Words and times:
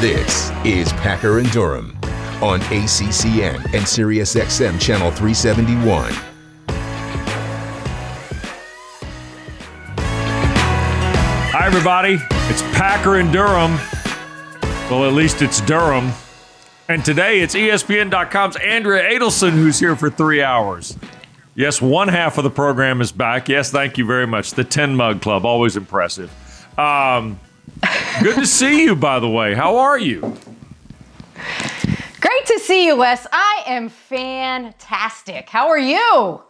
This 0.00 0.52
is 0.64 0.92
Packer 0.92 1.40
and 1.40 1.50
Durham 1.50 1.98
on 2.40 2.60
ACCN 2.60 3.56
and 3.56 3.84
SiriusXM 3.84 4.80
Channel 4.80 5.10
371. 5.10 6.12
Hi, 11.50 11.66
everybody. 11.66 12.18
It's 12.48 12.62
Packer 12.78 13.16
and 13.16 13.32
Durham. 13.32 13.76
Well, 14.88 15.04
at 15.04 15.14
least 15.14 15.42
it's 15.42 15.60
Durham. 15.62 16.12
And 16.88 17.04
today 17.04 17.40
it's 17.40 17.56
ESPN.com's 17.56 18.54
Andrea 18.54 19.10
Adelson 19.10 19.50
who's 19.50 19.80
here 19.80 19.96
for 19.96 20.10
three 20.10 20.42
hours. 20.42 20.96
Yes, 21.58 21.82
one 21.82 22.06
half 22.06 22.38
of 22.38 22.44
the 22.44 22.50
program 22.50 23.00
is 23.00 23.10
back. 23.10 23.48
Yes, 23.48 23.72
thank 23.72 23.98
you 23.98 24.06
very 24.06 24.28
much. 24.28 24.52
The 24.52 24.62
10 24.62 24.94
Mug 24.94 25.20
Club, 25.20 25.44
always 25.44 25.76
impressive. 25.76 26.30
Um, 26.78 27.40
good 28.22 28.36
to 28.36 28.46
see 28.46 28.84
you, 28.84 28.94
by 28.94 29.18
the 29.18 29.28
way. 29.28 29.54
How 29.54 29.76
are 29.78 29.98
you? 29.98 30.20
Great 32.20 32.46
to 32.46 32.60
see 32.60 32.86
you, 32.86 32.94
Wes. 32.94 33.26
I 33.32 33.64
am 33.66 33.88
fantastic. 33.88 35.48
How 35.48 35.66
are 35.70 35.78
you? 35.80 36.40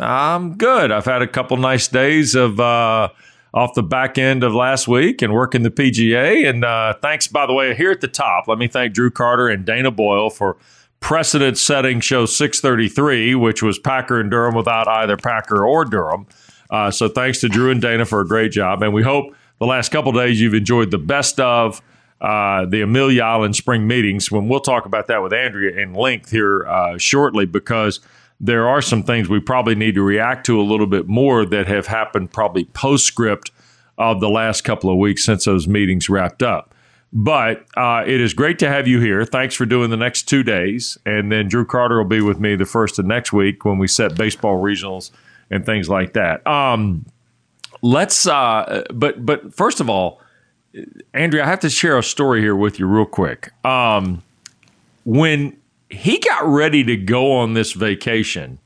I'm 0.00 0.56
good. 0.56 0.90
I've 0.90 1.04
had 1.04 1.22
a 1.22 1.28
couple 1.28 1.56
nice 1.58 1.86
days 1.86 2.34
of 2.34 2.58
uh, 2.58 3.10
off 3.54 3.74
the 3.74 3.84
back 3.84 4.18
end 4.18 4.42
of 4.42 4.52
last 4.52 4.88
week 4.88 5.22
and 5.22 5.32
working 5.32 5.62
the 5.62 5.70
PGA. 5.70 6.50
And 6.50 6.64
uh, 6.64 6.94
thanks, 7.00 7.28
by 7.28 7.46
the 7.46 7.52
way, 7.52 7.76
here 7.76 7.92
at 7.92 8.00
the 8.00 8.08
top. 8.08 8.48
Let 8.48 8.58
me 8.58 8.66
thank 8.66 8.92
Drew 8.92 9.12
Carter 9.12 9.48
and 9.48 9.64
Dana 9.64 9.92
Boyle 9.92 10.30
for 10.30 10.56
precedent-setting 11.00 12.00
show 12.00 12.26
633, 12.26 13.34
which 13.34 13.62
was 13.62 13.78
Packer 13.78 14.20
and 14.20 14.30
Durham 14.30 14.54
without 14.54 14.86
either 14.88 15.16
Packer 15.16 15.66
or 15.66 15.84
Durham. 15.84 16.26
Uh, 16.70 16.90
so 16.90 17.08
thanks 17.08 17.40
to 17.40 17.48
Drew 17.48 17.70
and 17.70 17.82
Dana 17.82 18.04
for 18.04 18.20
a 18.20 18.26
great 18.26 18.52
job. 18.52 18.82
And 18.82 18.94
we 18.94 19.02
hope 19.02 19.34
the 19.58 19.66
last 19.66 19.90
couple 19.90 20.12
days 20.12 20.40
you've 20.40 20.54
enjoyed 20.54 20.90
the 20.90 20.98
best 20.98 21.40
of 21.40 21.82
uh, 22.20 22.66
the 22.66 22.82
Amelia 22.82 23.22
Island 23.22 23.56
spring 23.56 23.86
meetings. 23.86 24.30
When 24.30 24.48
we'll 24.48 24.60
talk 24.60 24.86
about 24.86 25.06
that 25.08 25.22
with 25.22 25.32
Andrea 25.32 25.80
in 25.80 25.94
length 25.94 26.30
here 26.30 26.66
uh, 26.66 26.98
shortly, 26.98 27.46
because 27.46 28.00
there 28.38 28.68
are 28.68 28.80
some 28.80 29.02
things 29.02 29.28
we 29.28 29.40
probably 29.40 29.74
need 29.74 29.94
to 29.94 30.02
react 30.02 30.46
to 30.46 30.60
a 30.60 30.62
little 30.62 30.86
bit 30.86 31.08
more 31.08 31.44
that 31.44 31.66
have 31.66 31.86
happened 31.86 32.32
probably 32.32 32.64
postscript 32.64 33.50
of 33.98 34.20
the 34.20 34.30
last 34.30 34.62
couple 34.62 34.90
of 34.90 34.96
weeks 34.96 35.24
since 35.24 35.44
those 35.44 35.68
meetings 35.68 36.08
wrapped 36.08 36.42
up. 36.42 36.69
But 37.12 37.66
uh, 37.76 38.04
it 38.06 38.20
is 38.20 38.34
great 38.34 38.58
to 38.60 38.68
have 38.68 38.86
you 38.86 39.00
here. 39.00 39.24
Thanks 39.24 39.54
for 39.54 39.66
doing 39.66 39.90
the 39.90 39.96
next 39.96 40.28
two 40.28 40.42
days. 40.42 40.96
And 41.04 41.32
then 41.32 41.48
Drew 41.48 41.64
Carter 41.64 41.98
will 41.98 42.04
be 42.04 42.20
with 42.20 42.38
me 42.38 42.54
the 42.54 42.66
first 42.66 42.98
of 42.98 43.04
next 43.04 43.32
week 43.32 43.64
when 43.64 43.78
we 43.78 43.88
set 43.88 44.14
baseball 44.14 44.62
regionals 44.62 45.10
and 45.50 45.66
things 45.66 45.88
like 45.88 46.12
that. 46.12 46.46
Um, 46.46 47.06
let's, 47.82 48.26
uh, 48.26 48.84
but, 48.94 49.26
but 49.26 49.52
first 49.52 49.80
of 49.80 49.90
all, 49.90 50.20
Andrea, 51.12 51.44
I 51.44 51.46
have 51.46 51.60
to 51.60 51.70
share 51.70 51.98
a 51.98 52.02
story 52.02 52.40
here 52.40 52.54
with 52.54 52.78
you 52.78 52.86
real 52.86 53.06
quick. 53.06 53.50
Um, 53.64 54.22
when 55.04 55.56
he 55.88 56.18
got 56.18 56.46
ready 56.46 56.84
to 56.84 56.96
go 56.96 57.32
on 57.32 57.54
this 57.54 57.72
vacation, 57.72 58.60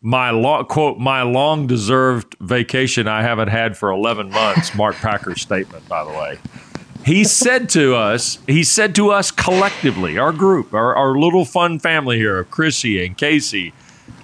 my 0.00 0.30
long 0.30 0.64
quote, 0.66 0.98
my 0.98 1.22
long 1.22 1.66
deserved 1.66 2.36
vacation 2.40 3.08
I 3.08 3.22
haven't 3.22 3.48
had 3.48 3.76
for 3.76 3.90
11 3.90 4.30
months, 4.30 4.72
Mark 4.76 4.94
Packer's 4.96 5.42
statement, 5.42 5.88
by 5.88 6.04
the 6.04 6.10
way. 6.10 6.38
He 7.08 7.24
said 7.24 7.70
to 7.70 7.94
us, 7.94 8.38
he 8.46 8.62
said 8.62 8.94
to 8.96 9.10
us 9.10 9.30
collectively, 9.30 10.18
our 10.18 10.30
group, 10.30 10.74
our, 10.74 10.94
our 10.94 11.18
little 11.18 11.46
fun 11.46 11.78
family 11.78 12.18
here 12.18 12.38
of 12.38 12.50
Chrissy 12.50 13.02
and 13.02 13.16
Casey 13.16 13.72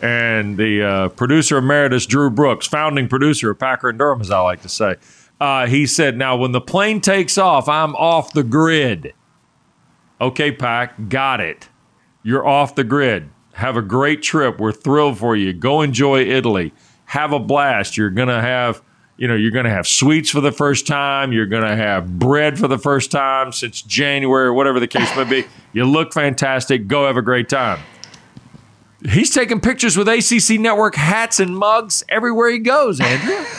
and 0.02 0.58
the 0.58 0.82
uh, 0.82 1.08
producer 1.08 1.56
emeritus, 1.56 2.04
Drew 2.04 2.28
Brooks, 2.28 2.66
founding 2.66 3.08
producer 3.08 3.52
of 3.52 3.58
Packer 3.58 3.88
and 3.88 3.98
Durham, 3.98 4.20
as 4.20 4.30
I 4.30 4.40
like 4.40 4.60
to 4.60 4.68
say. 4.68 4.96
Uh, 5.40 5.66
he 5.66 5.86
said, 5.86 6.18
Now, 6.18 6.36
when 6.36 6.52
the 6.52 6.60
plane 6.60 7.00
takes 7.00 7.38
off, 7.38 7.70
I'm 7.70 7.96
off 7.96 8.34
the 8.34 8.42
grid. 8.42 9.14
Okay, 10.20 10.52
Pack, 10.52 11.08
got 11.08 11.40
it. 11.40 11.70
You're 12.22 12.46
off 12.46 12.74
the 12.74 12.84
grid. 12.84 13.30
Have 13.54 13.78
a 13.78 13.82
great 13.82 14.22
trip. 14.22 14.60
We're 14.60 14.72
thrilled 14.72 15.16
for 15.16 15.34
you. 15.34 15.54
Go 15.54 15.80
enjoy 15.80 16.20
Italy. 16.20 16.74
Have 17.06 17.32
a 17.32 17.40
blast. 17.40 17.96
You're 17.96 18.10
going 18.10 18.28
to 18.28 18.42
have, 18.42 18.82
you 19.16 19.28
know, 19.28 19.34
you're 19.34 19.52
going 19.52 19.64
to 19.64 19.70
have 19.70 19.86
sweets 19.86 20.30
for 20.30 20.40
the 20.40 20.52
first 20.52 20.86
time. 20.86 21.32
You're 21.32 21.46
going 21.46 21.62
to 21.62 21.76
have 21.76 22.18
bread 22.18 22.58
for 22.58 22.66
the 22.66 22.78
first 22.78 23.10
time 23.10 23.52
since 23.52 23.80
January, 23.82 24.50
whatever 24.50 24.80
the 24.80 24.88
case 24.88 25.14
may 25.16 25.24
be. 25.24 25.44
You 25.72 25.84
look 25.84 26.12
fantastic. 26.12 26.88
Go 26.88 27.06
have 27.06 27.16
a 27.16 27.22
great 27.22 27.48
time. 27.48 27.80
He's 29.08 29.30
taking 29.30 29.60
pictures 29.60 29.96
with 29.96 30.08
ACC 30.08 30.58
Network 30.58 30.94
hats 30.94 31.38
and 31.38 31.56
mugs 31.56 32.02
everywhere 32.08 32.50
he 32.50 32.58
goes, 32.58 33.00
Andrea. 33.00 33.46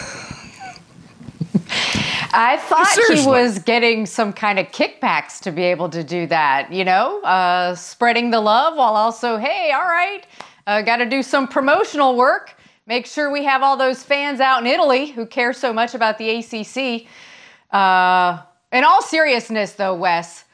I 2.37 2.57
thought 2.57 2.87
Seriously. 2.87 3.21
he 3.23 3.27
was 3.27 3.59
getting 3.59 4.05
some 4.05 4.33
kind 4.33 4.59
of 4.59 4.67
kickbacks 4.67 5.39
to 5.41 5.51
be 5.51 5.63
able 5.63 5.87
to 5.89 6.03
do 6.03 6.27
that, 6.27 6.71
you 6.71 6.83
know, 6.83 7.21
uh, 7.21 7.75
spreading 7.75 8.31
the 8.31 8.41
love 8.41 8.75
while 8.75 8.95
also, 8.95 9.37
hey, 9.37 9.71
all 9.71 9.85
right, 9.85 10.25
uh, 10.67 10.81
got 10.81 10.97
to 10.97 11.05
do 11.05 11.23
some 11.23 11.47
promotional 11.47 12.17
work. 12.17 12.54
Make 12.87 13.07
sure 13.07 13.31
we 13.31 13.45
have 13.45 13.63
all 13.63 13.77
those 13.77 14.03
fans 14.03 14.39
out 14.39 14.61
in 14.61 14.67
Italy 14.67 15.07
who 15.07 15.25
care 15.25 15.53
so 15.53 15.73
much 15.73 15.95
about 15.95 16.19
the 16.19 16.29
ACC. 16.29 17.07
Uh, 17.71 18.43
in 18.71 18.83
all 18.83 19.01
seriousness, 19.01 19.73
though, 19.73 19.95
Wes, 19.95 20.45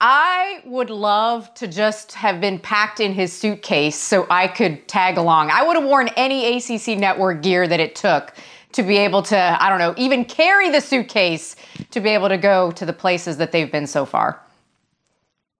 I 0.00 0.60
would 0.64 0.90
love 0.90 1.52
to 1.54 1.68
just 1.68 2.14
have 2.14 2.40
been 2.40 2.58
packed 2.58 2.98
in 2.98 3.12
his 3.12 3.32
suitcase 3.32 3.96
so 3.96 4.26
I 4.28 4.48
could 4.48 4.88
tag 4.88 5.18
along. 5.18 5.50
I 5.50 5.62
would 5.62 5.76
have 5.76 5.84
worn 5.84 6.08
any 6.16 6.56
ACC 6.56 6.98
network 6.98 7.42
gear 7.42 7.68
that 7.68 7.78
it 7.78 7.94
took 7.94 8.34
to 8.72 8.82
be 8.82 8.96
able 8.96 9.22
to, 9.22 9.36
I 9.36 9.68
don't 9.68 9.78
know, 9.78 9.94
even 9.96 10.24
carry 10.24 10.70
the 10.70 10.80
suitcase 10.80 11.54
to 11.92 12.00
be 12.00 12.10
able 12.10 12.28
to 12.28 12.38
go 12.38 12.72
to 12.72 12.84
the 12.84 12.92
places 12.92 13.36
that 13.36 13.52
they've 13.52 13.70
been 13.70 13.86
so 13.86 14.04
far. 14.04 14.40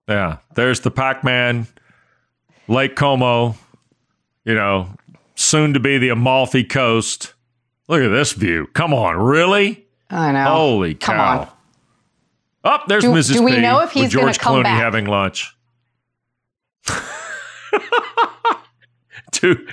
Yeah, 0.09 0.37
there's 0.55 0.81
the 0.81 0.91
Pac-Man, 0.91 1.67
Lake 2.67 2.95
Como, 2.95 3.55
you 4.43 4.55
know, 4.55 4.89
soon 5.39 5.73
to 5.73 5.79
be 5.79 5.97
the 5.97 6.09
Amalfi 6.09 6.63
Coast. 6.63 7.33
Look 7.87 8.01
at 8.01 8.09
this 8.09 8.33
view. 8.33 8.67
Come 8.73 8.93
on, 8.93 9.17
really? 9.17 9.85
I 10.09 10.31
know. 10.31 10.43
Holy 10.45 10.95
Come 10.95 11.15
cow! 11.15 11.39
on. 11.41 11.47
Up 12.63 12.87
there's 12.87 13.03
Do- 13.03 13.11
Mrs. 13.11 13.33
do 13.33 13.43
we 13.43 13.55
P 13.55 13.61
know 13.61 13.79
if 13.79 13.91
he's 13.91 14.11
George 14.11 14.37
come 14.37 14.57
Clooney 14.57 14.63
back? 14.63 14.81
having 14.81 15.05
lunch. 15.05 15.55
do 19.31 19.65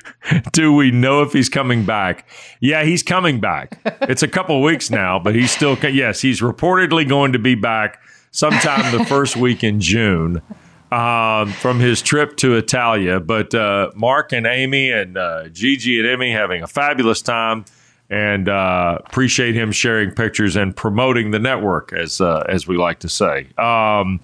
do 0.53 0.73
we 0.73 0.91
know 0.93 1.23
if 1.23 1.33
he's 1.33 1.49
coming 1.49 1.85
back? 1.85 2.29
Yeah, 2.61 2.85
he's 2.85 3.03
coming 3.03 3.41
back. 3.41 3.81
It's 4.03 4.23
a 4.23 4.29
couple 4.29 4.63
weeks 4.63 4.91
now, 4.91 5.19
but 5.19 5.35
he's 5.35 5.51
still 5.51 5.77
yes, 5.83 6.21
he's 6.21 6.41
reportedly 6.41 7.09
going 7.09 7.33
to 7.33 7.39
be 7.41 7.55
back 7.57 7.99
sometime 8.31 8.97
the 8.97 9.05
first 9.05 9.37
week 9.37 9.65
in 9.65 9.81
June 9.81 10.43
um, 10.93 11.53
from 11.53 11.81
his 11.81 12.03
trip 12.03 12.37
to 12.39 12.55
Italia. 12.55 13.21
But 13.21 13.55
uh, 13.55 13.91
Mark 13.95 14.33
and 14.33 14.47
Amy 14.47 14.91
and 14.91 15.17
uh, 15.17 15.49
Gigi 15.49 15.99
and 15.99 16.09
Emmy 16.09 16.33
having 16.33 16.63
a 16.63 16.67
fabulous 16.67 17.23
time, 17.23 17.65
and 18.09 18.49
uh, 18.49 18.99
appreciate 19.05 19.55
him 19.55 19.73
sharing 19.73 20.11
pictures 20.13 20.57
and 20.57 20.75
promoting 20.77 21.31
the 21.33 21.39
network, 21.39 21.93
as 21.93 22.21
uh, 22.21 22.45
as 22.49 22.67
we 22.67 22.77
like 22.77 23.01
to 23.01 23.09
say. 23.09 23.49
Um, 23.59 24.21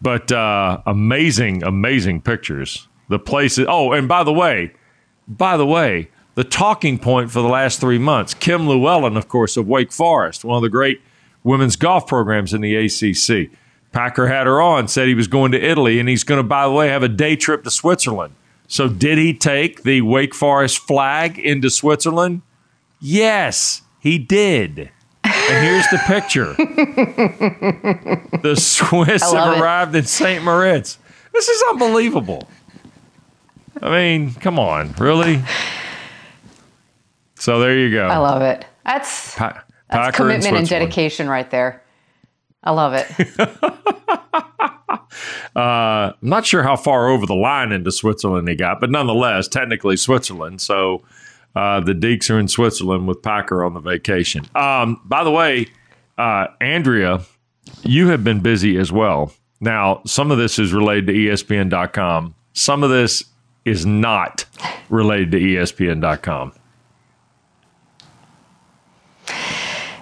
but 0.00 0.30
uh, 0.32 0.80
amazing, 0.86 1.62
amazing 1.62 2.22
pictures. 2.22 2.88
The 3.08 3.18
places. 3.18 3.66
Oh, 3.68 3.92
and 3.92 4.06
by 4.06 4.22
the 4.22 4.32
way, 4.32 4.72
by 5.26 5.56
the 5.56 5.66
way, 5.66 6.10
the 6.34 6.44
talking 6.44 6.98
point 6.98 7.30
for 7.30 7.40
the 7.40 7.48
last 7.48 7.80
three 7.80 7.98
months, 7.98 8.34
Kim 8.34 8.62
Lewellen, 8.62 9.16
of 9.16 9.28
course, 9.28 9.56
of 9.56 9.66
Wake 9.66 9.90
Forest, 9.90 10.44
one 10.44 10.56
of 10.56 10.62
the 10.62 10.68
great 10.68 11.00
women's 11.42 11.76
golf 11.76 12.06
programs 12.06 12.52
in 12.54 12.60
the 12.60 12.76
ACC. 12.76 13.50
Packer 13.92 14.28
had 14.28 14.46
her 14.46 14.60
on, 14.60 14.88
said 14.88 15.08
he 15.08 15.14
was 15.14 15.28
going 15.28 15.52
to 15.52 15.60
Italy, 15.60 15.98
and 15.98 16.08
he's 16.08 16.24
going 16.24 16.38
to, 16.38 16.42
by 16.42 16.66
the 16.66 16.72
way, 16.72 16.88
have 16.88 17.02
a 17.02 17.08
day 17.08 17.36
trip 17.36 17.64
to 17.64 17.70
Switzerland. 17.70 18.34
So, 18.66 18.88
did 18.88 19.16
he 19.16 19.32
take 19.32 19.82
the 19.82 20.02
Wake 20.02 20.34
Forest 20.34 20.78
flag 20.78 21.38
into 21.38 21.70
Switzerland? 21.70 22.42
Yes, 23.00 23.82
he 23.98 24.18
did. 24.18 24.90
And 25.24 25.64
here's 25.64 25.88
the 25.88 25.98
picture. 26.06 26.52
the 28.42 28.54
Swiss 28.56 29.22
have 29.32 29.56
it. 29.56 29.60
arrived 29.60 29.94
in 29.94 30.04
St. 30.04 30.44
Moritz. 30.44 30.98
This 31.32 31.48
is 31.48 31.62
unbelievable. 31.70 32.46
I 33.80 33.90
mean, 33.90 34.34
come 34.34 34.58
on, 34.58 34.92
really? 34.98 35.42
So 37.36 37.60
there 37.60 37.78
you 37.78 37.90
go. 37.90 38.06
I 38.06 38.18
love 38.18 38.42
it. 38.42 38.66
That's 38.84 39.34
Pa- 39.36 39.62
that's 39.88 40.06
Packer 40.06 40.16
commitment 40.16 40.56
and 40.56 40.68
dedication 40.68 41.28
right 41.28 41.50
there. 41.50 41.82
I 42.62 42.72
love 42.72 42.94
it. 42.94 43.06
Uh, 45.56 46.12
I'm 46.22 46.28
not 46.28 46.46
sure 46.46 46.62
how 46.62 46.76
far 46.76 47.08
over 47.08 47.26
the 47.26 47.34
line 47.34 47.72
into 47.72 47.90
Switzerland 47.90 48.48
he 48.48 48.54
got, 48.54 48.80
but 48.80 48.90
nonetheless, 48.90 49.48
technically 49.48 49.96
Switzerland. 49.96 50.60
So 50.60 51.02
uh, 51.56 51.80
the 51.80 51.94
Deacs 51.94 52.30
are 52.30 52.38
in 52.38 52.46
Switzerland 52.46 53.08
with 53.08 53.22
Packer 53.22 53.64
on 53.64 53.74
the 53.74 53.80
vacation. 53.80 54.46
Um, 54.54 55.00
by 55.04 55.24
the 55.24 55.32
way, 55.32 55.66
uh, 56.16 56.46
Andrea, 56.60 57.22
you 57.82 58.08
have 58.08 58.22
been 58.22 58.40
busy 58.40 58.76
as 58.76 58.92
well. 58.92 59.32
Now, 59.60 60.02
some 60.06 60.30
of 60.30 60.38
this 60.38 60.58
is 60.58 60.72
related 60.72 61.08
to 61.08 61.12
ESPN.com. 61.12 62.34
Some 62.52 62.84
of 62.84 62.90
this 62.90 63.24
is 63.64 63.84
not 63.84 64.44
related 64.88 65.32
to 65.32 65.40
ESPN.com. 65.40 66.52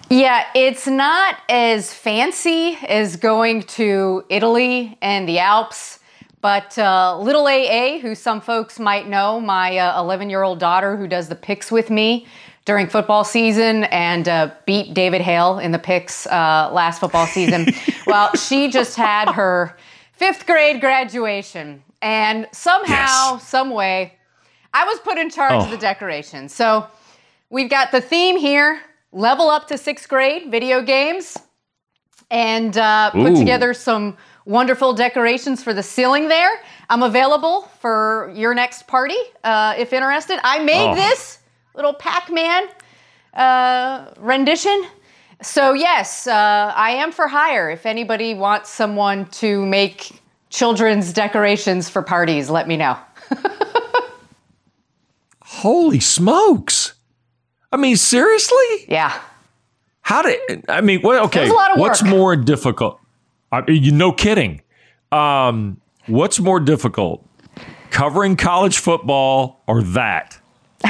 Yeah, 0.08 0.46
it's 0.54 0.86
not 0.86 1.38
as 1.48 1.92
fancy 1.92 2.78
as 2.86 3.16
going 3.16 3.62
to 3.62 4.24
Italy 4.28 4.96
and 5.02 5.28
the 5.28 5.40
Alps, 5.40 5.98
but 6.40 6.78
uh, 6.78 7.18
little 7.18 7.48
AA, 7.48 7.98
who 7.98 8.14
some 8.14 8.40
folks 8.40 8.78
might 8.78 9.08
know, 9.08 9.40
my 9.40 9.98
11 9.98 10.28
uh, 10.28 10.30
year 10.30 10.44
old 10.44 10.60
daughter 10.60 10.96
who 10.96 11.08
does 11.08 11.28
the 11.28 11.34
picks 11.34 11.72
with 11.72 11.90
me 11.90 12.24
during 12.66 12.86
football 12.86 13.24
season 13.24 13.84
and 13.84 14.28
uh, 14.28 14.52
beat 14.64 14.94
David 14.94 15.22
Hale 15.22 15.58
in 15.58 15.72
the 15.72 15.78
picks 15.78 16.24
uh, 16.28 16.70
last 16.72 17.00
football 17.00 17.26
season. 17.26 17.66
well, 18.06 18.32
she 18.36 18.70
just 18.70 18.96
had 18.96 19.32
her 19.32 19.76
fifth 20.12 20.46
grade 20.46 20.80
graduation, 20.80 21.82
and 22.00 22.46
somehow, 22.52 23.32
yes. 23.32 23.48
some 23.48 23.70
way, 23.70 24.14
I 24.72 24.84
was 24.84 25.00
put 25.00 25.18
in 25.18 25.30
charge 25.30 25.54
oh. 25.54 25.64
of 25.64 25.70
the 25.72 25.78
decorations. 25.78 26.54
So 26.54 26.86
we've 27.50 27.70
got 27.70 27.90
the 27.90 28.00
theme 28.00 28.36
here 28.36 28.80
level 29.16 29.48
up 29.48 29.66
to 29.68 29.78
sixth 29.78 30.08
grade 30.08 30.50
video 30.50 30.82
games 30.82 31.38
and 32.30 32.76
uh, 32.76 33.10
put 33.10 33.34
together 33.34 33.72
some 33.72 34.16
wonderful 34.44 34.92
decorations 34.92 35.62
for 35.62 35.72
the 35.72 35.82
ceiling 35.82 36.28
there. 36.28 36.50
I'm 36.90 37.02
available 37.02 37.62
for 37.80 38.30
your 38.34 38.54
next 38.54 38.86
party 38.86 39.16
uh, 39.42 39.74
if 39.78 39.92
interested. 39.92 40.38
I 40.44 40.62
made 40.62 40.90
oh. 40.90 40.94
this 40.94 41.38
little 41.74 41.94
Pac 41.94 42.30
Man 42.30 42.64
uh, 43.32 44.12
rendition. 44.18 44.86
So, 45.42 45.72
yes, 45.72 46.26
uh, 46.26 46.72
I 46.74 46.90
am 46.92 47.10
for 47.10 47.26
hire. 47.26 47.70
If 47.70 47.86
anybody 47.86 48.34
wants 48.34 48.70
someone 48.70 49.26
to 49.32 49.64
make 49.64 50.20
children's 50.50 51.12
decorations 51.12 51.88
for 51.88 52.02
parties, 52.02 52.50
let 52.50 52.68
me 52.68 52.76
know. 52.76 52.98
Holy 55.42 56.00
smokes. 56.00 56.95
I 57.72 57.76
mean, 57.76 57.96
seriously? 57.96 58.86
Yeah. 58.88 59.18
How 60.02 60.22
did 60.22 60.64
I 60.68 60.80
mean? 60.80 61.00
Well, 61.02 61.24
okay. 61.24 61.50
What's 61.50 62.04
more 62.04 62.36
difficult? 62.36 63.00
I 63.50 63.62
mean, 63.62 63.82
you 63.82 63.92
no 63.92 64.12
kidding. 64.12 64.62
Um, 65.10 65.80
what's 66.06 66.38
more 66.38 66.60
difficult, 66.60 67.26
covering 67.90 68.36
college 68.36 68.78
football 68.78 69.62
or 69.66 69.82
that? 69.82 70.38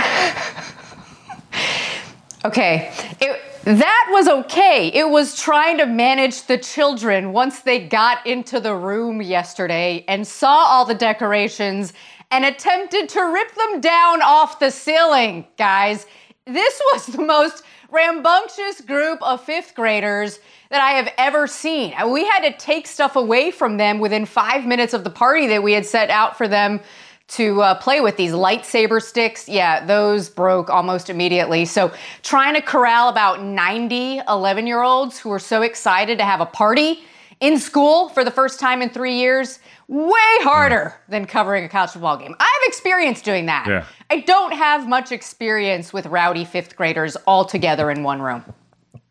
okay, 2.44 2.92
it, 3.20 3.40
that 3.64 4.08
was 4.10 4.28
okay. 4.28 4.90
It 4.94 5.08
was 5.08 5.40
trying 5.40 5.78
to 5.78 5.86
manage 5.86 6.46
the 6.46 6.58
children 6.58 7.32
once 7.32 7.60
they 7.60 7.80
got 7.86 8.26
into 8.26 8.60
the 8.60 8.74
room 8.74 9.20
yesterday 9.22 10.04
and 10.08 10.26
saw 10.26 10.48
all 10.48 10.84
the 10.84 10.94
decorations 10.94 11.92
and 12.30 12.44
attempted 12.44 13.08
to 13.08 13.20
rip 13.22 13.54
them 13.54 13.80
down 13.80 14.22
off 14.22 14.58
the 14.58 14.70
ceiling, 14.70 15.46
guys. 15.56 16.06
This 16.46 16.80
was 16.92 17.06
the 17.06 17.22
most 17.22 17.64
rambunctious 17.90 18.80
group 18.80 19.20
of 19.20 19.42
fifth 19.42 19.74
graders 19.74 20.38
that 20.70 20.80
I 20.80 20.92
have 20.92 21.12
ever 21.18 21.48
seen. 21.48 21.92
We 22.08 22.24
had 22.24 22.48
to 22.48 22.56
take 22.56 22.86
stuff 22.86 23.16
away 23.16 23.50
from 23.50 23.78
them 23.78 23.98
within 23.98 24.26
five 24.26 24.64
minutes 24.64 24.94
of 24.94 25.02
the 25.02 25.10
party 25.10 25.48
that 25.48 25.64
we 25.64 25.72
had 25.72 25.84
set 25.84 26.08
out 26.08 26.38
for 26.38 26.46
them 26.46 26.80
to 27.28 27.60
uh, 27.62 27.74
play 27.80 28.00
with 28.00 28.16
these 28.16 28.30
lightsaber 28.30 29.02
sticks. 29.02 29.48
Yeah, 29.48 29.84
those 29.84 30.28
broke 30.28 30.70
almost 30.70 31.10
immediately. 31.10 31.64
So, 31.64 31.92
trying 32.22 32.54
to 32.54 32.62
corral 32.62 33.08
about 33.08 33.42
90 33.42 34.20
11 34.28 34.68
year 34.68 34.82
olds 34.82 35.18
who 35.18 35.30
were 35.30 35.40
so 35.40 35.62
excited 35.62 36.18
to 36.18 36.24
have 36.24 36.40
a 36.40 36.46
party 36.46 37.00
in 37.40 37.58
school 37.58 38.08
for 38.10 38.24
the 38.24 38.30
first 38.30 38.60
time 38.60 38.82
in 38.82 38.90
three 38.90 39.16
years 39.16 39.58
way 39.88 40.38
harder 40.40 40.94
than 41.08 41.26
covering 41.26 41.64
a 41.64 41.68
college 41.68 41.90
football 41.90 42.16
game. 42.16 42.34
I 42.38 42.44
have 42.44 42.68
experience 42.68 43.22
doing 43.22 43.46
that. 43.46 43.66
Yeah. 43.66 43.84
I 44.10 44.20
don't 44.20 44.52
have 44.52 44.88
much 44.88 45.12
experience 45.12 45.92
with 45.92 46.06
rowdy 46.06 46.44
fifth 46.44 46.76
graders 46.76 47.16
all 47.26 47.44
together 47.44 47.90
in 47.90 48.02
one 48.02 48.20
room. 48.20 48.44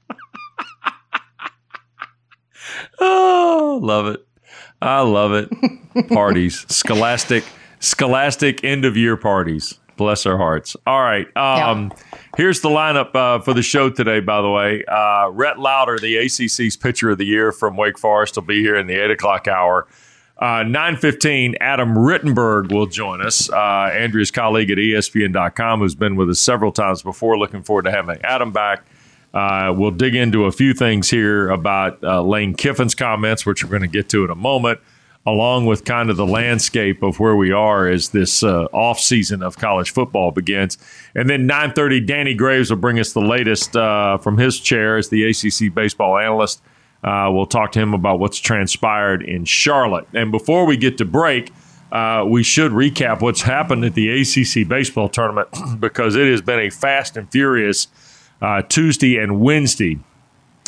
oh, 3.00 3.80
love 3.82 4.08
it. 4.08 4.26
I 4.82 5.02
love 5.02 5.32
it. 5.34 5.50
Parties, 6.10 6.66
scholastic, 6.74 7.46
scholastic 7.80 8.64
end 8.64 8.86
of 8.86 8.98
year 8.98 9.16
parties. 9.16 9.80
Bless 9.98 10.26
our 10.26 10.38
hearts. 10.38 10.76
All 10.86 11.02
right. 11.02 11.26
Um, 11.38 11.94
yeah. 11.96 12.20
Here's 12.36 12.60
the 12.60 12.68
lineup 12.68 13.16
uh, 13.16 13.40
for 13.40 13.54
the 13.54 13.62
show 13.62 13.90
today, 13.90 14.20
by 14.20 14.42
the 14.42 14.50
way. 14.50 14.84
Uh, 14.86 15.30
Rhett 15.30 15.58
Lowder, 15.58 15.98
the 16.00 16.18
ACC's 16.18 16.76
Pitcher 16.76 17.12
of 17.12 17.18
the 17.18 17.26
Year 17.26 17.54
from 17.54 17.78
Wake 17.78 17.98
Forest, 17.98 18.36
will 18.36 18.44
be 18.44 18.60
here 18.60 18.76
in 18.76 18.88
the 18.88 18.96
8 18.96 19.12
o'clock 19.12 19.48
hour. 19.48 19.88
Uh, 20.38 20.64
9.15, 20.64 21.56
Adam 21.62 21.96
Rittenberg 21.96 22.74
will 22.74 22.88
join 22.88 23.26
us, 23.26 23.50
uh, 23.50 23.56
Andrea's 23.56 24.32
colleague 24.32 24.70
at 24.70 24.78
ESPN.com, 24.78 25.80
who's 25.80 25.96
been 25.96 26.18
with 26.18 26.30
us 26.30 26.42
several 26.42 26.74
times 26.74 27.02
before. 27.02 27.38
Looking 27.38 27.64
forward 27.64 27.86
to 27.86 27.92
having 27.92 28.20
Adam 28.22 28.52
back. 28.52 28.86
Uh, 29.34 29.74
we'll 29.76 29.92
dig 29.92 30.14
into 30.14 30.46
a 30.46 30.52
few 30.52 30.74
things 30.74 31.10
here 31.10 31.50
about 31.50 32.04
uh, 32.04 32.22
Lane 32.22 32.54
Kiffin's 32.54 32.96
comments, 32.96 33.46
which 33.46 33.64
we're 33.64 33.70
going 33.70 33.82
to 33.82 33.88
get 33.88 34.10
to 34.10 34.26
in 34.26 34.30
a 34.30 34.36
moment, 34.36 34.80
along 35.26 35.68
with 35.68 35.86
kind 35.86 36.10
of 36.10 36.18
the 36.18 36.26
landscape 36.26 37.02
of 37.02 37.20
where 37.20 37.36
we 37.36 37.54
are 37.54 37.88
as 37.88 38.10
this 38.10 38.44
uh, 38.44 38.66
off 38.74 39.00
season 39.00 39.42
of 39.42 39.58
college 39.58 39.92
football 39.92 40.32
begins. 40.32 40.78
And 41.16 41.30
then 41.30 41.48
9.30, 41.48 42.06
Danny 42.06 42.34
Graves 42.34 42.70
will 42.70 42.78
bring 42.78 43.00
us 43.00 43.14
the 43.14 43.22
latest 43.22 43.76
uh, 43.78 44.18
from 44.18 44.38
his 44.38 44.60
chair 44.60 44.98
as 44.98 45.08
the 45.08 45.30
ACC 45.30 45.74
baseball 45.74 46.18
analyst– 46.18 46.62
uh, 47.04 47.30
we'll 47.32 47.46
talk 47.46 47.72
to 47.74 47.80
him 47.80 47.94
about 47.94 48.20
what's 48.20 48.40
transpired 48.40 49.22
in 49.22 49.46
Charlotte. 49.46 50.08
And 50.14 50.32
before 50.32 50.66
we 50.66 50.78
get 50.78 50.98
to 50.98 51.06
break, 51.06 51.52
uh, 51.92 52.26
we 52.28 52.44
should 52.44 52.72
recap 52.72 53.22
what's 53.22 53.42
happened 53.42 53.86
at 53.86 53.94
the 53.94 54.10
ACC 54.10 54.68
baseball 54.68 55.08
tournament 55.08 55.48
because 55.80 56.16
it 56.16 56.30
has 56.30 56.42
been 56.42 56.60
a 56.60 56.70
fast 56.70 57.16
and 57.16 57.32
furious 57.32 57.88
uh, 58.42 58.62
Tuesday 58.64 59.18
and 59.18 59.40
Wednesday 59.40 60.00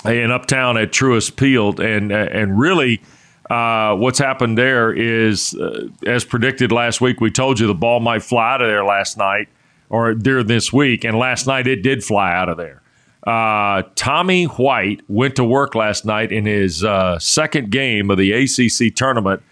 in 0.06 0.32
Uptown 0.32 0.78
at 0.78 0.92
Truist 0.92 1.38
Field, 1.38 1.80
and 1.80 2.12
uh, 2.12 2.28
and 2.32 2.60
really. 2.60 3.02
Uh, 3.50 3.96
what's 3.96 4.20
happened 4.20 4.58
there 4.58 4.92
is, 4.92 5.54
uh, 5.54 5.88
as 6.06 6.26
predicted 6.26 6.70
last 6.70 7.00
week, 7.00 7.22
we 7.22 7.32
told 7.32 7.62
you 7.62 7.66
the 7.66 7.74
ball 7.74 8.02
might 8.02 8.22
fly 8.22 8.56
out 8.56 8.62
of 8.62 8.68
there 8.68 8.84
last 8.84 9.18
night 9.18 9.48
or 9.90 10.14
during 10.14 10.48
this 10.48 10.74
week, 10.74 11.06
and 11.06 11.18
last 11.18 11.48
night 11.48 11.66
it 11.66 11.82
did 11.82 12.04
fly 12.04 12.34
out 12.34 12.50
of 12.50 12.58
there. 12.58 12.82
Uh, 13.28 13.84
Tommy 13.96 14.46
White 14.46 15.02
went 15.10 15.36
to 15.36 15.44
work 15.44 15.76
last 15.76 16.06
night 16.06 16.32
in 16.32 16.46
his 16.46 16.82
uh, 16.82 17.20
second 17.20 17.72
game 17.72 18.10
of 18.10 18.18
the 18.18 18.32
ACC 18.32 18.96
tournament 18.96 19.44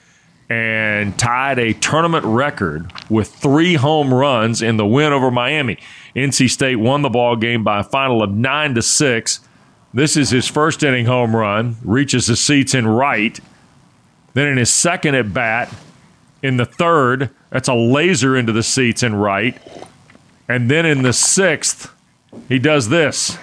and 0.47 1.19
tied 1.19 1.59
a 1.59 1.73
tournament 1.73 2.23
record 2.23 2.89
with 3.09 3.27
three 3.35 3.73
home 3.73 4.13
runs 4.13 4.61
in 4.61 4.77
the 4.77 4.85
win 4.85 5.11
over 5.11 5.29
Miami. 5.29 5.77
NC 6.15 6.49
State 6.49 6.77
won 6.77 7.01
the 7.01 7.09
ball 7.09 7.35
game 7.35 7.65
by 7.65 7.81
a 7.81 7.83
final 7.83 8.23
of 8.23 8.31
nine 8.31 8.75
to 8.75 8.81
six. 8.81 9.41
This 9.93 10.15
is 10.15 10.29
his 10.29 10.47
first 10.47 10.81
inning 10.81 11.05
home 11.05 11.35
run, 11.35 11.75
reaches 11.83 12.27
the 12.27 12.37
seats 12.37 12.73
in 12.73 12.87
right. 12.87 13.37
Then 14.35 14.47
in 14.47 14.55
his 14.55 14.71
second 14.71 15.15
at 15.15 15.33
bat, 15.33 15.73
in 16.41 16.55
the 16.55 16.65
third, 16.65 17.29
that's 17.49 17.67
a 17.67 17.73
laser 17.73 18.37
into 18.37 18.53
the 18.53 18.63
seats 18.63 19.03
in 19.03 19.15
right. 19.15 19.57
And 20.47 20.71
then 20.71 20.85
in 20.85 21.01
the 21.01 21.11
sixth, 21.11 21.93
he 22.47 22.57
does 22.57 22.87
this. 22.87 23.37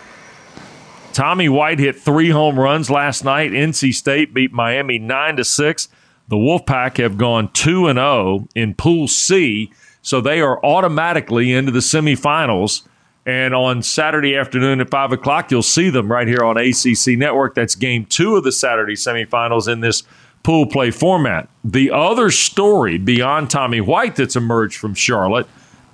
Tommy 1.12 1.48
White 1.48 1.78
hit 1.78 1.96
three 1.96 2.30
home 2.30 2.58
runs 2.58 2.90
last 2.90 3.24
night. 3.24 3.52
NC 3.52 3.94
State 3.94 4.34
beat 4.34 4.52
Miami 4.52 4.98
9 4.98 5.36
to 5.36 5.44
6. 5.44 5.88
The 6.28 6.36
Wolfpack 6.36 6.96
have 6.98 7.18
gone 7.18 7.50
2 7.52 7.88
and 7.88 7.98
0 7.98 8.48
in 8.54 8.74
Pool 8.74 9.08
C, 9.08 9.72
so 10.00 10.20
they 10.20 10.40
are 10.40 10.64
automatically 10.64 11.52
into 11.52 11.72
the 11.72 11.80
semifinals. 11.80 12.86
And 13.24 13.54
on 13.54 13.82
Saturday 13.82 14.36
afternoon 14.36 14.80
at 14.80 14.90
5 14.90 15.12
o'clock, 15.12 15.50
you'll 15.50 15.62
see 15.62 15.90
them 15.90 16.10
right 16.10 16.26
here 16.26 16.42
on 16.42 16.56
ACC 16.56 17.18
Network. 17.18 17.54
That's 17.54 17.74
game 17.74 18.04
two 18.06 18.36
of 18.36 18.44
the 18.44 18.50
Saturday 18.50 18.94
semifinals 18.94 19.72
in 19.72 19.80
this 19.80 20.02
pool 20.42 20.66
play 20.66 20.90
format. 20.90 21.48
The 21.62 21.90
other 21.90 22.30
story 22.30 22.98
beyond 22.98 23.50
Tommy 23.50 23.80
White 23.80 24.16
that's 24.16 24.34
emerged 24.34 24.78
from 24.78 24.94
Charlotte 24.94 25.46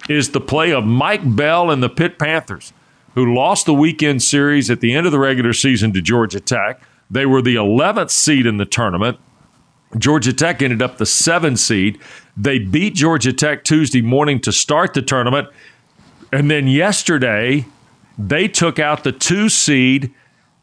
is 0.09 0.31
the 0.31 0.41
play 0.41 0.73
of 0.73 0.85
Mike 0.85 1.37
Bell 1.37 1.71
and 1.71 1.83
the 1.83 1.91
Pitt 1.91 2.19
Panthers 2.19 2.73
who 3.19 3.35
lost 3.35 3.67
the 3.67 3.75
weekend 3.75 4.23
series 4.23 4.71
at 4.71 4.79
the 4.79 4.95
end 4.95 5.05
of 5.05 5.11
the 5.11 5.19
regular 5.19 5.53
season 5.53 5.93
to 5.93 6.01
Georgia 6.01 6.39
Tech. 6.39 6.81
They 7.11 7.27
were 7.27 7.43
the 7.43 7.57
11th 7.57 8.13
seed 8.13 8.47
in 8.47 8.59
the 8.59 8.65
tournament. 8.65 9.19
Georgia 9.99 10.33
Tech 10.33 10.63
ended 10.63 10.81
up 10.81 10.99
the 10.99 11.05
seventh 11.05 11.59
seed. 11.59 11.99
They 12.37 12.61
beat 12.61 12.95
Georgia 12.95 13.33
Tech 13.33 13.65
Tuesday 13.65 14.03
morning 14.03 14.39
to 14.43 14.53
start 14.53 14.95
the 14.95 15.03
tournament. 15.03 15.49
And 16.33 16.49
then 16.49 16.69
yesterday, 16.69 17.67
they 18.17 18.47
took 18.47 18.79
out 18.79 19.03
the 19.03 19.11
two 19.11 19.49
seed 19.49 20.15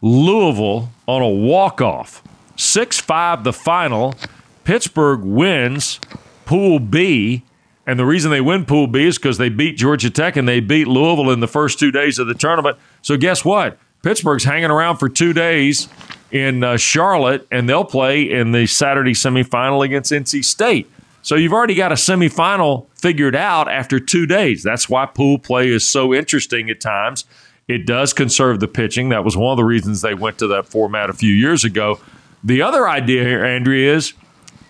Louisville 0.01 0.91
on 1.09 1.21
a 1.21 1.27
walk 1.27 1.81
off. 1.81 2.24
6 2.55 3.01
5 3.01 3.43
the 3.43 3.51
final. 3.51 4.15
Pittsburgh 4.63 5.25
wins 5.25 6.00
Pool 6.45 6.79
B 6.79 7.43
and 7.88 8.00
the 8.00 8.06
reason 8.06 8.32
they 8.32 8.42
win 8.42 8.65
Pool 8.65 8.88
B 8.88 9.06
is 9.06 9.18
because 9.18 9.38
they 9.38 9.50
beat 9.50 9.77
Georgia 9.77 10.10
Tech 10.10 10.36
and 10.36 10.48
they 10.48 10.60
beat 10.60 10.88
Louisville 10.88 11.32
in 11.32 11.39
the 11.39 11.48
first 11.48 11.80
two 11.80 11.92
days 11.92 12.20
of 12.20 12.27
the 12.27 12.34
tournament. 12.34 12.77
So 13.01 13.18
guess 13.18 13.46
what? 13.46 13.77
Pittsburgh's 14.01 14.44
hanging 14.44 14.72
around 14.72 14.98
for 14.98 15.10
two 15.10 15.34
days 15.34 15.88
in 16.32 16.63
uh, 16.63 16.77
Charlotte, 16.77 17.48
and 17.51 17.68
they'll 17.68 17.86
play 17.86 18.30
in 18.30 18.51
the 18.51 18.68
Saturday 18.68 19.13
semifinal 19.13 19.84
against 19.84 20.12
NC 20.12 20.44
State. 20.44 20.89
So 21.22 21.36
you've 21.36 21.54
already 21.54 21.74
got 21.74 21.92
a 21.92 21.96
semifinal 21.96 22.86
figured 22.94 23.36
out 23.36 23.68
after 23.68 24.00
two 24.00 24.27
days. 24.27 24.62
That's 24.62 24.88
why 24.88 25.08
pool 25.08 25.39
play 25.39 25.70
is 25.70 25.84
so 25.88 26.13
interesting 26.13 26.70
at 26.70 26.80
times 26.82 27.25
It 27.68 27.88
does 27.88 28.13
conserve 28.13 28.60
the 28.60 28.68
pitching. 28.68 29.10
That 29.10 29.24
was 29.24 29.36
one 29.36 29.51
of 29.51 29.58
the 29.58 29.63
reasons 29.63 30.01
they 30.01 30.13
went 30.13 30.38
to 30.38 30.48
that 30.48 30.68
format 30.68 31.10
a 31.10 31.13
few 31.13 31.34
years 31.34 31.63
ago. 31.63 32.00
The 32.44 32.62
other 32.62 32.88
idea 32.88 33.24
here, 33.24 33.44
Andrea, 33.44 33.96
is 33.96 34.13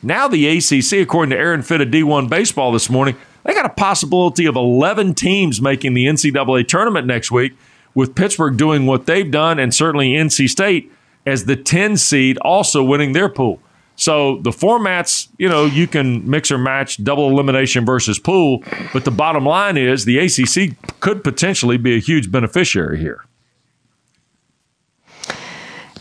now 0.05 0.27
the 0.27 0.47
ACC, 0.47 1.01
according 1.01 1.31
to 1.31 1.37
Aaron 1.37 1.63
Fitt 1.63 1.81
of 1.81 1.89
D1 1.89 2.29
Baseball 2.29 2.71
this 2.71 2.89
morning, 2.89 3.15
they 3.43 3.53
got 3.53 3.65
a 3.65 3.69
possibility 3.69 4.45
of 4.45 4.55
11 4.55 5.15
teams 5.15 5.61
making 5.61 5.93
the 5.93 6.05
NCAA 6.05 6.67
tournament 6.67 7.07
next 7.07 7.31
week, 7.31 7.53
with 7.93 8.13
Pittsburgh 8.13 8.57
doing 8.57 8.85
what 8.85 9.05
they've 9.05 9.29
done, 9.31 9.57
and 9.57 9.73
certainly 9.73 10.11
NC 10.11 10.49
State 10.49 10.91
as 11.25 11.45
the 11.45 11.55
10 11.55 11.97
seed 11.97 12.37
also 12.39 12.83
winning 12.83 13.13
their 13.13 13.29
pool. 13.29 13.59
So 13.95 14.39
the 14.41 14.51
formats, 14.51 15.29
you 15.37 15.47
know, 15.47 15.65
you 15.65 15.87
can 15.87 16.29
mix 16.29 16.51
or 16.51 16.57
match 16.57 17.03
double 17.03 17.29
elimination 17.29 17.85
versus 17.85 18.19
pool, 18.19 18.63
but 18.93 19.05
the 19.05 19.11
bottom 19.11 19.45
line 19.45 19.77
is 19.77 20.05
the 20.05 20.19
ACC 20.19 20.75
could 20.99 21.23
potentially 21.23 21.77
be 21.77 21.95
a 21.95 21.99
huge 21.99 22.31
beneficiary 22.31 22.99
here. 22.99 23.25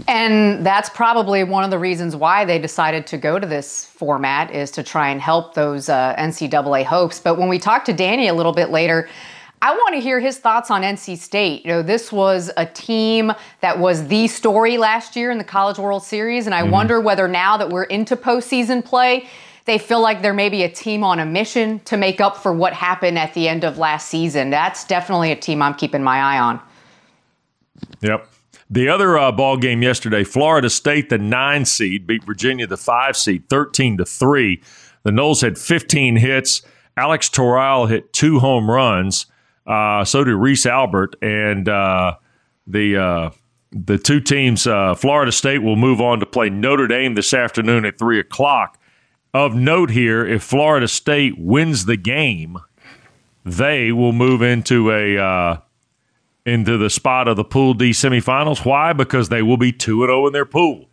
And 0.07 0.65
that's 0.65 0.91
probably 0.91 1.45
one 1.45 1.65
of 1.65 1.71
the 1.71 1.79
reasons 1.79 2.15
why 2.15 2.45
they 2.45 2.59
decided 2.59 3.07
to 3.09 3.17
go 3.17 3.39
to 3.39 3.47
this 3.47 3.87
format 3.87 4.51
is 4.51 4.71
to 4.73 4.83
try 4.83 5.09
and 5.09 5.21
help 5.21 5.55
those 5.55 5.89
uh, 5.89 6.15
NCAA 6.19 6.85
hopes. 6.85 7.21
But 7.21 7.39
when 7.39 7.49
we 7.49 7.59
talk 7.59 7.85
to 7.87 7.93
Danny 7.93 8.29
a 8.29 8.35
little 8.35 8.53
bit 8.53 8.71
later, 8.71 9.09
I 9.63 9.73
want 9.75 9.95
to 9.95 10.01
hear 10.01 10.21
his 10.21 10.37
thoughts 10.37 10.71
on 10.71 10.83
NC 10.83 11.17
State. 11.17 11.65
You 11.65 11.73
know, 11.73 11.83
this 11.83 12.13
was 12.13 12.51
a 12.59 12.67
team 12.67 13.33
that 13.63 13.79
was 13.79 14.07
the 14.09 14.29
story 14.29 14.77
last 14.77 15.17
year 15.17 15.31
in 15.31 15.39
the 15.39 15.45
College 15.45 15.79
World 15.79 16.03
Series, 16.03 16.45
and 16.45 16.55
I 16.55 16.61
mm-hmm. 16.61 16.71
wonder 16.71 17.01
whether 17.01 17.27
now 17.27 17.57
that 17.57 17.71
we're 17.71 17.85
into 17.85 18.15
postseason 18.15 18.85
play, 18.85 19.27
they 19.65 19.79
feel 19.79 20.03
like 20.03 20.21
there 20.21 20.35
may 20.35 20.51
be 20.51 20.65
a 20.65 20.69
team 20.69 21.03
on 21.03 21.19
a 21.19 21.25
mission 21.25 21.81
to 21.81 21.97
make 21.97 22.21
up 22.21 22.37
for 22.37 22.53
what 22.53 22.75
happened 22.75 23.19
at 23.19 23.33
the 23.33 23.49
end 23.49 23.65
of 23.65 23.79
last 23.79 24.09
season. 24.09 24.51
That's 24.51 24.85
definitely 24.85 25.33
a 25.33 25.37
team 25.37 25.63
I'm 25.63 25.73
keeping 25.73 26.03
my 26.03 26.19
eye 26.19 26.39
on. 26.39 26.61
Yep. 28.03 28.29
The 28.75 28.89
other 28.89 29.17
uh, 29.17 29.31
ball 29.31 29.57
game 29.57 29.83
yesterday, 29.83 30.25
Florida 30.25 30.69
State, 30.69 31.09
the 31.09 31.17
nine 31.17 31.65
seed, 31.65 32.09
beat 32.09 32.25
Virginia, 32.25 32.67
the 32.67 32.77
five 32.77 33.17
seed, 33.17 33.49
thirteen 33.49 33.97
to 33.99 34.05
three. 34.05 34.61
The 35.05 35.13
Noles 35.13 35.43
had 35.43 35.57
15 35.59 36.17
hits. 36.17 36.63
Alex 36.97 37.29
Toral 37.29 37.87
hit 37.87 38.13
two 38.13 38.41
home 38.41 38.69
runs. 38.69 39.27
Uh, 39.65 40.05
so 40.05 40.25
did 40.25 40.35
Reese 40.35 40.67
Albert, 40.67 41.15
and 41.23 41.69
uh, 41.69 42.17
the 42.67 42.97
uh, 42.97 43.31
the 43.71 43.97
two 43.97 44.19
teams. 44.19 44.67
Uh, 44.67 44.97
Florida 44.97 45.31
State 45.31 45.63
will 45.63 45.77
move 45.77 46.01
on 46.01 46.19
to 46.19 46.27
play 46.27 46.51
Notre 46.51 46.89
Dame 46.89 47.15
this 47.15 47.33
afternoon 47.33 47.85
at 47.85 47.97
three 47.97 48.19
o'clock. 48.19 48.81
Of 49.33 49.55
note 49.55 49.91
here, 49.91 50.27
if 50.27 50.43
Florida 50.43 50.89
State 50.89 51.39
wins 51.39 51.85
the 51.85 51.97
game, 51.97 52.59
they 53.45 53.93
will 53.93 54.13
move 54.13 54.43
into 54.43 54.91
a 54.91 55.17
uh, 55.17 55.57
into 56.47 56.77
the 56.77 56.91
spot 56.91 57.29
of 57.29 57.37
the 57.37 57.45
Pool 57.45 57.75
D 57.75 57.91
semifinals. 57.91 58.65
Why? 58.65 58.93
Because 58.93 59.29
they 59.29 59.43
will 59.43 59.57
be 59.57 59.73
two 59.73 60.03
and 60.03 60.09
zero 60.09 60.25
oh 60.25 60.27
in 60.27 60.33
their 60.33 60.45
pool, 60.45 60.87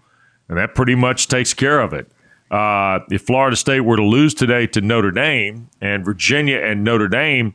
and 0.48 0.58
that 0.58 0.76
pretty 0.76 0.96
much 0.96 1.28
takes 1.28 1.54
care 1.54 1.82
of 1.82 1.94
it. 1.94 2.12
Uh, 2.50 3.00
if 3.10 3.22
Florida 3.22 3.56
State 3.56 3.82
were 3.82 3.96
to 3.96 4.04
lose 4.04 4.34
today 4.34 4.68
to 4.68 4.82
Notre 4.82 5.12
Dame, 5.12 5.70
and 5.80 6.04
Virginia 6.04 6.58
and 6.58 6.84
Notre 6.84 7.08
Dame 7.08 7.54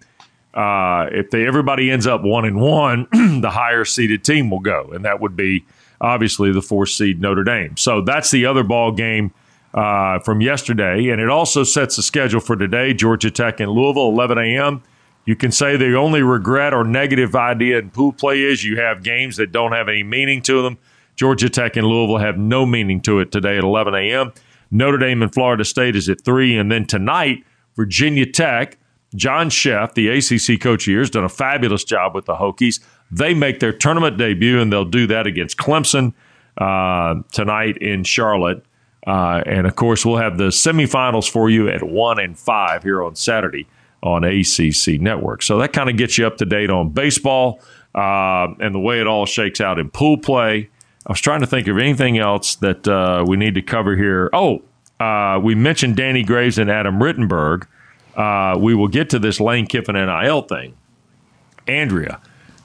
uh, 0.57 1.11
if 1.13 1.31
they 1.31 1.47
everybody 1.47 1.91
ends 1.91 2.07
up 2.07 2.23
one 2.23 2.47
and 2.47 2.59
one, 2.59 3.07
the 3.43 3.51
higher 3.51 3.85
seeded 3.85 4.25
team 4.25 4.49
will 4.49 4.61
go, 4.61 4.91
and 4.93 5.05
that 5.05 5.21
would 5.21 5.37
be 5.37 5.67
obviously 6.01 6.51
the 6.51 6.63
fourth 6.63 6.89
seed 6.89 7.21
Notre 7.21 7.45
Dame. 7.45 7.77
So 7.77 8.01
that's 8.01 8.31
the 8.31 8.47
other 8.47 8.65
ball 8.65 8.91
game 8.91 9.35
uh, 9.75 10.19
from 10.21 10.41
yesterday, 10.41 11.11
and 11.11 11.21
it 11.21 11.29
also 11.29 11.63
sets 11.63 11.97
the 11.97 12.03
schedule 12.03 12.41
for 12.41 12.57
today: 12.57 12.95
Georgia 12.95 13.31
Tech 13.31 13.61
and 13.61 13.71
Louisville, 13.71 14.09
11 14.09 14.39
a.m. 14.39 14.83
You 15.27 15.37
can 15.37 15.53
say 15.53 15.77
the 15.77 15.95
only 15.95 16.23
regret 16.23 16.73
or 16.73 16.85
negative 16.85 17.35
idea 17.35 17.79
in 17.79 17.91
pool 17.91 18.13
play 18.13 18.43
is 18.43 18.65
you 18.65 18.81
have 18.81 19.03
games 19.03 19.37
that 19.37 19.53
don't 19.53 19.73
have 19.73 19.89
any 19.89 20.03
meaning 20.03 20.41
to 20.43 20.63
them. 20.63 20.79
Georgia 21.17 21.51
Tech 21.51 21.77
and 21.77 21.87
Louisville 21.87 22.19
have 22.19 22.39
no 22.39 22.65
meaning 22.65 23.01
to 23.03 23.19
it 23.21 23.33
today 23.33 23.59
at 23.59 23.65
11 23.65 23.95
a.m. 23.95 24.33
Notre 24.71 24.99
Dame 24.99 25.23
and 25.23 25.33
Florida 25.33 25.65
State 25.65 25.97
is 25.97 26.09
at 26.09 26.23
3. 26.25 26.57
And 26.57 26.71
then 26.71 26.87
tonight, 26.87 27.45
Virginia 27.75 28.25
Tech 28.25 28.79
John 29.15 29.49
Szefc, 29.49 29.95
the 29.95 30.09
ACC 30.09 30.61
coach 30.61 30.85
here, 30.85 30.99
has 30.99 31.11
done 31.11 31.25
a 31.25 31.29
fabulous 31.29 31.85
job 31.85 32.15
with 32.15 32.27
the 32.27 32.35
Hokies. 32.35 32.81
They 33.11 33.35
make 33.35 33.61
their 33.61 33.73
tournament 33.73 34.19
debut, 34.19 34.61
and 34.61 34.73
they'll 34.73 34.85
do 34.85 35.07
that 35.07 35.27
against 35.27 35.57
Clemson 35.57 36.13
uh, 36.59 37.17
tonight 37.33 37.77
in 37.79 38.05
Charlotte. 38.05 38.65
Uh, 39.07 39.43
and 39.47 39.67
of 39.67 39.77
course, 39.77 40.05
we'll 40.05 40.17
have 40.17 40.37
the 40.37 40.49
semifinals 40.49 41.31
for 41.31 41.49
you 41.49 41.69
at 41.69 41.83
one 41.83 42.19
and 42.19 42.37
five 42.39 42.83
here 42.83 43.03
on 43.03 43.15
Saturday 43.15 43.67
on 44.07 44.25
ACC 44.25 45.01
Network. 45.01 45.43
So 45.43 45.59
that 45.59 45.73
kind 45.73 45.91
of 45.91 45.97
gets 45.97 46.17
you 46.17 46.27
up 46.27 46.37
to 46.39 46.45
date 46.45 46.71
on 46.71 46.91
baseball 46.91 47.61
uh, 47.95 48.49
and 48.61 48.75
the 48.75 48.81
way 48.81 49.01
it 49.01 49.07
all 49.07 49.27
shakes 49.27 49.61
out 49.61 49.79
in 49.79 49.91
pool 49.91 50.19
play. 50.19 50.71
I 51.07 51.13
was 51.13 51.21
trying 51.21 51.41
to 51.41 51.47
think 51.47 51.69
of 51.69 51.79
anything 51.79 52.19
else 52.19 52.57
that 52.57 52.87
uh, 52.89 53.25
we 53.27 53.37
need 53.37 53.55
to 53.55 53.63
cover 53.63 53.97
here. 53.97 54.31
Oh, 54.33 54.63
uh, 54.99 55.39
we 55.43 55.55
mentioned 55.55 55.97
Danny 55.97 56.23
Graves 56.23 56.59
and 56.59 56.71
Adam 56.71 56.99
Rittenberg 56.99 57.67
uh, 58.17 58.57
we 58.59 58.75
will 58.75 58.89
get 58.89 59.11
to 59.11 59.19
this 59.19 59.39
Lane 59.41 59.67
Kiffin 59.67 59.95
NIL 59.95 60.43
thing. 60.43 60.75
Andrea, 61.69 62.21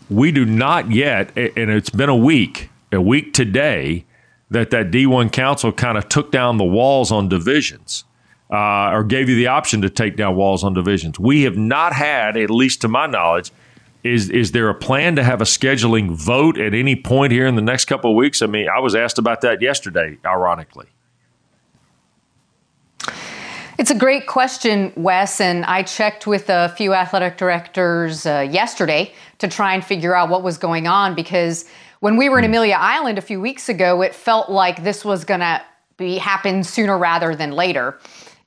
we 0.10 0.32
do 0.32 0.46
not 0.46 0.92
yet, 0.92 1.36
and 1.36 1.70
it's 1.70 1.90
been 1.90 2.10
a 2.10 2.16
week, 2.16 2.70
a 2.92 3.02
week 3.02 3.34
today, 3.34 4.06
that 4.50 4.70
that 4.72 4.92
D1 4.92 5.32
council 5.32 5.72
kind 5.72 5.98
of 5.98 6.08
took 6.10 6.32
down 6.32 6.58
the 6.58 6.64
walls 6.64 7.12
on 7.12 7.30
divisions. 7.30 8.06
Uh, 8.52 8.92
or 8.92 9.06
gave 9.06 9.30
you 9.30 9.36
the 9.36 9.48
option 9.48 9.82
to 9.82 9.90
take 9.90 10.18
down 10.18 10.36
walls 10.36 10.62
on 10.62 10.74
divisions. 10.74 11.18
We 11.18 11.44
have 11.44 11.56
not 11.56 11.94
had, 11.94 12.36
at 12.36 12.50
least 12.50 12.82
to 12.82 12.90
my 12.90 13.08
knowledge, 13.08 13.50
is 14.04 14.30
is 14.30 14.52
there 14.52 14.68
a 14.68 14.76
plan 14.76 15.16
to 15.16 15.24
have 15.24 15.42
a 15.42 15.46
scheduling 15.46 16.12
vote 16.12 16.58
at 16.60 16.74
any 16.74 16.96
point 16.96 17.32
here 17.32 17.48
in 17.48 17.56
the 17.56 17.62
next 17.62 17.86
couple 17.86 18.12
of 18.12 18.18
weeks? 18.18 18.42
I 18.42 18.48
mean, 18.48 18.68
I 18.68 18.80
was 18.80 18.96
asked 18.96 19.18
about 19.18 19.42
that 19.42 19.62
yesterday, 19.62 20.18
ironically. 20.26 20.88
It's 23.78 23.90
a 23.90 23.96
great 23.96 24.28
question, 24.28 24.94
Wes. 24.96 25.42
And 25.42 25.66
I 25.66 25.84
checked 25.84 26.28
with 26.28 26.50
a 26.50 26.70
few 26.78 26.94
athletic 26.94 27.38
directors 27.38 28.26
uh, 28.26 28.48
yesterday 28.48 29.14
to 29.40 29.48
try 29.48 29.74
and 29.74 29.84
figure 29.84 30.16
out 30.16 30.30
what 30.30 30.44
was 30.44 30.58
going 30.58 30.88
on 30.88 31.16
because 31.16 31.66
when 32.00 32.16
we 32.16 32.30
were 32.30 32.38
in 32.38 32.46
hmm. 32.46 32.52
Amelia 32.52 32.78
Island 32.78 33.18
a 33.18 33.22
few 33.22 33.42
weeks 33.42 33.70
ago, 33.70 34.02
it 34.02 34.14
felt 34.14 34.50
like 34.50 34.84
this 34.84 35.04
was 35.06 35.24
going 35.24 35.40
to 35.40 35.62
be 35.98 36.18
happen 36.18 36.64
sooner 36.64 36.98
rather 36.98 37.36
than 37.36 37.52
later. 37.52 37.98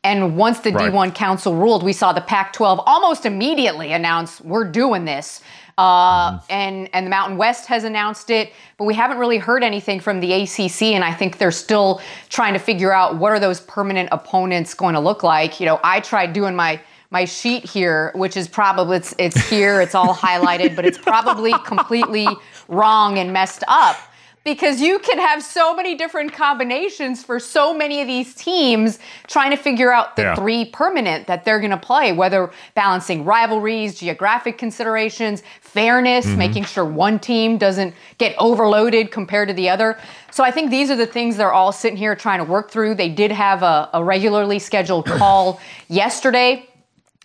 And 0.04 0.37
once 0.37 0.61
the 0.61 0.70
right. 0.70 0.92
D1 0.92 1.14
Council 1.14 1.54
ruled, 1.54 1.82
we 1.82 1.94
saw 1.94 2.12
the 2.12 2.20
Pac 2.20 2.52
12 2.52 2.80
almost 2.84 3.25
immediately 3.25 3.92
announce, 3.92 4.40
we're 4.42 4.70
doing 4.70 5.06
this. 5.06 5.40
Uh, 5.76 6.38
mm-hmm. 6.38 6.52
and 6.52 6.90
and 6.92 7.04
the 7.04 7.11
Mountain 7.11 7.37
West 7.37 7.66
has 7.66 7.82
announced 7.82 8.30
it, 8.30 8.52
but 8.76 8.84
we 8.84 8.94
haven't 8.94 9.18
really 9.18 9.38
heard 9.38 9.64
anything 9.64 9.99
from 9.99 10.20
the 10.20 10.32
ACC, 10.32 10.82
and 10.94 11.02
I 11.02 11.12
think 11.12 11.38
they're 11.38 11.50
still 11.50 12.00
trying 12.28 12.52
to 12.52 12.61
figure 12.61 12.92
out 12.92 13.16
what 13.16 13.32
are 13.32 13.40
those 13.40 13.61
permanent 13.61 14.08
opponents 14.12 14.73
going 14.73 14.94
to 14.94 15.00
look 15.00 15.25
like. 15.25 15.58
You 15.58 15.66
know, 15.66 15.80
I 15.82 15.99
tried 15.99 16.32
doing 16.32 16.54
my 16.54 16.80
my 17.11 17.25
sheet 17.25 17.64
here, 17.64 18.12
which 18.14 18.37
is 18.37 18.46
probably 18.46 18.99
it's 18.99 19.16
it's 19.18 19.50
here, 19.50 19.80
it's 19.80 19.96
all 19.96 20.14
highlighted, 20.14 20.76
but 20.76 20.87
it's 20.87 20.99
probably 20.99 21.52
completely 21.64 22.28
wrong 22.68 23.18
and 23.18 23.32
messed 23.32 23.64
up 23.66 23.96
because 24.44 24.80
you 24.80 24.98
can 24.98 25.18
have 25.18 25.42
so 25.42 25.74
many 25.74 25.94
different 25.94 26.32
combinations 26.32 27.24
for 27.24 27.40
so 27.40 27.72
many 27.72 28.02
of 28.02 28.06
these 28.06 28.34
teams 28.34 28.98
trying 29.26 29.50
to 29.50 29.56
figure 29.56 29.92
out 29.92 30.16
the 30.16 30.22
yeah. 30.22 30.34
three 30.34 30.66
permanent 30.66 31.26
that 31.26 31.44
they're 31.44 31.58
going 31.58 31.70
to 31.70 31.78
play, 31.78 32.12
whether 32.12 32.50
balancing 32.74 33.24
rivalries, 33.24 33.98
geographic 33.98 34.58
considerations, 34.58 35.42
fairness, 35.62 36.26
mm-hmm. 36.26 36.38
making 36.38 36.64
sure 36.64 36.84
one 36.84 37.18
team 37.18 37.56
doesn't 37.56 37.94
get 38.18 38.36
overloaded 38.38 39.10
compared 39.10 39.48
to 39.48 39.54
the 39.54 39.68
other. 39.70 39.98
So 40.30 40.44
I 40.44 40.50
think 40.50 40.70
these 40.70 40.90
are 40.90 40.96
the 40.96 41.06
things 41.06 41.38
they're 41.38 41.52
all 41.52 41.72
sitting 41.72 41.96
here 41.96 42.14
trying 42.14 42.38
to 42.38 42.44
work 42.44 42.70
through. 42.70 42.96
They 42.96 43.08
did 43.08 43.32
have 43.32 43.62
a, 43.62 43.88
a 43.94 44.04
regularly 44.04 44.58
scheduled 44.58 45.06
call 45.06 45.58
yesterday 45.88 46.68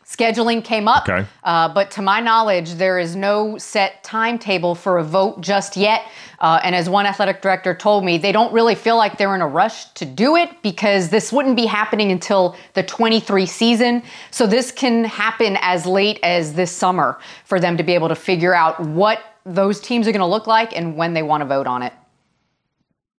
Scheduling 0.09 0.63
came 0.63 0.87
up, 0.87 1.07
okay. 1.07 1.23
uh, 1.43 1.71
but 1.71 1.91
to 1.91 2.01
my 2.01 2.19
knowledge, 2.19 2.73
there 2.73 2.97
is 2.97 3.15
no 3.15 3.59
set 3.59 4.03
timetable 4.03 4.73
for 4.73 4.97
a 4.97 5.03
vote 5.03 5.39
just 5.39 5.77
yet. 5.77 6.01
Uh, 6.39 6.59
and 6.63 6.73
as 6.73 6.89
one 6.89 7.05
athletic 7.05 7.43
director 7.43 7.75
told 7.75 8.03
me, 8.03 8.17
they 8.17 8.31
don't 8.31 8.51
really 8.51 8.73
feel 8.73 8.97
like 8.97 9.19
they're 9.19 9.35
in 9.35 9.41
a 9.41 9.47
rush 9.47 9.85
to 9.93 10.05
do 10.05 10.35
it 10.35 10.63
because 10.63 11.09
this 11.09 11.31
wouldn't 11.31 11.55
be 11.55 11.67
happening 11.67 12.11
until 12.11 12.55
the 12.73 12.81
23 12.81 13.45
season. 13.45 14.01
So 14.31 14.47
this 14.47 14.71
can 14.71 15.03
happen 15.03 15.59
as 15.61 15.85
late 15.85 16.19
as 16.23 16.55
this 16.55 16.71
summer 16.71 17.19
for 17.45 17.59
them 17.59 17.77
to 17.77 17.83
be 17.83 17.93
able 17.93 18.07
to 18.07 18.15
figure 18.15 18.55
out 18.55 18.79
what 18.79 19.21
those 19.45 19.79
teams 19.79 20.07
are 20.07 20.11
going 20.11 20.21
to 20.21 20.25
look 20.25 20.47
like 20.47 20.75
and 20.75 20.95
when 20.95 21.13
they 21.13 21.21
want 21.21 21.41
to 21.41 21.45
vote 21.45 21.67
on 21.67 21.83
it. 21.83 21.93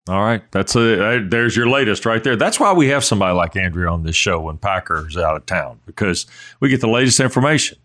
All 0.08 0.22
right, 0.22 0.42
that's 0.50 0.74
a 0.76 1.20
there's 1.28 1.54
your 1.54 1.68
latest 1.68 2.06
right 2.06 2.24
there. 2.24 2.34
That's 2.34 2.58
why 2.58 2.72
we 2.72 2.88
have 2.88 3.04
somebody 3.04 3.34
like 3.34 3.54
Andrea 3.54 3.88
on 3.90 4.02
this 4.02 4.16
show 4.16 4.40
when 4.40 4.58
Packer 4.58 5.06
is 5.06 5.16
out 5.16 5.36
of 5.36 5.46
town 5.46 5.78
because 5.86 6.26
we 6.58 6.68
get 6.68 6.80
the 6.80 6.88
latest 6.88 7.20
information. 7.20 7.78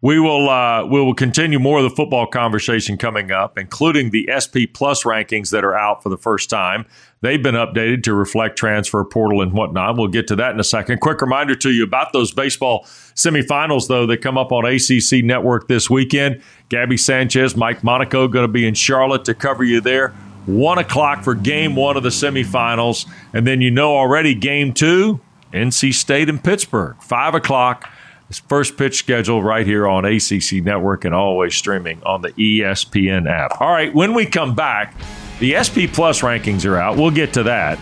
we 0.00 0.18
will 0.20 0.48
uh, 0.48 0.84
we 0.86 1.00
will 1.00 1.14
continue 1.14 1.58
more 1.58 1.78
of 1.78 1.84
the 1.84 1.90
football 1.94 2.26
conversation 2.26 2.96
coming 2.96 3.30
up, 3.32 3.58
including 3.58 4.10
the 4.10 4.28
SP 4.30 4.70
Plus 4.72 5.02
rankings 5.02 5.50
that 5.50 5.64
are 5.64 5.76
out 5.76 6.02
for 6.02 6.08
the 6.08 6.16
first 6.16 6.48
time. 6.48 6.86
They've 7.20 7.42
been 7.42 7.56
updated 7.56 8.04
to 8.04 8.14
reflect 8.14 8.56
transfer 8.56 9.04
portal 9.04 9.42
and 9.42 9.52
whatnot. 9.52 9.96
We'll 9.96 10.06
get 10.06 10.28
to 10.28 10.36
that 10.36 10.52
in 10.52 10.60
a 10.60 10.64
second. 10.64 11.00
Quick 11.00 11.20
reminder 11.20 11.56
to 11.56 11.70
you 11.70 11.82
about 11.82 12.12
those 12.12 12.32
baseball 12.32 12.84
semifinals, 12.84 13.88
though, 13.88 14.06
that 14.06 14.18
come 14.18 14.38
up 14.38 14.52
on 14.52 14.64
ACC 14.64 15.24
Network 15.24 15.66
this 15.66 15.90
weekend. 15.90 16.40
Gaby 16.68 16.96
Sanchez, 16.96 17.56
Mike 17.56 17.82
Monaco 17.82 18.28
going 18.28 18.44
to 18.44 18.52
be 18.52 18.66
in 18.66 18.74
Charlotte 18.74 19.24
to 19.24 19.34
cover 19.34 19.64
you 19.64 19.80
there. 19.80 20.14
One 20.46 20.78
o'clock 20.78 21.24
for 21.24 21.34
game 21.34 21.76
one 21.76 21.96
of 21.96 22.02
the 22.02 22.08
semifinals. 22.08 23.06
And 23.32 23.46
then 23.46 23.60
you 23.60 23.70
know 23.70 23.96
already 23.96 24.34
game 24.34 24.72
two, 24.72 25.20
NC 25.52 25.92
State 25.94 26.28
and 26.28 26.42
Pittsburgh. 26.42 26.96
Five 27.00 27.34
o'clock 27.34 27.88
this 28.28 28.40
first 28.40 28.76
pitch 28.76 28.98
schedule 28.98 29.42
right 29.42 29.66
here 29.66 29.88
on 29.88 30.04
ACC 30.04 30.62
Network 30.62 31.04
and 31.04 31.14
always 31.14 31.54
streaming 31.54 32.02
on 32.04 32.20
the 32.22 32.30
ESPN 32.32 33.28
app. 33.28 33.60
All 33.60 33.70
right, 33.70 33.92
when 33.94 34.12
we 34.12 34.26
come 34.26 34.54
back, 34.54 34.94
the 35.40 35.56
SP 35.56 35.88
Plus 35.90 36.20
rankings 36.20 36.68
are 36.68 36.76
out. 36.76 36.96
We'll 36.96 37.10
get 37.10 37.32
to 37.34 37.42
that. 37.44 37.78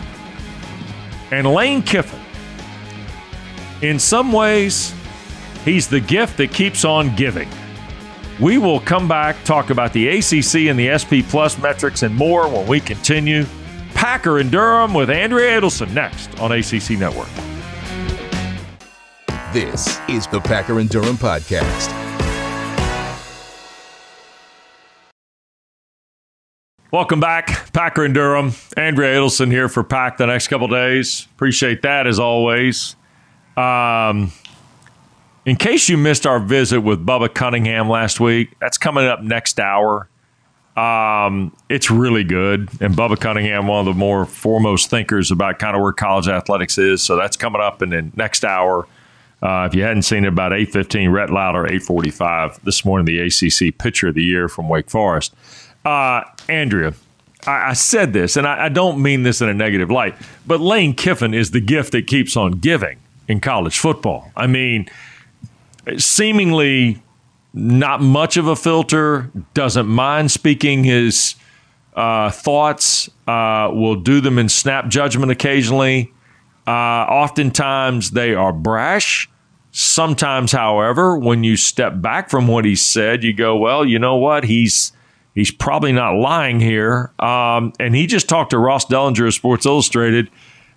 And 1.32 1.52
Lane 1.52 1.82
Kiffin, 1.82 2.20
in 3.82 3.98
some 3.98 4.30
ways, 4.30 4.94
he's 5.64 5.88
the 5.88 6.00
gift 6.00 6.36
that 6.36 6.52
keeps 6.52 6.84
on 6.84 7.16
giving. 7.16 7.48
We 8.38 8.58
will 8.58 8.80
come 8.80 9.08
back, 9.08 9.42
talk 9.44 9.70
about 9.70 9.94
the 9.94 10.08
ACC 10.08 10.68
and 10.68 10.78
the 10.78 10.92
SP 10.92 11.24
Plus 11.26 11.56
metrics 11.58 12.02
and 12.02 12.14
more 12.14 12.48
when 12.48 12.66
we 12.66 12.80
continue. 12.80 13.46
Packer 13.94 14.38
and 14.40 14.50
Durham 14.50 14.92
with 14.92 15.08
Andrea 15.08 15.58
Adelson 15.58 15.94
next 15.94 16.38
on 16.38 16.52
ACC 16.52 16.98
Network. 16.98 17.28
This 19.54 19.98
is 20.06 20.26
the 20.26 20.38
Packer 20.40 20.78
and 20.80 20.90
Durham 20.90 21.16
Podcast. 21.16 21.90
Welcome 26.92 27.20
back, 27.20 27.72
Packer 27.72 28.04
and 28.04 28.12
Durham. 28.12 28.52
Andrea 28.76 29.18
Adelson 29.18 29.50
here 29.50 29.70
for 29.70 29.82
Pack 29.82 30.18
the 30.18 30.26
next 30.26 30.48
couple 30.48 30.68
days. 30.68 31.26
Appreciate 31.34 31.80
that 31.82 32.06
as 32.06 32.18
always. 32.18 32.96
Um, 33.56 34.30
in 35.46 35.54
case 35.54 35.88
you 35.88 35.96
missed 35.96 36.26
our 36.26 36.40
visit 36.40 36.80
with 36.80 37.06
Bubba 37.06 37.32
Cunningham 37.32 37.88
last 37.88 38.18
week, 38.18 38.52
that's 38.60 38.76
coming 38.76 39.06
up 39.06 39.22
next 39.22 39.60
hour. 39.60 40.08
Um, 40.76 41.56
it's 41.68 41.88
really 41.88 42.24
good. 42.24 42.68
And 42.80 42.94
Bubba 42.94 43.18
Cunningham, 43.18 43.68
one 43.68 43.80
of 43.80 43.86
the 43.86 43.98
more 43.98 44.26
foremost 44.26 44.90
thinkers 44.90 45.30
about 45.30 45.60
kind 45.60 45.76
of 45.76 45.82
where 45.82 45.92
college 45.92 46.28
athletics 46.28 46.76
is. 46.78 47.00
So 47.02 47.16
that's 47.16 47.36
coming 47.36 47.62
up 47.62 47.80
in 47.80 47.90
the 47.90 48.10
next 48.16 48.44
hour. 48.44 48.86
Uh, 49.40 49.68
if 49.70 49.74
you 49.74 49.82
hadn't 49.82 50.02
seen 50.02 50.24
it, 50.24 50.28
about 50.28 50.50
8.15, 50.50 51.12
Rhett 51.12 51.30
Lowder, 51.30 51.64
8.45 51.64 52.62
this 52.62 52.84
morning, 52.84 53.06
the 53.06 53.20
ACC 53.20 53.78
Pitcher 53.78 54.08
of 54.08 54.14
the 54.14 54.24
Year 54.24 54.48
from 54.48 54.68
Wake 54.68 54.90
Forest. 54.90 55.32
Uh, 55.84 56.22
Andrea, 56.48 56.94
I, 57.46 57.70
I, 57.70 57.72
said 57.74 58.12
this, 58.12 58.36
and 58.36 58.46
I, 58.48 58.64
I 58.64 58.68
don't 58.68 59.00
mean 59.00 59.22
this 59.22 59.40
in 59.40 59.48
a 59.48 59.54
negative 59.54 59.90
light, 59.90 60.16
but 60.46 60.60
Lane 60.60 60.94
Kiffin 60.94 61.32
is 61.32 61.52
the 61.52 61.60
gift 61.60 61.92
that 61.92 62.06
keeps 62.08 62.36
on 62.36 62.52
giving 62.52 62.98
in 63.28 63.40
college 63.40 63.78
football. 63.78 64.32
I 64.36 64.46
mean, 64.46 64.88
seemingly 65.96 67.02
not 67.52 68.00
much 68.02 68.36
of 68.36 68.46
a 68.46 68.56
filter, 68.56 69.30
doesn't 69.54 69.86
mind 69.86 70.30
speaking 70.30 70.84
his 70.84 71.34
uh, 71.94 72.30
thoughts, 72.30 73.08
uh, 73.26 73.70
will 73.72 73.96
do 73.96 74.20
them 74.20 74.38
in 74.38 74.48
snap 74.48 74.88
judgment 74.88 75.32
occasionally. 75.32 76.12
Uh, 76.66 76.70
oftentimes 76.70 78.10
they 78.10 78.34
are 78.34 78.52
brash. 78.52 79.30
Sometimes, 79.70 80.52
however, 80.52 81.16
when 81.16 81.44
you 81.44 81.56
step 81.56 82.00
back 82.00 82.30
from 82.30 82.46
what 82.46 82.64
he 82.64 82.74
said, 82.76 83.22
you 83.22 83.32
go, 83.32 83.56
well, 83.56 83.84
you 83.84 83.98
know 83.98 84.16
what? 84.16 84.44
He's 84.44 84.92
he's 85.34 85.50
probably 85.50 85.92
not 85.92 86.16
lying 86.16 86.60
here. 86.60 87.12
Um, 87.18 87.72
and 87.78 87.94
he 87.94 88.06
just 88.06 88.28
talked 88.28 88.50
to 88.50 88.58
Ross 88.58 88.86
Dellenger 88.86 89.26
of 89.26 89.34
Sports 89.34 89.66
Illustrated 89.66 90.30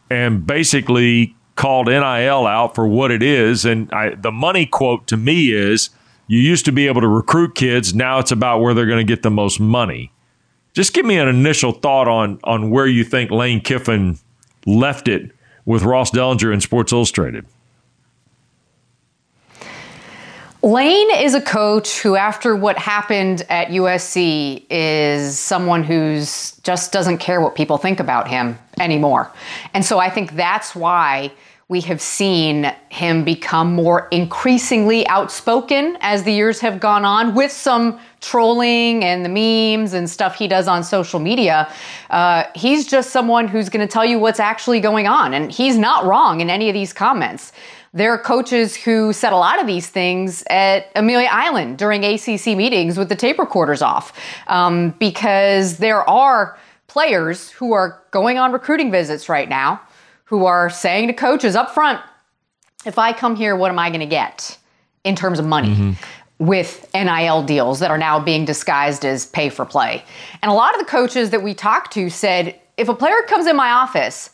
and 0.10 0.46
basically 0.46 1.36
called 1.60 1.88
NIL 1.88 2.48
out 2.48 2.74
for 2.74 2.88
what 2.88 3.12
it 3.12 3.22
is. 3.22 3.66
And 3.66 3.92
I, 3.92 4.16
the 4.16 4.32
money 4.32 4.66
quote 4.66 5.08
to 5.08 5.18
me 5.18 5.51
is 5.51 5.89
you 6.25 6.39
used 6.39 6.63
to 6.66 6.72
be 6.72 6.88
able 6.88 7.01
to 7.01 7.08
recruit 7.08 7.54
kids. 7.54 7.94
Now 7.94 8.18
it's 8.20 8.32
about 8.32 8.62
where 8.62 8.74
they're 8.74 8.86
going 8.86 9.06
to 9.06 9.13
get 9.13 9.24
the 9.24 9.30
most 9.30 9.60
money. 9.60 10.13
Just 10.72 10.94
give 10.94 11.06
me 11.06 11.18
an 11.18 11.28
initial 11.28 11.74
thought 11.74 12.08
on 12.08 12.39
on 12.46 12.70
where 12.70 12.88
you 12.88 13.04
think 13.04 13.30
Lane 13.30 13.60
Kiffin 13.60 14.18
left 14.65 15.10
it 15.10 15.32
with 15.65 15.84
Ross 15.84 16.12
Dellenger 16.12 16.54
in 16.54 16.62
Sports 16.62 16.93
Illustrated? 16.93 17.45
Lane 20.62 21.10
is 21.17 21.34
a 21.34 21.41
coach 21.41 22.00
who, 22.00 22.15
after 22.15 22.56
what 22.56 22.78
happened 22.78 23.45
at 23.50 23.69
USC, 23.69 24.65
is 24.69 25.38
someone 25.38 25.84
who's 25.84 26.52
just 26.63 26.91
doesn't 26.93 27.17
care 27.17 27.41
what 27.41 27.56
people 27.56 27.78
think 27.78 28.00
about 28.00 28.28
him 28.28 28.58
anymore. 28.80 29.32
And 29.74 29.86
so 29.86 30.00
I 30.00 30.10
think 30.10 30.34
that's 30.34 30.76
why 30.76 31.32
we 31.69 31.82
have 31.82 32.01
seen 32.01 32.63
him 32.89 33.23
become 33.23 33.73
more 33.73 34.08
increasingly 34.10 35.08
outspoken 35.08 35.95
as 36.01 36.23
the 36.23 36.34
years 36.34 36.60
have 36.60 36.79
gone 36.79 37.05
on 37.05 37.36
with 37.36 37.51
some 37.51 37.99
trolling 38.21 39.03
and 39.05 39.23
the 39.23 39.29
memes 39.29 39.93
and 39.93 40.10
stuff 40.10 40.36
he 40.36 40.47
does 40.47 40.67
on 40.67 40.84
social 40.84 41.19
media. 41.19 41.71
Uh, 42.10 42.43
he's 42.55 42.88
just 42.88 43.12
someone 43.12 43.47
who's 43.47 43.69
going 43.69 43.88
to 43.88 43.91
tell 43.91 44.03
you 44.03 44.17
what's 44.17 44.39
actually 44.39 44.79
going 44.79 45.05
on. 45.05 45.36
And 45.36 45.51
he's 45.51 45.77
not 45.77 46.05
wrong 46.05 46.41
in 46.41 46.49
any 46.49 46.69
of 46.69 46.73
these 46.73 46.91
comments. 46.91 47.51
There 47.93 48.12
are 48.13 48.17
coaches 48.17 48.75
who 48.75 49.13
said 49.13 49.32
a 49.32 49.38
lot 49.38 49.62
of 49.62 49.67
these 49.67 49.88
things 49.88 50.43
at 50.49 50.91
Amelia 50.95 51.29
Island 51.32 51.77
during 51.77 52.03
ACC 52.03 52.58
meetings 52.58 52.97
with 52.97 53.10
the 53.10 53.15
tape 53.15 53.38
recorders 53.38 53.84
off 53.84 54.12
um, 54.47 54.91
because 54.97 55.77
there 55.77 56.08
are 56.10 56.58
players 56.88 57.51
who 57.51 57.73
are 57.73 58.01
going 58.10 58.39
on 58.39 58.51
recruiting 58.51 58.89
visits 58.89 59.29
right 59.29 59.47
now 59.47 59.79
who 60.30 60.46
are 60.46 60.70
saying 60.70 61.08
to 61.08 61.13
coaches 61.13 61.56
up 61.56 61.74
front, 61.74 62.00
if 62.86 63.00
I 63.00 63.13
come 63.13 63.36
here, 63.36 63.56
what 63.56 63.72
am 63.72 63.80
I 63.80 63.89
going 63.89 64.00
to 64.00 64.06
get 64.06 64.58
in 65.04 65.15
terms 65.15 65.39
of 65.39 65.46
money? 65.46 65.76
Mm-hmm. 65.76 66.46
With 66.46 66.88
NIL 66.94 67.44
deals 67.44 67.80
that 67.80 67.92
are 67.92 67.98
now 67.98 68.20
being 68.20 68.46
disguised 68.46 69.04
as 69.04 69.26
pay 69.26 69.50
for 69.50 69.65
play. 69.65 70.06
And 70.42 70.50
a 70.50 70.54
lot 70.54 70.74
of 70.74 70.80
the 70.80 70.86
coaches 70.86 71.32
that 71.32 71.44
we 71.44 71.54
talked 71.54 71.92
to 71.94 72.10
said 72.10 72.58
if 72.78 72.88
a 72.88 72.94
player 72.94 73.22
comes 73.28 73.48
in 73.48 73.58
my 73.58 73.72
office 73.72 74.30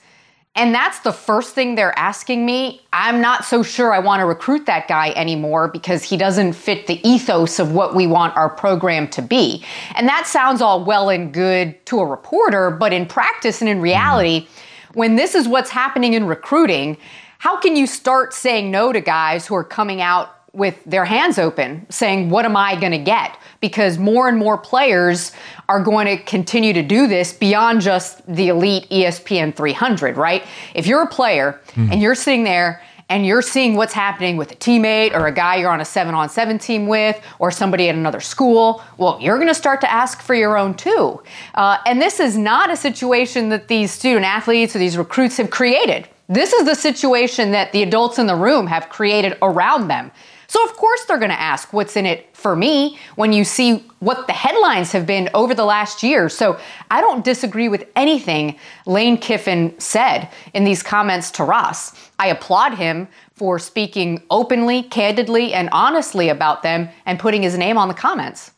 and 0.58 0.74
that's 0.74 1.00
the 1.00 1.12
first 1.12 1.54
thing 1.54 1.76
they're 1.76 1.98
asking 2.00 2.46
me. 2.46 2.82
I'm 2.94 3.20
not 3.20 3.44
so 3.44 3.62
sure 3.62 3.92
I 3.92 4.00
want 4.00 4.22
to 4.22 4.26
recruit 4.26 4.66
that 4.68 4.88
guy 4.88 5.12
anymore 5.12 5.68
because 5.68 6.02
he 6.02 6.16
doesn't 6.16 6.54
fit 6.54 6.88
the 6.88 7.06
ethos 7.06 7.60
of 7.60 7.74
what 7.74 7.94
we 7.94 8.08
want 8.08 8.38
our 8.38 8.50
program 8.50 9.10
to 9.10 9.22
be. 9.22 9.66
And 9.96 10.08
that 10.08 10.28
sounds 10.28 10.62
all 10.62 10.86
well 10.86 11.10
and 11.10 11.34
good 11.34 11.86
to 11.88 12.00
a 12.00 12.06
reporter, 12.06 12.72
but 12.72 12.94
in 12.94 13.06
practice 13.06 13.60
and 13.60 13.70
in 13.70 13.82
reality, 13.82 14.42
mm-hmm 14.42 14.62
when 14.96 15.16
this 15.16 15.36
is 15.36 15.48
what's 15.48 15.70
happening 15.70 16.14
in 16.14 16.26
recruiting, 16.26 16.98
how 17.38 17.60
can 17.60 17.76
you 17.76 17.86
start 17.86 18.34
saying 18.34 18.72
no 18.72 18.92
to 18.92 19.02
guys 19.02 19.46
who 19.46 19.56
are 19.56 19.64
coming 19.64 20.02
out 20.02 20.32
with 20.54 20.82
their 20.86 21.06
hands 21.06 21.38
open, 21.38 21.86
saying, 21.90 22.30
What 22.30 22.46
am 22.46 22.56
I 22.56 22.80
going 22.80 22.94
to 22.94 22.98
get? 22.98 23.38
Because 23.60 23.98
more 23.98 24.28
and 24.30 24.38
more 24.38 24.58
players 24.58 25.34
are 25.68 25.84
going 25.84 26.08
to 26.08 26.24
continue 26.24 26.74
to 26.74 26.82
do 26.82 27.08
this 27.08 27.34
beyond 27.34 27.82
just 27.82 28.26
the 28.26 28.48
elite 28.48 28.90
ESPN 28.90 29.54
300, 29.54 30.18
right? 30.18 30.44
If 30.74 30.88
you're 30.88 31.04
a 31.04 31.08
player 31.08 31.60
mm-hmm. 31.68 31.92
and 31.92 32.02
you're 32.02 32.16
sitting 32.16 32.46
there 32.46 32.82
and 33.10 33.26
you're 33.26 33.42
seeing 33.42 33.76
what's 33.76 33.94
happening 33.94 34.36
with 34.36 34.52
a 34.52 34.56
teammate 34.56 35.14
or 35.14 35.28
a 35.28 35.32
guy 35.32 35.58
you're 35.58 35.70
on 35.70 35.82
a 35.82 35.86
seven 35.86 36.16
on 36.16 36.28
seven 36.30 36.58
team 36.58 36.88
with 36.88 37.22
or 37.40 37.52
somebody 37.52 37.88
at 37.88 37.96
another 37.96 38.20
school, 38.20 38.84
well, 38.98 39.20
you're 39.22 39.38
going 39.38 39.48
to 39.48 39.54
start 39.54 39.82
to 39.82 39.92
ask 39.92 40.22
for 40.22 40.34
your 40.34 40.58
own 40.58 40.74
too. 40.74 41.22
Uh, 41.54 41.78
and 41.86 42.02
this 42.02 42.20
is 42.20 42.38
not 42.38 42.72
a 42.72 42.76
situation 42.76 43.50
that 43.50 43.68
these 43.68 43.92
student 43.92 44.26
athletes 44.26 44.76
or 44.76 44.80
these 44.80 44.98
recruits 44.98 45.38
have 45.38 45.50
created. 45.50 46.08
This 46.28 46.54
is 46.54 46.66
the 46.66 46.74
situation 46.74 47.52
that 47.52 47.72
the 47.72 47.84
adults 47.84 48.18
in 48.18 48.26
the 48.26 48.36
room 48.36 48.66
have 48.66 48.90
created 48.90 49.38
around 49.44 49.88
them. 49.88 50.12
So, 50.48 50.64
of 50.64 50.74
course, 50.74 51.06
they're 51.06 51.18
going 51.18 51.32
to 51.32 51.40
ask 51.40 51.74
what's 51.74 51.96
in 51.96 52.06
it 52.06 52.36
for 52.36 52.56
me 52.56 52.98
when 53.16 53.34
you 53.34 53.44
see 53.44 53.84
what 54.00 54.28
the 54.28 54.34
headlines 54.34 54.92
have 54.92 55.06
been 55.06 55.30
over 55.34 55.54
the 55.54 55.66
last 55.66 56.04
year. 56.04 56.30
So, 56.30 56.60
I 56.92 57.02
don't 57.02 57.24
disagree 57.24 57.68
with 57.68 57.88
anything 57.96 58.58
Lane 58.86 59.18
Kiffin 59.18 59.74
said 59.80 60.30
in 60.54 60.64
these 60.64 60.84
comments 60.84 61.32
to 61.32 61.44
Ross. 61.44 61.94
I 62.20 62.28
applaud 62.28 62.76
him 62.76 63.08
for 63.34 63.60
speaking 63.60 64.24
openly, 64.30 64.84
candidly, 64.84 65.54
and 65.54 65.70
honestly 65.72 66.30
about 66.30 66.64
them 66.64 66.90
and 67.06 67.20
putting 67.20 67.44
his 67.44 67.58
name 67.58 67.78
on 67.78 67.88
the 67.88 67.94
comments. 67.94 68.52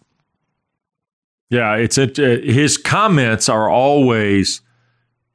Yeah, 1.50 1.76
it's 1.76 1.97
it, 1.97 2.19
uh, 2.19 2.41
his 2.43 2.78
comments 2.78 3.47
are 3.47 3.69
always 3.69 4.62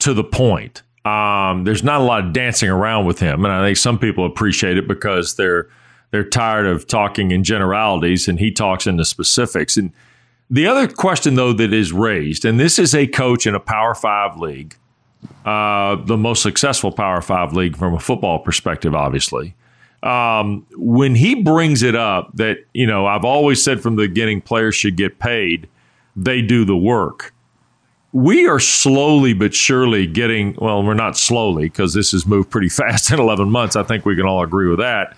to 0.01 0.13
the 0.13 0.25
point. 0.25 0.83
Um, 1.05 1.65
there's 1.65 1.83
not 1.83 2.01
a 2.01 2.05
lot 2.05 2.25
of 2.25 2.33
dancing 2.33 2.69
around 2.69 3.07
with 3.07 3.19
him, 3.19 3.45
and 3.45 3.53
I 3.53 3.67
think 3.67 3.77
some 3.77 3.99
people 3.99 4.27
appreciate 4.27 4.77
it 4.77 4.87
because 4.87 5.37
they're 5.37 5.69
they're 6.13 6.23
tired 6.23 6.67
of 6.67 6.87
talking 6.87 7.33
in 7.33 7.43
generalities 7.43 8.29
and 8.29 8.39
he 8.39 8.53
talks 8.53 8.87
in 8.87 8.99
the 8.99 9.05
specifics. 9.05 9.77
And 9.77 9.93
the 10.49 10.67
other 10.67 10.87
question, 10.87 11.35
though, 11.35 11.55
that 11.55 11.73
is 11.73 11.93
raised, 11.93 12.45
and 12.45 12.61
this 12.61 12.79
is 12.79 12.95
a 12.95 13.07
coach 13.07 13.47
in 13.47 13.55
a 13.55 13.61
Power 13.61 13.95
Five 13.95 14.37
league, 14.37 14.77
uh, 15.47 15.97
the 15.97 16.19
most 16.19 16.43
successful 16.43 16.93
Power 16.93 17.23
Five 17.23 17.55
league 17.55 17.77
from 17.77 17.95
a 17.95 17.99
football 17.99 18.39
perspective, 18.39 18.95
obviously. 18.95 19.55
Um, 20.03 20.67
when 20.73 21.15
he 21.15 21.37
brings 21.37 21.83
it 21.83 21.95
up 21.95 22.37
that, 22.37 22.59
you 22.75 22.87
know, 22.87 23.07
I've 23.07 23.25
always 23.25 23.63
said 23.63 23.81
from 23.81 23.97
the 23.97 24.09
beginning 24.09 24.43
players 24.43 24.75
should 24.75 24.97
get 24.97 25.19
paid, 25.19 25.69
they 26.15 26.43
do 26.43 26.67
the 26.67 26.77
work. 26.77 27.33
We 28.13 28.47
are 28.47 28.61
slowly 28.61 29.33
but 29.33 29.55
surely 29.55 30.07
getting, 30.07 30.57
well, 30.59 30.83
we're 30.83 30.93
not 30.93 31.17
slowly 31.17 31.65
because 31.65 31.95
this 31.95 32.13
has 32.13 32.27
moved 32.27 32.51
pretty 32.51 32.69
fast 32.69 33.11
in 33.11 33.19
11 33.19 33.49
months. 33.49 33.77
I 33.77 33.85
think 33.85 34.05
we 34.05 34.17
can 34.17 34.27
all 34.27 34.43
agree 34.43 34.69
with 34.69 34.81
that. 34.81 35.17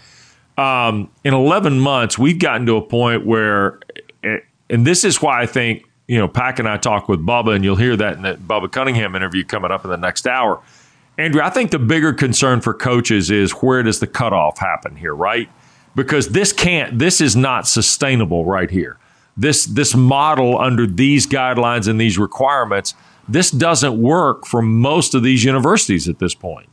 Um, 0.56 1.10
in 1.24 1.34
11 1.34 1.80
months, 1.80 2.18
we've 2.18 2.38
gotten 2.38 2.66
to 2.66 2.76
a 2.76 2.82
point 2.82 3.26
where, 3.26 3.80
and 4.22 4.86
this 4.86 5.04
is 5.04 5.20
why 5.20 5.42
I 5.42 5.46
think, 5.46 5.84
you 6.06 6.18
know, 6.18 6.28
Pack 6.28 6.58
and 6.58 6.68
I 6.68 6.76
talk 6.76 7.08
with 7.08 7.20
Bubba, 7.20 7.54
and 7.54 7.64
you'll 7.64 7.76
hear 7.76 7.96
that 7.96 8.16
in 8.16 8.22
the 8.22 8.34
Bubba 8.34 8.70
Cunningham 8.70 9.16
interview 9.16 9.44
coming 9.44 9.70
up 9.70 9.84
in 9.84 9.90
the 9.90 9.96
next 9.96 10.26
hour 10.26 10.62
Andrew, 11.16 11.40
I 11.40 11.50
think 11.50 11.70
the 11.70 11.78
bigger 11.78 12.12
concern 12.12 12.60
for 12.60 12.74
coaches 12.74 13.30
is 13.30 13.52
where 13.52 13.82
does 13.82 14.00
the 14.00 14.06
cutoff 14.06 14.58
happen 14.58 14.96
here, 14.96 15.14
right? 15.14 15.48
Because 15.94 16.30
this 16.30 16.52
can't, 16.52 16.98
this 16.98 17.20
is 17.20 17.36
not 17.36 17.68
sustainable 17.68 18.44
right 18.44 18.70
here. 18.70 18.98
This 19.36 19.64
this 19.64 19.94
model 19.96 20.58
under 20.58 20.86
these 20.86 21.26
guidelines 21.26 21.88
and 21.88 22.00
these 22.00 22.18
requirements, 22.18 22.94
this 23.28 23.50
doesn't 23.50 24.00
work 24.00 24.46
for 24.46 24.62
most 24.62 25.14
of 25.14 25.22
these 25.22 25.42
universities 25.44 26.08
at 26.08 26.18
this 26.18 26.34
point. 26.34 26.68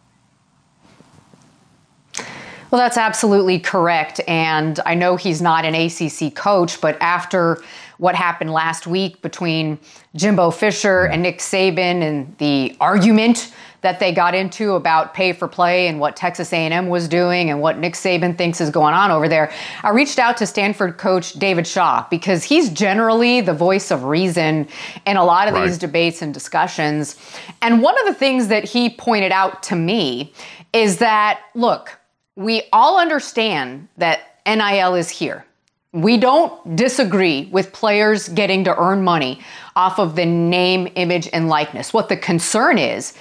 Well, 2.72 2.80
that's 2.80 2.98
absolutely 2.98 3.60
correct. 3.60 4.22
And 4.30 4.80
I 4.86 4.96
know 4.96 5.18
he's 5.18 5.42
not 5.42 5.66
an 5.66 5.76
ACC 5.76 6.34
coach, 6.34 6.80
but 6.80 6.98
after 7.02 7.62
what 7.98 8.16
happened 8.16 8.52
last 8.52 8.88
week 8.88 9.22
between 9.22 9.78
Jimbo 10.16 10.52
Fisher 10.52 11.04
and 11.04 11.22
Nick 11.22 11.40
Saban 11.40 12.02
and 12.02 12.36
the 12.38 12.76
argument 12.80 13.54
that 13.82 14.00
they 14.00 14.14
got 14.14 14.34
into 14.34 14.74
about 14.74 15.14
pay 15.14 15.34
for 15.34 15.48
play 15.48 15.88
and 15.88 16.00
what 16.00 16.16
Texas 16.16 16.54
A&M 16.54 16.88
was 16.88 17.08
doing 17.08 17.50
and 17.50 17.62
what 17.62 17.78
Nick 17.78 17.94
Saban 17.94 18.38
thinks 18.38 18.62
is 18.62 18.70
going 18.70 18.94
on 18.94 19.12
over 19.12 19.28
there. 19.28 19.52
I 19.84 19.90
reached 19.90 20.18
out 20.20 20.38
to 20.38 20.46
Stanford 20.46 20.98
coach 20.98 21.34
David 21.34 21.68
Shaw 21.68 22.06
because 22.10 22.44
he's 22.44 22.70
generally 22.70 23.42
the 23.42 23.54
voice 23.54 23.92
of 23.92 24.06
reason 24.06 24.68
in 25.06 25.18
a 25.18 25.26
lot 25.26 25.48
of 25.48 25.56
right. 25.56 25.66
these 25.66 25.78
debates 25.78 26.22
and 26.22 26.34
discussions. 26.34 27.18
And 27.62 27.82
one 27.82 28.00
of 28.00 28.06
the 28.06 28.14
things 28.14 28.48
that 28.48 28.64
he 28.64 28.90
pointed 28.90 29.32
out 29.32 29.62
to 29.64 29.76
me 29.76 30.32
is 30.74 31.00
that 31.00 31.42
look, 31.54 31.98
we 32.36 32.64
all 32.72 33.00
understand 33.00 33.88
that 33.98 34.40
NIL 34.46 34.96
is 34.96 35.10
here. 35.10 35.46
We 35.94 36.18
don't 36.18 36.76
disagree 36.76 37.50
with 37.52 37.74
players 37.74 38.30
getting 38.30 38.64
to 38.64 38.78
earn 38.78 39.04
money 39.04 39.42
off 39.76 40.00
of 40.00 40.16
the 40.16 40.26
name, 40.26 40.88
image, 40.96 41.30
and 41.34 41.50
likeness. 41.50 41.94
What 41.94 42.08
the 42.08 42.16
concern 42.16 42.78
is, 42.78 43.14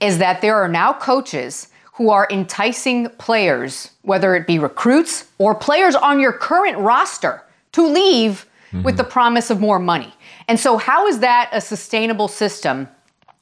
is 0.00 0.18
that 0.18 0.40
there 0.40 0.56
are 0.56 0.68
now 0.68 0.92
coaches 0.92 1.68
who 1.94 2.10
are 2.10 2.26
enticing 2.30 3.08
players, 3.10 3.90
whether 4.02 4.34
it 4.34 4.46
be 4.46 4.58
recruits 4.58 5.28
or 5.38 5.54
players 5.54 5.94
on 5.94 6.20
your 6.20 6.32
current 6.32 6.78
roster, 6.78 7.42
to 7.72 7.86
leave 7.86 8.46
mm-hmm. 8.68 8.82
with 8.82 8.96
the 8.96 9.04
promise 9.04 9.50
of 9.50 9.60
more 9.60 9.78
money. 9.78 10.12
And 10.48 10.58
so, 10.58 10.76
how 10.76 11.06
is 11.06 11.18
that 11.20 11.50
a 11.52 11.60
sustainable 11.60 12.28
system 12.28 12.88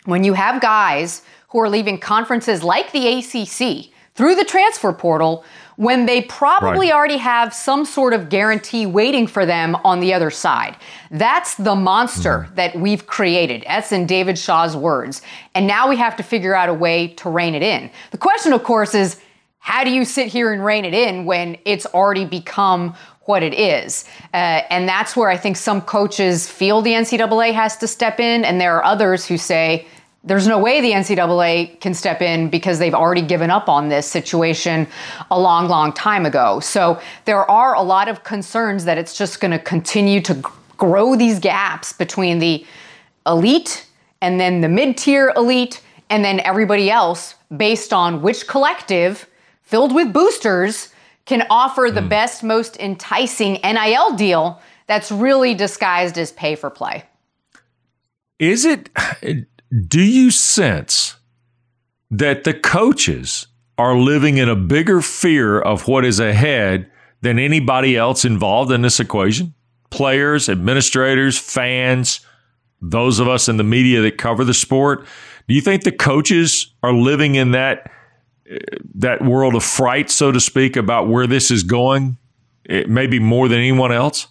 when 0.05 0.25
you 0.25 0.33
have 0.33 0.61
guys 0.61 1.23
who 1.49 1.61
are 1.61 1.69
leaving 1.69 1.99
conferences 1.99 2.63
like 2.63 2.93
the 2.93 3.19
ACC 3.19 3.93
through 4.21 4.35
the 4.35 4.45
transfer 4.45 4.93
portal 4.93 5.47
when 5.77 6.05
they 6.05 6.21
probably 6.21 6.89
right. 6.89 6.95
already 6.95 7.17
have 7.17 7.55
some 7.55 7.87
sort 7.87 8.13
of 8.13 8.29
guarantee 8.29 8.85
waiting 8.85 9.27
for 9.27 9.47
them 9.47 9.75
on 9.77 9.99
the 9.99 10.13
other 10.13 10.29
side. 10.29 10.77
That's 11.11 11.55
the 11.55 11.75
monster 11.75 12.41
mm-hmm. 12.41 12.55
that 12.57 12.77
we've 12.77 13.07
created. 13.07 13.65
That's 13.67 13.93
in 13.93 14.05
David 14.05 14.39
Shaw's 14.39 14.77
words. 14.77 15.23
And 15.55 15.67
now 15.67 15.89
we 15.89 15.97
have 15.97 16.17
to 16.17 16.23
figure 16.23 16.55
out 16.55 16.69
a 16.69 16.75
way 16.75 17.09
to 17.15 17.31
rein 17.31 17.55
it 17.55 17.63
in. 17.63 17.91
The 18.11 18.19
question, 18.19 18.53
of 18.53 18.63
course, 18.63 18.95
is 18.95 19.19
how 19.59 19.85
do 19.85 19.91
you 19.91 20.05
sit 20.05 20.27
here 20.27 20.53
and 20.53 20.63
rein 20.63 20.85
it 20.85 20.93
in 20.93 21.25
when 21.25 21.57
it's 21.65 21.87
already 21.87 22.27
become 22.27 22.95
what 23.25 23.43
it 23.43 23.55
is. 23.55 24.05
Uh, 24.35 24.61
and 24.69 24.87
that's 24.87 25.17
where 25.17 25.31
I 25.31 25.39
think 25.39 25.57
some 25.57 25.81
coaches 25.81 26.47
feel 26.47 26.83
the 26.83 26.93
NCAA 26.93 27.55
has 27.55 27.79
to 27.79 27.87
step 27.87 28.21
in, 28.21 28.45
and 28.45 28.61
there 28.61 28.77
are 28.77 28.85
others 28.85 29.25
who 29.25 29.39
say, 29.39 29.87
there's 30.23 30.47
no 30.47 30.59
way 30.59 30.81
the 30.81 30.91
NCAA 30.91 31.81
can 31.81 31.95
step 31.95 32.21
in 32.21 32.51
because 32.51 32.79
they've 32.79 32.95
already 32.95 33.23
given 33.23 33.51
up 33.51 33.69
on 33.69 33.89
this 33.89 34.07
situation 34.07 34.87
a 35.31 35.41
long, 35.41 35.67
long 35.69 35.93
time 35.93 36.27
ago. 36.27 36.61
So 36.61 37.01
there 37.25 37.51
are 37.51 37.75
a 37.75 37.83
lot 37.83 38.09
of 38.09 38.23
concerns 38.23 38.85
that 38.85 38.99
it's 38.99 39.17
just 39.17 39.41
going 39.41 39.53
to 39.53 39.59
continue 39.59 40.21
to 40.23 40.43
grow 40.77 41.17
these 41.17 41.39
gaps 41.39 41.93
between 41.95 42.39
the 42.39 42.67
elite 43.27 43.87
and 44.21 44.39
then 44.39 44.61
the 44.61 44.69
mid 44.69 44.99
tier 44.99 45.33
elite 45.37 45.81
and 46.11 46.25
then 46.25 46.41
everybody 46.41 46.91
else 46.91 47.37
based 47.57 47.93
on 47.93 48.21
which 48.21 48.47
collective 48.47 49.27
filled 49.63 49.95
with 49.95 50.13
boosters 50.13 50.93
can 51.25 51.47
offer 51.49 51.91
the 51.93 52.01
mm. 52.01 52.09
best, 52.09 52.43
most 52.43 52.77
enticing 52.79 53.55
NIL 53.63 54.15
deal 54.17 54.61
that's 54.87 55.11
really 55.11 55.55
disguised 55.55 56.19
as 56.19 56.33
pay 56.33 56.57
for 56.57 56.69
play. 56.69 57.05
Is 58.39 58.65
it 58.65 58.91
do 59.87 60.01
you 60.01 60.31
sense 60.31 61.17
that 62.11 62.45
the 62.45 62.55
coaches 62.55 63.47
are 63.79 63.97
living 63.97 64.37
in 64.37 64.49
a 64.49 64.57
bigger 64.57 65.01
fear 65.01 65.61
of 65.61 65.87
what 65.87 66.05
is 66.05 66.19
ahead 66.19 66.91
than 67.23 67.39
anybody 67.39 67.97
else 67.97 68.25
involved 68.25 68.73
in 68.73 68.83
this 68.83 69.01
equation? 69.01 69.55
Players, 69.91 70.49
administrators, 70.49 71.39
fans, 71.39 72.21
those 72.81 73.19
of 73.19 73.29
us 73.29 73.49
in 73.49 73.57
the 73.57 73.65
media 73.65 74.01
that 74.03 74.19
cover 74.19 74.45
the 74.45 74.55
sport. 74.55 75.07
Do 75.49 75.55
you 75.55 75.61
think 75.61 75.85
the 75.85 75.93
coaches 75.93 76.73
are 76.83 76.93
living 76.93 77.35
in 77.35 77.53
that 77.53 77.91
uh, 78.51 78.57
that 78.97 79.23
world 79.23 79.55
of 79.55 79.63
fright, 79.63 80.11
so 80.11 80.33
to 80.33 80.41
speak, 80.41 80.77
about 80.77 81.09
where 81.09 81.27
this 81.27 81.51
is 81.51 81.63
going? 81.63 82.17
Eh, 82.69 82.85
maybe 82.89 83.19
more 83.19 83.49
than 83.49 83.59
anyone 83.59 83.93
else. 83.93 84.29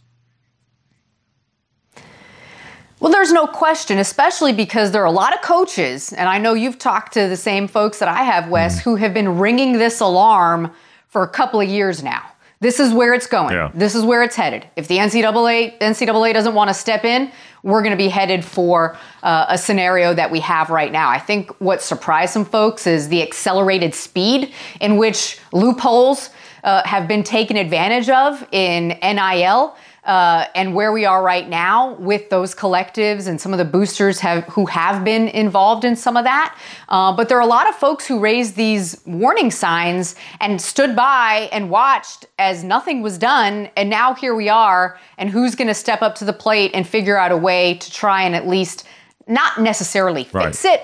Well, 3.00 3.12
there's 3.12 3.32
no 3.32 3.48
question, 3.48 3.98
especially 3.98 4.52
because 4.52 4.92
there 4.92 5.02
are 5.02 5.06
a 5.06 5.12
lot 5.12 5.34
of 5.34 5.42
coaches, 5.42 6.12
and 6.12 6.28
I 6.28 6.38
know 6.38 6.54
you've 6.54 6.78
talked 6.78 7.14
to 7.14 7.30
the 7.30 7.38
same 7.38 7.68
folks 7.68 8.00
that 8.00 8.10
I 8.10 8.24
have, 8.24 8.50
Wes, 8.50 8.80
mm. 8.80 8.84
who 8.84 8.96
have 8.98 9.14
been 9.14 9.40
ringing 9.40 9.74
this 9.74 10.02
alarm 10.02 10.72
for 11.08 11.24
a 11.24 11.28
couple 11.28 11.62
of 11.62 11.70
years 11.70 12.04
now. 12.04 12.24
This 12.60 12.82
is 12.82 12.92
where 12.92 13.14
it's 13.14 13.26
going. 13.26 13.54
Yeah. 13.54 13.72
This 13.74 13.96
is 13.96 14.04
where 14.04 14.22
it's 14.22 14.36
headed. 14.36 14.68
If 14.76 14.90
the 14.90 14.98
NCAA 14.98 15.80
NCAA 15.80 16.34
doesn't 16.34 16.54
want 16.54 16.70
to 16.70 16.74
step 16.74 17.06
in, 17.06 17.32
we're 17.64 17.82
going 17.82 17.92
to 17.92 17.98
be 17.98 18.10
headed 18.10 18.44
for 18.44 18.98
uh, 19.24 19.46
a 19.48 19.58
scenario 19.58 20.14
that 20.14 20.30
we 20.30 20.42
have 20.42 20.70
right 20.70 20.92
now. 20.92 21.10
I 21.10 21.20
think 21.20 21.52
what 21.62 21.82
surprised 21.82 22.34
some 22.34 22.44
folks 22.44 22.86
is 22.86 23.08
the 23.08 23.22
accelerated 23.22 23.96
speed 23.96 24.54
in 24.82 24.98
which 24.98 25.40
loopholes 25.54 26.32
uh, 26.66 26.86
have 26.86 27.08
been 27.08 27.24
taken 27.24 27.56
advantage 27.56 28.10
of 28.10 28.46
in 28.52 28.90
NIL 29.02 29.78
uh, 30.04 30.46
and 30.56 30.74
where 30.74 30.92
we 30.92 31.06
are 31.06 31.22
right 31.22 31.50
now 31.50 31.94
with 31.96 32.30
those 32.30 32.56
collectives 32.56 33.28
and 33.28 33.40
some 33.40 33.54
of 33.54 33.58
the 33.58 33.66
boosters 33.66 34.20
have 34.20 34.44
who 34.46 34.66
have 34.66 35.04
been 35.04 35.28
involved 35.28 35.84
in 35.84 35.96
some 35.96 36.18
of 36.18 36.24
that. 36.24 36.58
Uh, 36.88 37.16
but 37.16 37.30
there 37.30 37.38
are 37.38 37.42
a 37.42 37.48
lot 37.48 37.68
of 37.68 37.76
folks 37.76 38.08
who 38.08 38.20
raised 38.20 38.56
these 38.56 39.02
warning 39.06 39.52
signs 39.52 40.16
and 40.40 40.62
stood 40.62 40.96
by 40.96 41.50
and 41.52 41.70
watched 41.70 42.26
as 42.38 42.64
nothing 42.64 43.02
was 43.02 43.18
done. 43.18 43.70
And 43.76 43.90
now 43.90 44.14
here 44.14 44.36
we 44.36 44.50
are. 44.50 44.98
And 45.18 45.30
who's 45.30 45.56
going 45.56 45.68
to 45.68 45.74
step 45.74 46.02
up 46.02 46.16
to 46.16 46.26
the 46.26 46.34
plate 46.34 46.72
and 46.74 46.88
figure 46.88 47.18
out 47.18 47.32
a 47.32 47.38
way 47.38 47.76
to 47.76 47.92
try 47.92 48.24
and 48.24 48.36
at 48.36 48.48
least 48.48 48.86
not 49.28 49.62
necessarily 49.62 50.24
fix 50.24 50.66
it, 50.66 50.82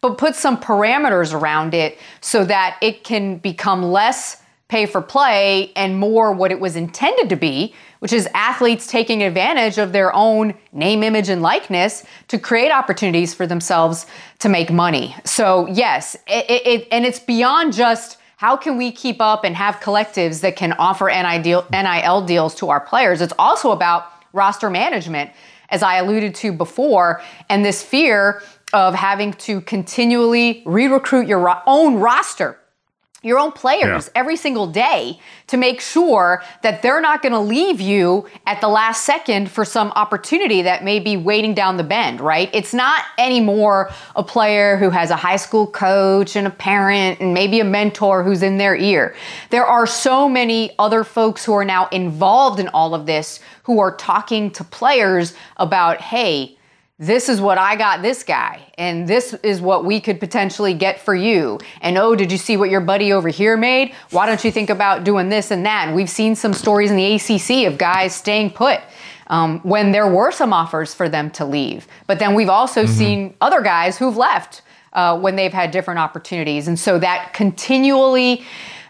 but 0.00 0.18
put 0.18 0.36
some 0.36 0.58
parameters 0.58 1.32
around 1.32 1.72
it 1.72 1.98
so 2.20 2.44
that 2.44 2.76
it 2.82 3.04
can 3.04 3.38
become 3.38 3.82
less 3.82 4.42
pay 4.68 4.86
for 4.86 5.00
play 5.00 5.72
and 5.76 5.98
more 5.98 6.32
what 6.32 6.50
it 6.50 6.60
was 6.60 6.76
intended 6.76 7.28
to 7.28 7.36
be, 7.36 7.74
which 8.06 8.12
is 8.12 8.28
athletes 8.34 8.86
taking 8.86 9.20
advantage 9.24 9.78
of 9.78 9.90
their 9.90 10.14
own 10.14 10.54
name, 10.72 11.02
image, 11.02 11.28
and 11.28 11.42
likeness 11.42 12.04
to 12.28 12.38
create 12.38 12.70
opportunities 12.70 13.34
for 13.34 13.48
themselves 13.48 14.06
to 14.38 14.48
make 14.48 14.70
money. 14.70 15.12
So, 15.24 15.66
yes, 15.66 16.14
it, 16.28 16.44
it, 16.48 16.88
and 16.92 17.04
it's 17.04 17.18
beyond 17.18 17.72
just 17.72 18.18
how 18.36 18.56
can 18.56 18.76
we 18.76 18.92
keep 18.92 19.20
up 19.20 19.42
and 19.42 19.56
have 19.56 19.80
collectives 19.80 20.40
that 20.42 20.54
can 20.54 20.74
offer 20.74 21.08
NIL 21.08 22.24
deals 22.24 22.54
to 22.54 22.68
our 22.68 22.78
players. 22.78 23.20
It's 23.20 23.32
also 23.40 23.72
about 23.72 24.06
roster 24.32 24.70
management, 24.70 25.32
as 25.70 25.82
I 25.82 25.96
alluded 25.96 26.36
to 26.36 26.52
before, 26.52 27.22
and 27.48 27.64
this 27.64 27.82
fear 27.82 28.40
of 28.72 28.94
having 28.94 29.32
to 29.32 29.62
continually 29.62 30.62
re 30.64 30.86
recruit 30.86 31.26
your 31.26 31.60
own 31.66 31.96
roster 31.96 32.56
your 33.26 33.38
own 33.38 33.50
players 33.50 34.06
yeah. 34.06 34.20
every 34.20 34.36
single 34.36 34.66
day 34.68 35.18
to 35.48 35.56
make 35.56 35.80
sure 35.80 36.42
that 36.62 36.80
they're 36.80 37.00
not 37.00 37.22
going 37.22 37.32
to 37.32 37.40
leave 37.40 37.80
you 37.80 38.26
at 38.46 38.60
the 38.60 38.68
last 38.68 39.04
second 39.04 39.50
for 39.50 39.64
some 39.64 39.90
opportunity 39.96 40.62
that 40.62 40.84
may 40.84 41.00
be 41.00 41.16
waiting 41.16 41.52
down 41.52 41.76
the 41.76 41.84
bend, 41.84 42.20
right? 42.20 42.48
It's 42.52 42.72
not 42.72 43.02
anymore 43.18 43.90
a 44.14 44.22
player 44.22 44.76
who 44.76 44.90
has 44.90 45.10
a 45.10 45.16
high 45.16 45.36
school 45.36 45.66
coach 45.66 46.36
and 46.36 46.46
a 46.46 46.50
parent 46.50 47.20
and 47.20 47.34
maybe 47.34 47.58
a 47.60 47.64
mentor 47.64 48.22
who's 48.22 48.42
in 48.42 48.58
their 48.58 48.76
ear. 48.76 49.16
There 49.50 49.66
are 49.66 49.86
so 49.86 50.28
many 50.28 50.70
other 50.78 51.02
folks 51.02 51.44
who 51.44 51.52
are 51.52 51.64
now 51.64 51.88
involved 51.88 52.60
in 52.60 52.68
all 52.68 52.94
of 52.94 53.06
this 53.06 53.40
who 53.64 53.80
are 53.80 53.96
talking 53.96 54.52
to 54.52 54.62
players 54.62 55.34
about, 55.56 56.00
hey, 56.00 56.55
this 56.98 57.28
is 57.28 57.42
what 57.42 57.58
I 57.58 57.76
got 57.76 58.00
this 58.00 58.22
guy, 58.22 58.60
and 58.78 59.06
this 59.06 59.34
is 59.42 59.60
what 59.60 59.84
we 59.84 60.00
could 60.00 60.18
potentially 60.18 60.72
get 60.72 60.98
for 60.98 61.14
you. 61.14 61.58
And 61.82 61.98
oh, 61.98 62.14
did 62.14 62.32
you 62.32 62.38
see 62.38 62.56
what 62.56 62.70
your 62.70 62.80
buddy 62.80 63.12
over 63.12 63.28
here 63.28 63.56
made? 63.56 63.94
Why 64.12 64.24
don't 64.24 64.42
you 64.42 64.50
think 64.50 64.70
about 64.70 65.04
doing 65.04 65.28
this 65.28 65.50
and 65.50 65.66
that? 65.66 65.88
And 65.88 65.96
we've 65.96 66.08
seen 66.08 66.34
some 66.34 66.54
stories 66.54 66.90
in 66.90 66.96
the 66.96 67.14
ACC 67.14 67.70
of 67.70 67.76
guys 67.76 68.14
staying 68.14 68.52
put 68.52 68.80
um, 69.26 69.60
when 69.60 69.92
there 69.92 70.08
were 70.08 70.32
some 70.32 70.54
offers 70.54 70.94
for 70.94 71.06
them 71.06 71.30
to 71.32 71.44
leave. 71.44 71.86
But 72.06 72.18
then 72.18 72.34
we've 72.34 72.48
also 72.48 72.84
mm-hmm. 72.84 72.92
seen 72.92 73.34
other 73.42 73.60
guys 73.60 73.98
who've 73.98 74.16
left 74.16 74.62
uh, 74.94 75.18
when 75.18 75.36
they've 75.36 75.52
had 75.52 75.72
different 75.72 76.00
opportunities. 76.00 76.66
And 76.66 76.78
so 76.78 76.98
that 76.98 77.34
continually 77.34 78.42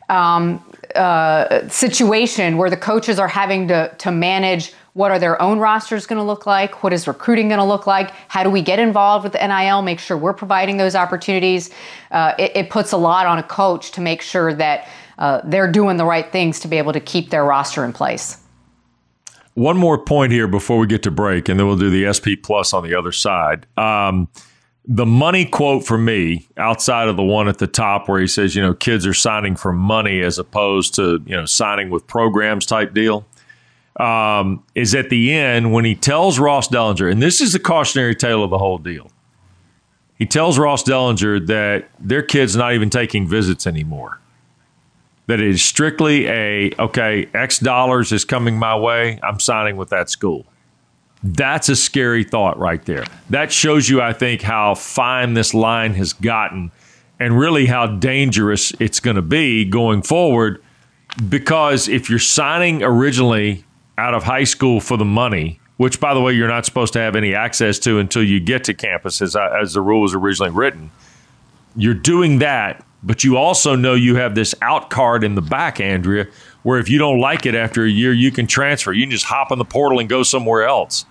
um, 0.09 0.63
uh, 0.97 1.69
situation 1.69 2.57
where 2.57 2.71
the 2.71 2.77
coaches 2.77 3.19
are 3.19 3.29
having 3.29 3.69
to, 3.69 3.95
to 3.99 4.11
manage 4.11 4.73
what 4.97 5.11
are 5.11 5.19
their 5.19 5.41
own 5.43 5.59
rosters 5.59 6.07
going 6.07 6.17
to 6.19 6.23
look 6.23 6.47
like? 6.47 6.83
What 6.83 6.93
is 6.95 7.07
recruiting 7.07 7.49
going 7.49 7.59
to 7.59 7.65
look 7.65 7.87
like? 7.87 8.13
How 8.29 8.43
do 8.43 8.49
we 8.49 8.63
get 8.63 8.79
involved 8.79 9.25
with 9.25 9.35
the 9.35 9.47
NIL? 9.47 9.83
Make 9.83 10.01
sure 10.01 10.17
we're 10.17 10.33
providing 10.33 10.79
those 10.79 10.95
opportunities. 10.95 11.69
Uh, 12.11 12.33
it, 12.39 12.53
it, 12.57 12.71
puts 12.71 12.93
a 12.93 12.97
lot 12.97 13.27
on 13.27 13.39
a 13.39 13.43
coach 13.43 13.91
to 13.93 14.01
make 14.01 14.23
sure 14.23 14.55
that 14.55 14.89
uh, 15.19 15.43
they're 15.45 15.71
doing 15.71 15.99
the 15.99 16.05
right 16.07 16.33
things 16.33 16.61
to 16.61 16.69
be 16.69 16.79
able 16.79 16.95
to 16.95 17.01
keep 17.01 17.29
their 17.29 17.45
roster 17.45 17.85
in 17.85 17.93
place. 17.93 18.39
One 19.53 19.77
more 19.77 19.99
point 19.99 20.33
here 20.33 20.49
before 20.49 20.79
we 20.79 20.87
get 20.87 21.03
to 21.03 21.11
break, 21.11 21.51
and 21.51 21.61
then 21.61 21.67
we'll 21.67 21.77
do 21.77 21.91
the 21.91 22.13
SP 22.13 22.41
Plus 22.43 22.73
on 22.73 22.83
the 22.83 22.95
other 22.95 23.13
side. 23.13 23.67
Um, 23.77 24.29
the 24.89 25.07
money 25.07 25.45
quote 25.45 25.85
for 25.85 25.99
me, 25.99 26.47
outside 26.57 27.09
of 27.09 27.17
the 27.17 27.23
one 27.23 27.49
at 27.49 27.59
the 27.59 27.67
top 27.67 28.09
where 28.09 28.21
he 28.21 28.27
says, 28.27 28.55
you 28.55 28.63
know, 28.63 28.75
kids 28.75 29.07
are 29.07 29.15
signing 29.15 29.57
for 29.57 29.73
money 29.73 30.21
as 30.21 30.39
opposed 30.39 30.95
to, 30.95 31.23
you 31.27 31.35
know, 31.35 31.45
signing 31.45 31.91
with 31.91 32.07
programs 32.07 32.67
type 32.67 32.95
deal 32.95 33.27
um, 33.99 34.63
is 34.75 34.95
at 34.95 35.11
the 35.11 35.33
end 35.33 35.73
when 35.73 35.85
he 35.85 35.95
tells 35.95 36.39
Ross 36.39 36.69
Dellenger, 36.69 37.11
and 37.11 37.23
this 37.23 37.41
is 37.41 37.53
the 37.53 37.59
cautionary 37.59 38.15
tale 38.15 38.45
of 38.45 38.51
the 38.51 38.59
whole 38.59 38.79
deal. 38.79 39.11
He 40.19 40.27
tells 40.27 40.59
Ross 40.59 40.83
Dellenger 40.83 41.47
that 41.47 41.89
their 41.99 42.23
kid's 42.23 42.57
not 42.57 42.75
even 42.75 42.91
taking 42.91 43.27
visits 43.27 43.67
anymore. 43.67 44.21
That 45.27 45.41
it 45.41 45.49
is 45.49 45.63
strictly 45.63 46.27
a, 46.29 46.73
okay, 46.79 47.29
X 47.35 47.59
dollars 47.59 48.13
is 48.13 48.25
coming 48.25 48.59
my 48.59 48.77
way. 48.77 49.19
I'm 49.23 49.41
signing 49.41 49.77
with 49.77 49.91
that 49.91 50.09
school. 50.09 50.47
That's 51.27 51.69
a 51.69 51.75
scary 51.75 52.23
thought 52.23 52.57
right 52.57 52.85
there. 52.85 53.05
That 53.31 53.51
shows 53.51 53.89
you, 53.89 54.01
I 54.01 54.13
think, 54.13 54.43
how 54.43 54.77
fine 54.77 55.35
this 55.35 55.55
line 55.55 55.95
has 55.95 56.13
gotten 56.13 56.71
and 57.19 57.37
really 57.37 57.67
how 57.67 57.87
dangerous 57.89 58.73
it's 58.79 59.01
going 59.01 59.17
to 59.17 59.23
be 59.23 59.65
going 59.65 60.03
forward. 60.03 60.63
Because 61.29 61.89
if 61.89 62.09
you're 62.09 62.21
signing 62.21 62.83
originally 62.85 63.65
out 63.99 64.15
of 64.15 64.23
high 64.23 64.45
school 64.45 64.81
for 64.81 64.97
the 64.97 65.05
money, 65.05 65.59
which, 65.79 65.99
by 65.99 66.15
the 66.15 66.21
way, 66.21 66.33
you're 66.33 66.47
not 66.47 66.65
supposed 66.65 66.93
to 66.93 67.01
have 67.01 67.17
any 67.17 67.35
access 67.35 67.81
to 67.81 67.99
until 67.99 68.23
you 68.23 68.39
get 68.39 68.63
to 68.65 68.75
campus, 68.75 69.21
as, 69.21 69.35
as 69.35 69.73
the 69.73 69.81
rule 69.81 70.03
was 70.03 70.15
originally 70.15 70.53
written. 70.53 70.93
You're 71.75 71.95
doing 71.95 72.39
that, 72.39 72.85
but 73.03 73.25
you 73.25 73.37
also 73.37 73.75
know 73.75 73.95
you 73.95 74.15
have 74.15 74.37
this 74.37 74.55
out 74.63 74.91
card 74.91 75.25
in 75.25 75.35
the 75.35 75.43
back, 75.43 75.81
Andrea, 75.81 76.29
where 76.63 76.79
if 76.79 76.89
you 76.89 76.99
don't 76.99 77.19
like 77.19 77.47
it 77.47 77.57
after 77.57 77.85
a 77.85 77.91
year, 77.91 78.13
you 78.13 78.31
can 78.31 78.47
transfer. 78.47 78.93
You 78.93 79.03
can 79.03 79.11
just 79.11 79.25
hop 79.25 79.51
in 79.51 79.59
the 79.59 79.65
portal 79.65 79.99
and 79.99 80.09
go 80.09 80.23
somewhere 80.23 80.65
else. 80.65 81.05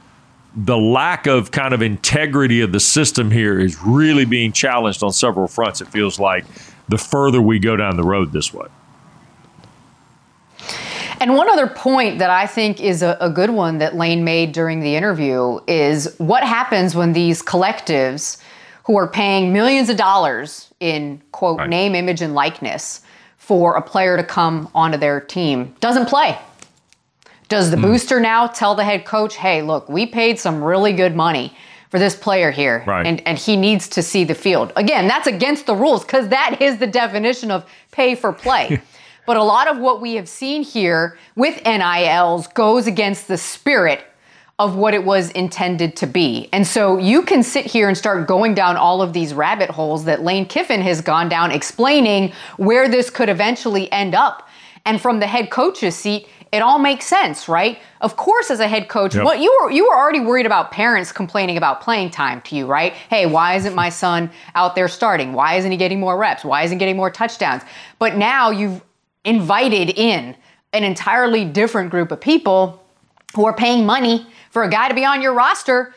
The 0.56 0.78
lack 0.78 1.28
of 1.28 1.52
kind 1.52 1.74
of 1.74 1.82
integrity 1.82 2.62
of 2.62 2.72
the 2.72 2.80
system 2.80 3.30
here 3.32 3.60
is 3.60 3.78
really 3.82 4.26
being 4.26 4.52
challenged 4.52 5.04
on 5.04 5.12
several 5.12 5.48
fronts, 5.48 5.82
it 5.82 5.88
feels 5.90 6.20
like, 6.20 6.46
the 6.88 6.98
further 6.98 7.42
we 7.42 7.60
go 7.60 7.76
down 7.76 7.98
the 7.98 8.04
road 8.04 8.32
this 8.32 8.54
way. 8.54 8.68
And 11.20 11.36
one 11.36 11.50
other 11.50 11.68
point 11.68 12.20
that 12.20 12.30
I 12.30 12.46
think 12.46 12.82
is 12.82 13.02
a, 13.02 13.18
a, 13.20 13.30
good 13.30 13.50
one 13.50 13.78
that 13.80 13.96
Lane 13.96 14.24
made 14.24 14.52
during 14.52 14.82
the 14.82 14.96
interview 14.96 15.60
is 15.68 16.14
what 16.18 16.44
happens 16.44 16.94
when 16.94 17.14
these 17.14 17.42
collectives 17.42 18.42
who 18.84 18.98
are 18.98 19.08
paying 19.08 19.52
millions 19.52 19.90
of 19.90 19.98
dollars 19.98 20.74
in 20.80 21.22
quote 21.32 21.60
right. 21.60 21.70
name, 21.70 21.96
image, 21.96 22.22
and 22.22 22.36
likeness 22.36 23.02
for 23.38 23.76
a 23.76 23.82
player 23.82 24.18
to 24.18 24.24
come 24.24 24.70
onto 24.76 24.98
their 24.98 25.20
team 25.20 25.74
doesn't 25.80 26.08
play. 26.08 26.38
Does 27.48 27.72
the 27.72 27.78
mm. 27.78 27.84
booster 27.84 28.20
now 28.20 28.48
tell 28.48 28.76
the 28.76 28.84
head 28.84 29.06
coach, 29.06 29.36
hey, 29.36 29.62
look, 29.62 29.88
we 29.90 30.06
paid 30.06 30.40
some 30.40 30.64
really 30.64 30.94
good 30.94 31.16
money 31.16 31.56
for 31.90 32.00
this 32.00 32.16
player 32.16 32.52
here, 32.52 32.84
right. 32.88 33.06
and, 33.06 33.26
and 33.28 33.38
he 33.38 33.56
needs 33.56 33.88
to 33.90 34.02
see 34.02 34.24
the 34.24 34.36
field? 34.36 34.74
Again, 34.76 35.08
that's 35.08 35.28
against 35.28 35.66
the 35.66 35.76
rules 35.76 36.04
because 36.04 36.30
that 36.30 36.62
is 36.62 36.78
the 36.78 36.88
definition 36.88 37.52
of 37.52 37.66
pay 37.92 38.16
for 38.16 38.34
play. 38.34 38.82
But 39.26 39.38
a 39.38 39.44
lot 39.44 39.68
of 39.68 39.80
what 39.80 40.02
we 40.02 40.16
have 40.16 40.30
seen 40.30 40.64
here 40.64 41.18
with 41.36 41.60
NILs 41.66 42.48
goes 42.48 42.88
against 42.88 43.28
the 43.28 43.38
spirit 43.38 44.04
of 44.58 44.76
what 44.76 44.94
it 44.94 45.04
was 45.04 45.32
intended 45.32 45.98
to 45.98 46.08
be. 46.08 46.48
And 46.54 46.66
so 46.66 46.98
you 46.98 47.24
can 47.24 47.44
sit 47.44 47.66
here 47.66 47.90
and 47.90 47.98
start 47.98 48.28
going 48.28 48.54
down 48.54 48.78
all 48.78 49.02
of 49.02 49.12
these 49.12 49.34
rabbit 49.34 49.70
holes 49.70 50.06
that 50.06 50.22
Lane 50.22 50.46
Kiffin 50.46 50.82
has 50.82 51.02
gone 51.02 51.28
down, 51.28 51.52
explaining 51.52 52.32
where 52.58 52.88
this 52.88 53.10
could 53.10 53.28
eventually 53.28 53.92
end 53.92 54.16
up. 54.16 54.48
And 54.86 55.02
from 55.02 55.20
the 55.20 55.28
head 55.28 55.50
coach's 55.50 55.96
seat, 55.96 56.30
it 56.56 56.62
all 56.62 56.80
makes 56.80 57.06
sense, 57.06 57.50
right? 57.50 57.80
Of 58.00 58.16
course, 58.16 58.50
as 58.50 58.62
a 58.62 58.68
head 58.68 58.88
coach, 58.88 59.14
yep. 59.14 59.26
what 59.26 59.42
you 59.42 59.56
were 59.62 59.72
you 59.72 59.84
were 59.90 59.96
already 59.96 60.22
worried 60.22 60.46
about 60.46 60.72
parents 60.72 61.12
complaining 61.12 61.58
about 61.58 61.82
playing 61.82 62.12
time 62.12 62.42
to 62.44 62.56
you, 62.56 62.66
right? 62.66 62.94
Hey, 62.94 63.26
why 63.26 63.56
isn't 63.56 63.76
my 63.76 63.90
son 63.90 64.32
out 64.56 64.74
there 64.74 64.88
starting? 64.88 65.34
Why 65.34 65.56
isn't 65.56 65.70
he 65.70 65.76
getting 65.76 66.00
more 66.00 66.18
reps? 66.18 66.46
Why 66.46 66.64
isn't 66.64 66.78
he 66.78 66.80
getting 66.80 66.96
more 66.96 67.12
touchdowns? 67.12 67.64
But 68.00 68.16
now 68.16 68.52
you've 68.52 68.82
invited 69.26 69.90
in 69.90 70.38
an 70.72 70.86
entirely 70.86 71.44
different 71.44 71.90
group 71.90 72.12
of 72.14 72.22
people 72.22 72.82
who 73.36 73.46
are 73.46 73.56
paying 73.56 73.86
money 73.86 74.26
for 74.50 74.64
a 74.64 74.70
guy 74.70 74.88
to 74.88 74.96
be 74.96 75.04
on 75.04 75.22
your 75.22 75.34
roster 75.34 75.94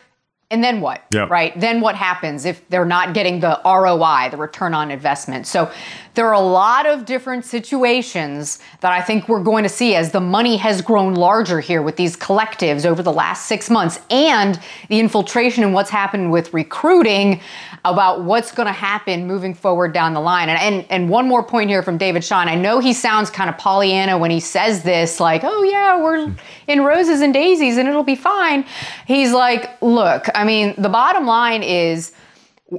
and 0.51 0.65
then 0.65 0.81
what? 0.81 1.05
Yep. 1.13 1.29
Right? 1.29 1.61
Then 1.61 1.83
what 1.83 1.95
happens 1.95 2.47
if 2.47 2.67
they're 2.71 2.87
not 2.87 3.13
getting 3.13 3.41
the 3.41 3.61
ROI, 3.67 4.31
the 4.31 4.39
return 4.39 4.73
on 4.73 4.91
investment? 4.91 5.47
So 5.47 5.71
there 6.15 6.27
are 6.27 6.33
a 6.33 6.41
lot 6.41 6.87
of 6.87 7.05
different 7.05 7.45
situations 7.45 8.59
that 8.81 8.91
I 8.91 9.03
think 9.03 9.29
we're 9.29 9.43
going 9.43 9.63
to 9.65 9.69
see 9.69 9.95
as 9.95 10.11
the 10.11 10.21
money 10.21 10.57
has 10.57 10.81
grown 10.81 11.15
larger 11.15 11.61
here 11.61 11.83
with 11.83 11.97
these 11.97 12.17
collectives 12.17 12.87
over 12.87 13.03
the 13.03 13.13
last 13.13 13.45
six 13.45 13.69
months 13.69 14.01
and 14.11 14.59
the 14.89 14.99
infiltration 14.99 15.65
and 15.65 15.75
what's 15.75 15.91
happened 15.91 16.33
with 16.33 16.55
recruiting 16.55 17.43
about 17.85 18.23
what's 18.25 18.53
going 18.53 18.67
to 18.67 18.73
happen 18.73 19.27
moving 19.27 19.55
forward 19.55 19.93
down 19.93 20.15
the 20.15 20.21
line. 20.21 20.49
And, 20.49 20.59
and, 20.59 20.87
and 20.91 21.09
one 21.09 21.29
more 21.29 21.43
point 21.43 21.71
here 21.71 21.83
from 21.83 21.99
David 21.99 22.25
Shaw. 22.25 22.39
I 22.39 22.55
know 22.55 22.79
he 22.81 22.93
sounds 22.93 23.31
kind 23.31 23.49
of 23.49 23.59
Pollyanna 23.59 24.19
when 24.19 24.31
he 24.31 24.41
says 24.41 24.83
this, 24.83 25.21
like, 25.21 25.43
oh, 25.45 25.63
yeah, 25.63 26.01
we're 26.03 26.33
in 26.67 26.83
roses 26.83 27.21
and 27.21 27.33
daisies 27.33 27.77
and 27.77 27.89
it'll 27.89 28.03
be 28.03 28.17
fine. 28.17 28.65
He's 29.07 29.33
like, 29.33 29.81
look, 29.83 30.27
I 30.35 30.45
mean, 30.45 30.75
the 30.79 30.89
bottom 30.89 31.27
line 31.27 31.63
is 31.63 32.13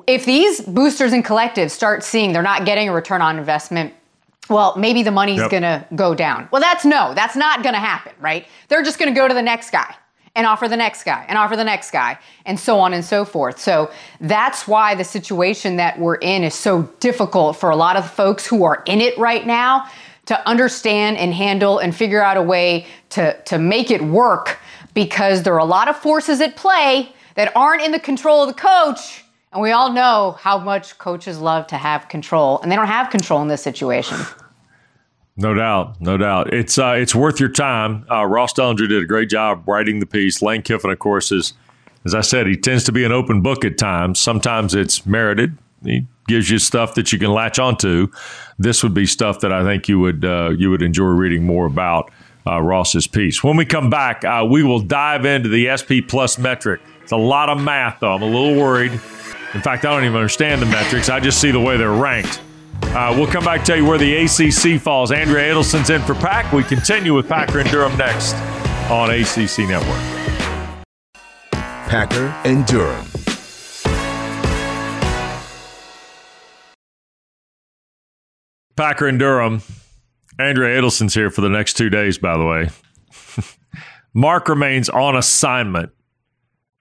if 0.08 0.26
these 0.26 0.62
boosters 0.62 1.14
and 1.14 1.26
collectives 1.26 1.72
start 1.72 2.04
seeing 2.04 2.34
they're 2.34 2.42
not 2.42 2.66
getting 2.66 2.90
a 2.90 2.94
return 2.94 3.22
on 3.22 3.38
investment, 3.38 3.94
well, 4.50 4.76
maybe 4.78 5.04
the 5.04 5.12
money's 5.12 5.40
yep. 5.40 5.52
going 5.52 5.64
to 5.64 5.86
go 5.96 6.16
down. 6.16 6.48
Well, 6.52 6.62
that's 6.62 6.86
no, 6.86 7.14
that's 7.14 7.36
not 7.36 7.64
going 7.64 7.74
to 7.74 7.80
happen, 7.80 8.14
right? 8.20 8.48
They're 8.68 8.84
just 8.84 8.98
going 8.98 9.14
to 9.14 9.20
go 9.20 9.28
to 9.28 9.34
the 9.34 9.42
next 9.42 9.72
guy 9.72 9.96
and 10.40 10.48
offer 10.48 10.70
the 10.70 10.78
next 10.78 11.04
guy 11.04 11.26
and 11.28 11.38
offer 11.38 11.58
the 11.58 11.66
next 11.66 11.92
guy 11.92 12.18
and 12.46 12.58
so 12.58 12.80
on 12.80 12.94
and 12.94 13.04
so 13.04 13.26
forth. 13.26 13.60
So 13.60 13.92
that's 14.22 14.70
why 14.70 14.96
the 14.96 15.04
situation 15.04 15.76
that 15.76 16.00
we're 16.00 16.16
in 16.16 16.46
is 16.46 16.54
so 16.54 16.84
difficult 17.02 17.58
for 17.58 17.72
a 17.72 17.76
lot 17.76 17.98
of 17.98 18.10
folks 18.10 18.48
who 18.48 18.64
are 18.64 18.82
in 18.86 19.02
it 19.02 19.18
right 19.18 19.46
now 19.46 19.92
to 20.28 20.48
understand 20.48 21.18
and 21.18 21.34
handle 21.34 21.80
and 21.80 21.94
figure 21.94 22.24
out 22.24 22.38
a 22.38 22.42
way 22.42 22.88
to, 23.10 23.38
to 23.44 23.60
make 23.60 23.92
it 23.92 24.02
work 24.02 24.60
because 24.94 25.44
there 25.44 25.54
are 25.56 25.60
a 25.60 25.66
lot 25.66 25.90
of 25.90 25.98
forces 25.98 26.40
at 26.40 26.56
play 26.56 27.12
that 27.36 27.52
aren't 27.54 27.82
in 27.82 27.92
the 27.92 28.00
control 28.00 28.42
of 28.42 28.48
the 28.48 28.62
coach. 28.62 29.26
And 29.52 29.62
we 29.62 29.72
all 29.72 29.92
know 29.92 30.38
how 30.40 30.58
much 30.58 30.98
coaches 31.00 31.42
love 31.42 31.68
to 31.68 31.76
have 31.76 32.08
control, 32.08 32.62
and 32.62 32.72
they 32.72 32.78
don't 32.78 32.88
have 32.88 33.10
control 33.10 33.42
in 33.42 33.50
this 33.50 33.62
situation. 33.62 34.18
No 35.40 35.54
doubt, 35.54 36.02
no 36.02 36.18
doubt. 36.18 36.54
It's 36.54 36.78
uh, 36.78 36.96
it's 36.98 37.16
worth 37.16 37.40
your 37.40 37.48
time. 37.48 38.06
Uh, 38.12 38.26
Ross 38.26 38.54
Dellenger 38.54 38.90
did 38.90 39.02
a 39.02 39.06
great 39.06 39.30
job 39.30 39.64
writing 39.66 40.02
the 40.02 40.06
piece. 40.06 40.42
Lane 40.42 40.62
Kiffin, 40.62 40.92
of 40.92 41.00
course, 41.00 41.32
is 41.32 41.54
as 42.04 42.14
I 42.14 42.22
said, 42.22 42.46
he 42.46 42.58
tends 42.58 42.84
to 42.86 42.92
be 42.92 43.06
an 43.06 43.14
open 43.14 43.42
book 43.42 43.64
at 43.64 43.78
times. 43.78 44.20
Sometimes 44.20 44.76
it's 44.76 45.06
merited. 45.06 45.58
He 45.82 46.06
gives 46.28 46.50
you 46.50 46.60
stuff 46.60 46.96
that 46.96 47.14
you 47.14 47.20
can 47.20 47.32
latch 47.32 47.58
onto. 47.58 48.10
This 48.58 48.84
would 48.84 48.94
be 48.94 49.06
stuff 49.06 49.40
that 49.40 49.54
I 49.54 49.64
think 49.64 49.88
you 49.88 49.98
would 50.00 50.26
uh, 50.26 50.50
you 50.58 50.72
would 50.72 50.82
enjoy 50.82 51.06
reading 51.06 51.46
more 51.46 51.66
about 51.66 52.12
uh, 52.46 52.62
Ross's 52.62 53.08
piece. 53.08 53.42
When 53.42 53.56
we 53.56 53.64
come 53.66 53.90
back, 53.90 54.26
uh, 54.26 54.46
we 54.50 54.62
will 54.62 54.82
dive 54.82 55.24
into 55.24 55.48
the 55.48 55.78
SP 55.80 56.04
Plus 56.06 56.38
metric. 56.38 56.82
It's 57.02 57.14
a 57.14 57.18
lot 57.18 57.48
of 57.48 57.62
math, 57.62 58.02
though. 58.02 58.14
I'm 58.14 58.22
a 58.22 58.26
little 58.26 58.56
worried. 58.56 58.92
In 58.92 59.62
fact, 59.62 59.86
I 59.86 59.92
don't 59.92 60.04
even 60.04 60.18
understand 60.18 60.62
the 60.62 60.66
metrics. 60.66 61.08
I 61.08 61.22
just 61.22 61.40
see 61.40 61.52
the 61.52 61.62
way 61.62 61.78
they're 61.78 61.92
ranked. 61.92 62.42
Uh, 62.92 63.14
we'll 63.16 63.28
come 63.28 63.44
back 63.44 63.64
tell 63.64 63.78
you 63.78 63.86
where 63.86 63.98
the 63.98 64.16
ACC 64.16 64.82
falls. 64.82 65.12
Andrea 65.12 65.54
Adelson's 65.54 65.90
in 65.90 66.02
for 66.02 66.16
Pack. 66.16 66.52
We 66.52 66.64
continue 66.64 67.14
with 67.14 67.28
Packer 67.30 67.60
and 67.60 67.70
Durham 67.70 67.96
next 67.98 68.34
on 68.90 69.12
ACC 69.12 69.60
Network. 69.70 70.02
Packer 71.52 72.34
and 72.46 72.66
Durham. 72.66 73.06
Packer 78.76 79.08
and 79.08 79.20
Durham. 79.20 79.62
Andrea 80.40 80.82
Adelson's 80.82 81.14
here 81.14 81.30
for 81.30 81.42
the 81.42 81.50
next 81.50 81.76
two 81.76 81.90
days, 81.90 82.18
by 82.18 82.38
the 82.38 82.46
way. 82.46 82.70
Mark 84.14 84.48
remains 84.48 84.90
on 84.90 85.16
assignment 85.16 85.92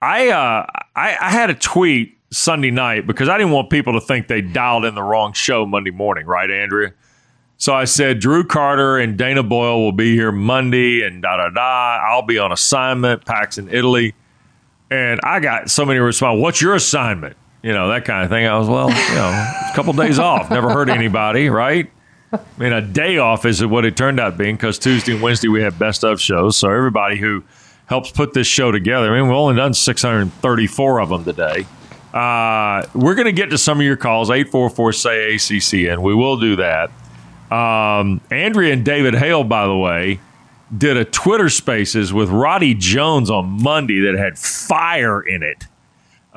I, 0.01 0.29
uh, 0.29 0.65
I 0.95 1.17
I 1.19 1.29
had 1.29 1.49
a 1.49 1.53
tweet 1.53 2.17
Sunday 2.31 2.71
night 2.71 3.07
because 3.07 3.29
I 3.29 3.37
didn't 3.37 3.53
want 3.53 3.69
people 3.69 3.93
to 3.93 4.01
think 4.01 4.27
they 4.27 4.41
dialed 4.41 4.85
in 4.85 4.95
the 4.95 5.03
wrong 5.03 5.33
show 5.33 5.65
Monday 5.65 5.91
morning, 5.91 6.25
right, 6.25 6.49
Andrea? 6.49 6.93
So 7.57 7.73
I 7.73 7.85
said 7.85 8.19
Drew 8.19 8.45
Carter 8.45 8.97
and 8.97 9.17
Dana 9.17 9.43
Boyle 9.43 9.81
will 9.81 9.91
be 9.91 10.13
here 10.15 10.31
Monday 10.31 11.01
and 11.01 11.21
da 11.21 11.37
da 11.37 11.49
da. 11.49 11.99
I'll 12.07 12.21
be 12.21 12.37
on 12.37 12.51
assignment, 12.51 13.25
PAX 13.25 13.57
in 13.57 13.67
Italy. 13.69 14.15
And 14.89 15.19
I 15.23 15.39
got 15.39 15.69
so 15.69 15.85
many 15.85 15.99
responses. 15.99 16.41
What's 16.41 16.61
your 16.61 16.75
assignment? 16.75 17.35
You 17.61 17.73
know, 17.73 17.89
that 17.89 18.05
kind 18.05 18.23
of 18.23 18.29
thing. 18.29 18.45
I 18.45 18.57
was, 18.57 18.69
well, 18.69 18.89
you 18.89 19.15
know, 19.15 19.29
a 19.71 19.75
couple 19.75 19.91
days 19.93 20.19
off. 20.19 20.49
Never 20.49 20.69
hurt 20.69 20.89
anybody, 20.89 21.49
right? 21.49 21.91
I 22.31 22.39
mean, 22.57 22.71
a 22.71 22.81
day 22.81 23.17
off 23.17 23.45
is 23.45 23.65
what 23.65 23.85
it 23.85 23.97
turned 23.97 24.19
out 24.19 24.37
being 24.37 24.55
because 24.55 24.79
Tuesday 24.79 25.13
and 25.13 25.21
Wednesday 25.21 25.49
we 25.49 25.61
have 25.61 25.77
best 25.77 26.03
of 26.05 26.21
shows. 26.21 26.55
So 26.57 26.69
everybody 26.69 27.17
who 27.17 27.43
helps 27.87 28.11
put 28.11 28.33
this 28.33 28.47
show 28.47 28.71
together, 28.71 29.13
I 29.13 29.19
mean, 29.19 29.27
we've 29.27 29.35
only 29.35 29.55
done 29.55 29.73
634 29.73 31.01
of 31.01 31.09
them 31.09 31.25
today. 31.25 31.65
Uh, 32.13 32.85
we're 32.95 33.15
going 33.15 33.25
to 33.25 33.31
get 33.31 33.51
to 33.51 33.57
some 33.57 33.79
of 33.79 33.85
your 33.85 33.97
calls, 33.97 34.29
844 34.29 34.93
say 34.93 35.35
ACCN. 35.35 36.01
We 36.01 36.15
will 36.15 36.39
do 36.39 36.55
that. 36.57 36.89
Um, 37.51 38.21
Andrea 38.31 38.73
and 38.73 38.85
David 38.85 39.15
Hale, 39.15 39.43
by 39.43 39.65
the 39.65 39.77
way, 39.77 40.19
did 40.75 40.97
a 40.97 41.05
Twitter 41.05 41.49
Spaces 41.49 42.13
with 42.13 42.29
Roddy 42.29 42.73
Jones 42.73 43.29
on 43.29 43.61
Monday 43.63 43.99
that 44.01 44.15
had 44.17 44.37
fire 44.37 45.21
in 45.21 45.43
it 45.43 45.65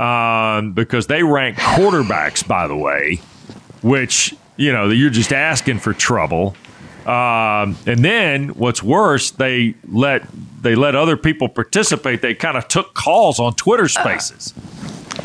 um, 0.01 0.73
because 0.73 1.07
they 1.07 1.23
rank 1.23 1.57
quarterbacks, 1.59 2.47
by 2.47 2.67
the 2.67 2.77
way, 2.77 3.21
which 3.83 4.35
you 4.57 4.73
know 4.73 4.89
you're 4.89 5.11
just 5.11 5.33
asking 5.33 5.79
for 5.79 5.93
trouble. 5.93 6.57
Um, 7.07 7.77
and 7.85 8.05
then 8.05 8.51
what's 8.51 8.83
worse, 8.83 9.33
they 9.33 9.75
let 9.89 10.23
they 10.63 10.75
let 10.75 10.95
other 10.95 11.17
people 11.17 11.49
participate. 11.49 12.23
They 12.23 12.35
kind 12.35 12.57
of 12.57 12.69
took 12.69 12.95
calls 12.95 13.39
on 13.39 13.55
Twitter 13.55 13.89
Spaces, 13.89 14.55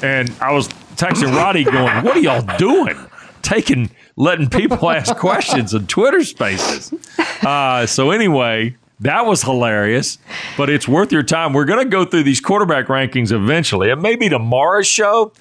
and 0.04 0.32
I 0.42 0.52
was 0.52 0.68
texting 0.96 1.36
Roddy, 1.36 1.64
going, 1.64 2.04
"What 2.04 2.18
are 2.18 2.20
y'all 2.20 2.58
doing? 2.58 2.98
Taking 3.42 3.90
letting 4.16 4.50
people 4.50 4.90
ask 4.92 5.16
questions 5.16 5.74
on 5.74 5.88
Twitter 5.88 6.24
Spaces?" 6.24 6.94
Uh, 7.46 7.86
so 7.86 8.12
anyway, 8.12 8.76
that 9.00 9.26
was 9.26 9.44
hilarious, 9.44 10.18
but 10.58 10.70
it's 10.70 10.88
worth 10.88 11.12
your 11.12 11.24
time. 11.24 11.54
We're 11.54 11.66
going 11.66 11.84
to 11.84 11.90
go 11.90 12.06
through 12.06 12.24
these 12.24 12.42
quarterback 12.42 12.88
rankings 12.88 13.32
eventually. 13.32 13.90
It 13.90 13.98
may 13.98 14.16
be 14.16 14.30
tomorrow's 14.30 14.88
show, 14.88 15.32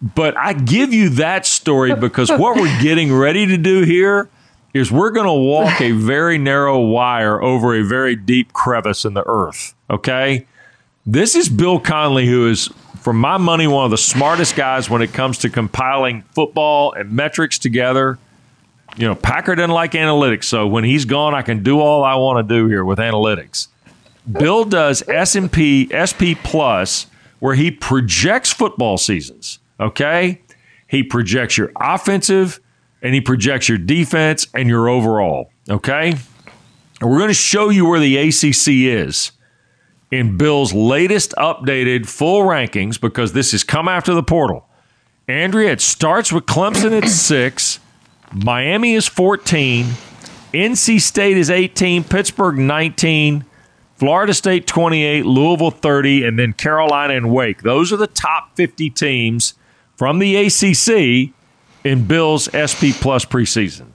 but 0.00 0.36
I 0.36 0.52
give 0.52 0.92
you 0.92 1.08
that 1.10 1.46
story 1.46 1.94
because 1.94 2.30
what 2.30 2.56
we're 2.56 2.80
getting 2.82 3.12
ready 3.12 3.46
to 3.46 3.56
do 3.56 3.82
here 3.82 4.28
is 4.74 4.90
we're 4.90 5.10
going 5.10 5.26
to 5.26 5.32
walk 5.32 5.80
a 5.80 5.92
very 5.92 6.36
narrow 6.36 6.80
wire 6.80 7.40
over 7.40 7.74
a 7.74 7.82
very 7.82 8.16
deep 8.16 8.52
crevice 8.52 9.04
in 9.04 9.14
the 9.14 9.22
earth. 9.26 9.74
Okay. 9.88 10.46
This 11.06 11.34
is 11.34 11.48
Bill 11.48 11.78
Connolly, 11.78 12.26
who 12.26 12.48
is, 12.48 12.68
for 13.04 13.12
my 13.12 13.36
money, 13.36 13.68
one 13.68 13.84
of 13.84 13.92
the 13.92 13.98
smartest 13.98 14.56
guys 14.56 14.90
when 14.90 15.02
it 15.02 15.12
comes 15.12 15.38
to 15.38 15.50
compiling 15.50 16.22
football 16.32 16.92
and 16.92 17.12
metrics 17.12 17.58
together 17.58 18.18
you 18.96 19.08
know, 19.08 19.14
Packer 19.14 19.54
doesn't 19.54 19.70
like 19.70 19.92
analytics, 19.92 20.44
so 20.44 20.66
when 20.66 20.84
he's 20.84 21.04
gone, 21.04 21.34
I 21.34 21.42
can 21.42 21.62
do 21.62 21.80
all 21.80 22.04
I 22.04 22.14
want 22.14 22.46
to 22.46 22.54
do 22.54 22.68
here 22.68 22.84
with 22.84 22.98
analytics. 22.98 23.68
Bill 24.30 24.64
does 24.64 25.06
S&P 25.08 25.90
SP 25.90 26.38
Plus 26.42 27.06
where 27.40 27.54
he 27.54 27.70
projects 27.70 28.52
football 28.52 28.96
seasons, 28.96 29.58
okay? 29.80 30.40
He 30.86 31.02
projects 31.02 31.58
your 31.58 31.72
offensive 31.76 32.60
and 33.02 33.14
he 33.14 33.20
projects 33.20 33.68
your 33.68 33.78
defense 33.78 34.46
and 34.54 34.68
your 34.68 34.88
overall, 34.88 35.50
okay? 35.68 36.10
And 37.00 37.10
we're 37.10 37.18
going 37.18 37.28
to 37.28 37.34
show 37.34 37.68
you 37.68 37.86
where 37.86 38.00
the 38.00 38.16
ACC 38.16 38.68
is 38.68 39.32
in 40.14 40.36
Bill's 40.36 40.72
latest 40.72 41.32
updated 41.36 42.06
full 42.06 42.42
rankings 42.42 43.00
because 43.00 43.32
this 43.32 43.52
has 43.52 43.64
come 43.64 43.88
after 43.88 44.14
the 44.14 44.22
portal. 44.22 44.68
Andrea, 45.26 45.72
it 45.72 45.80
starts 45.80 46.32
with 46.32 46.46
Clemson 46.46 46.96
at 46.96 47.08
6, 47.08 47.80
Miami 48.32 48.94
is 48.94 49.06
14. 49.06 49.86
NC 50.52 51.00
State 51.00 51.36
is 51.36 51.50
18. 51.50 52.04
Pittsburgh 52.04 52.58
19. 52.58 53.44
Florida 53.96 54.34
State 54.34 54.66
28. 54.66 55.26
Louisville 55.26 55.70
30. 55.70 56.24
And 56.24 56.38
then 56.38 56.52
Carolina 56.52 57.14
and 57.14 57.32
Wake. 57.32 57.62
Those 57.62 57.92
are 57.92 57.96
the 57.96 58.06
top 58.06 58.54
50 58.56 58.90
teams 58.90 59.54
from 59.96 60.20
the 60.20 60.36
ACC 60.36 61.32
in 61.84 62.06
Bill's 62.06 62.48
SP 62.54 62.94
Plus 63.00 63.24
preseason. 63.24 63.86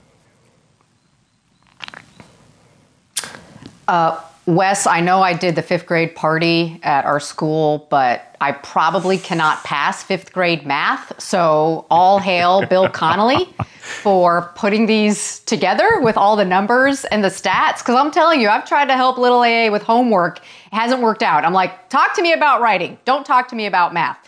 Uh, 3.88 4.20
Wes, 4.50 4.86
I 4.86 5.00
know 5.00 5.22
I 5.22 5.32
did 5.32 5.54
the 5.54 5.62
fifth 5.62 5.86
grade 5.86 6.16
party 6.16 6.80
at 6.82 7.04
our 7.04 7.20
school, 7.20 7.86
but 7.88 8.36
I 8.40 8.50
probably 8.50 9.16
cannot 9.16 9.62
pass 9.62 10.02
fifth 10.02 10.32
grade 10.32 10.66
math. 10.66 11.20
So 11.20 11.86
all 11.88 12.18
hail 12.18 12.66
Bill 12.66 12.88
Connolly 12.92 13.54
for 13.80 14.50
putting 14.56 14.86
these 14.86 15.38
together 15.40 16.00
with 16.00 16.16
all 16.16 16.34
the 16.34 16.44
numbers 16.44 17.04
and 17.06 17.22
the 17.22 17.28
stats. 17.28 17.78
Because 17.78 17.94
I'm 17.94 18.10
telling 18.10 18.40
you, 18.40 18.48
I've 18.48 18.66
tried 18.66 18.86
to 18.86 18.96
help 18.96 19.18
little 19.18 19.40
AA 19.40 19.70
with 19.70 19.82
homework. 19.82 20.38
It 20.38 20.74
hasn't 20.74 21.00
worked 21.00 21.22
out. 21.22 21.44
I'm 21.44 21.52
like, 21.52 21.88
talk 21.88 22.14
to 22.16 22.22
me 22.22 22.32
about 22.32 22.60
writing. 22.60 22.98
Don't 23.04 23.24
talk 23.24 23.48
to 23.48 23.56
me 23.56 23.66
about 23.66 23.94
math. 23.94 24.18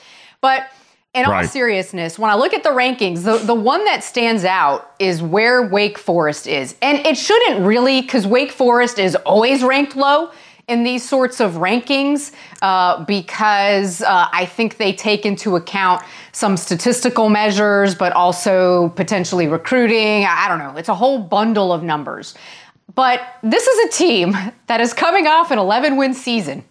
But 0.40 0.70
in 1.14 1.26
right. 1.26 1.42
all 1.42 1.48
seriousness, 1.48 2.18
when 2.18 2.30
I 2.30 2.34
look 2.34 2.54
at 2.54 2.62
the 2.62 2.70
rankings, 2.70 3.24
the, 3.24 3.36
the 3.36 3.54
one 3.54 3.84
that 3.84 4.02
stands 4.02 4.44
out 4.44 4.94
is 4.98 5.22
where 5.22 5.62
Wake 5.68 5.98
Forest 5.98 6.46
is. 6.46 6.74
And 6.80 7.04
it 7.06 7.18
shouldn't 7.18 7.66
really, 7.66 8.00
because 8.00 8.26
Wake 8.26 8.50
Forest 8.50 8.98
is 8.98 9.14
always 9.16 9.62
ranked 9.62 9.94
low 9.94 10.30
in 10.68 10.84
these 10.84 11.06
sorts 11.06 11.40
of 11.40 11.54
rankings 11.54 12.32
uh, 12.62 13.04
because 13.04 14.00
uh, 14.00 14.28
I 14.32 14.46
think 14.46 14.78
they 14.78 14.94
take 14.94 15.26
into 15.26 15.56
account 15.56 16.02
some 16.32 16.56
statistical 16.56 17.28
measures, 17.28 17.94
but 17.94 18.14
also 18.14 18.88
potentially 18.90 19.48
recruiting. 19.48 20.24
I 20.24 20.48
don't 20.48 20.60
know. 20.60 20.78
It's 20.78 20.88
a 20.88 20.94
whole 20.94 21.18
bundle 21.18 21.74
of 21.74 21.82
numbers. 21.82 22.34
But 22.94 23.20
this 23.42 23.66
is 23.66 23.86
a 23.86 23.98
team 23.98 24.34
that 24.66 24.80
is 24.80 24.94
coming 24.94 25.26
off 25.26 25.50
an 25.50 25.58
11 25.58 25.96
win 25.96 26.14
season 26.14 26.64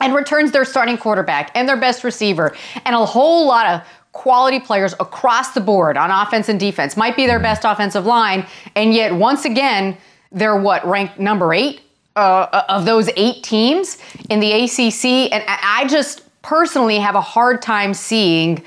and 0.00 0.14
returns 0.14 0.52
their 0.52 0.64
starting 0.64 0.98
quarterback 0.98 1.50
and 1.54 1.68
their 1.68 1.76
best 1.76 2.04
receiver 2.04 2.54
and 2.84 2.94
a 2.94 3.04
whole 3.04 3.46
lot 3.46 3.66
of 3.66 3.82
quality 4.12 4.60
players 4.60 4.94
across 4.94 5.52
the 5.52 5.60
board 5.60 5.96
on 5.96 6.10
offense 6.10 6.48
and 6.48 6.58
defense. 6.58 6.96
Might 6.96 7.16
be 7.16 7.26
their 7.26 7.40
best 7.40 7.64
offensive 7.64 8.06
line, 8.06 8.46
and 8.74 8.94
yet 8.94 9.14
once 9.14 9.44
again, 9.44 9.96
they're 10.32 10.56
what 10.56 10.86
ranked 10.86 11.18
number 11.18 11.52
eight 11.52 11.82
uh, 12.16 12.62
of 12.68 12.84
those 12.84 13.10
eight 13.16 13.42
teams 13.42 13.98
in 14.30 14.40
the 14.40 14.52
ACC, 14.52 15.32
and 15.32 15.44
I 15.46 15.86
just 15.88 16.22
personally 16.42 16.98
have 16.98 17.14
a 17.14 17.20
hard 17.20 17.60
time 17.60 17.92
seeing 17.92 18.62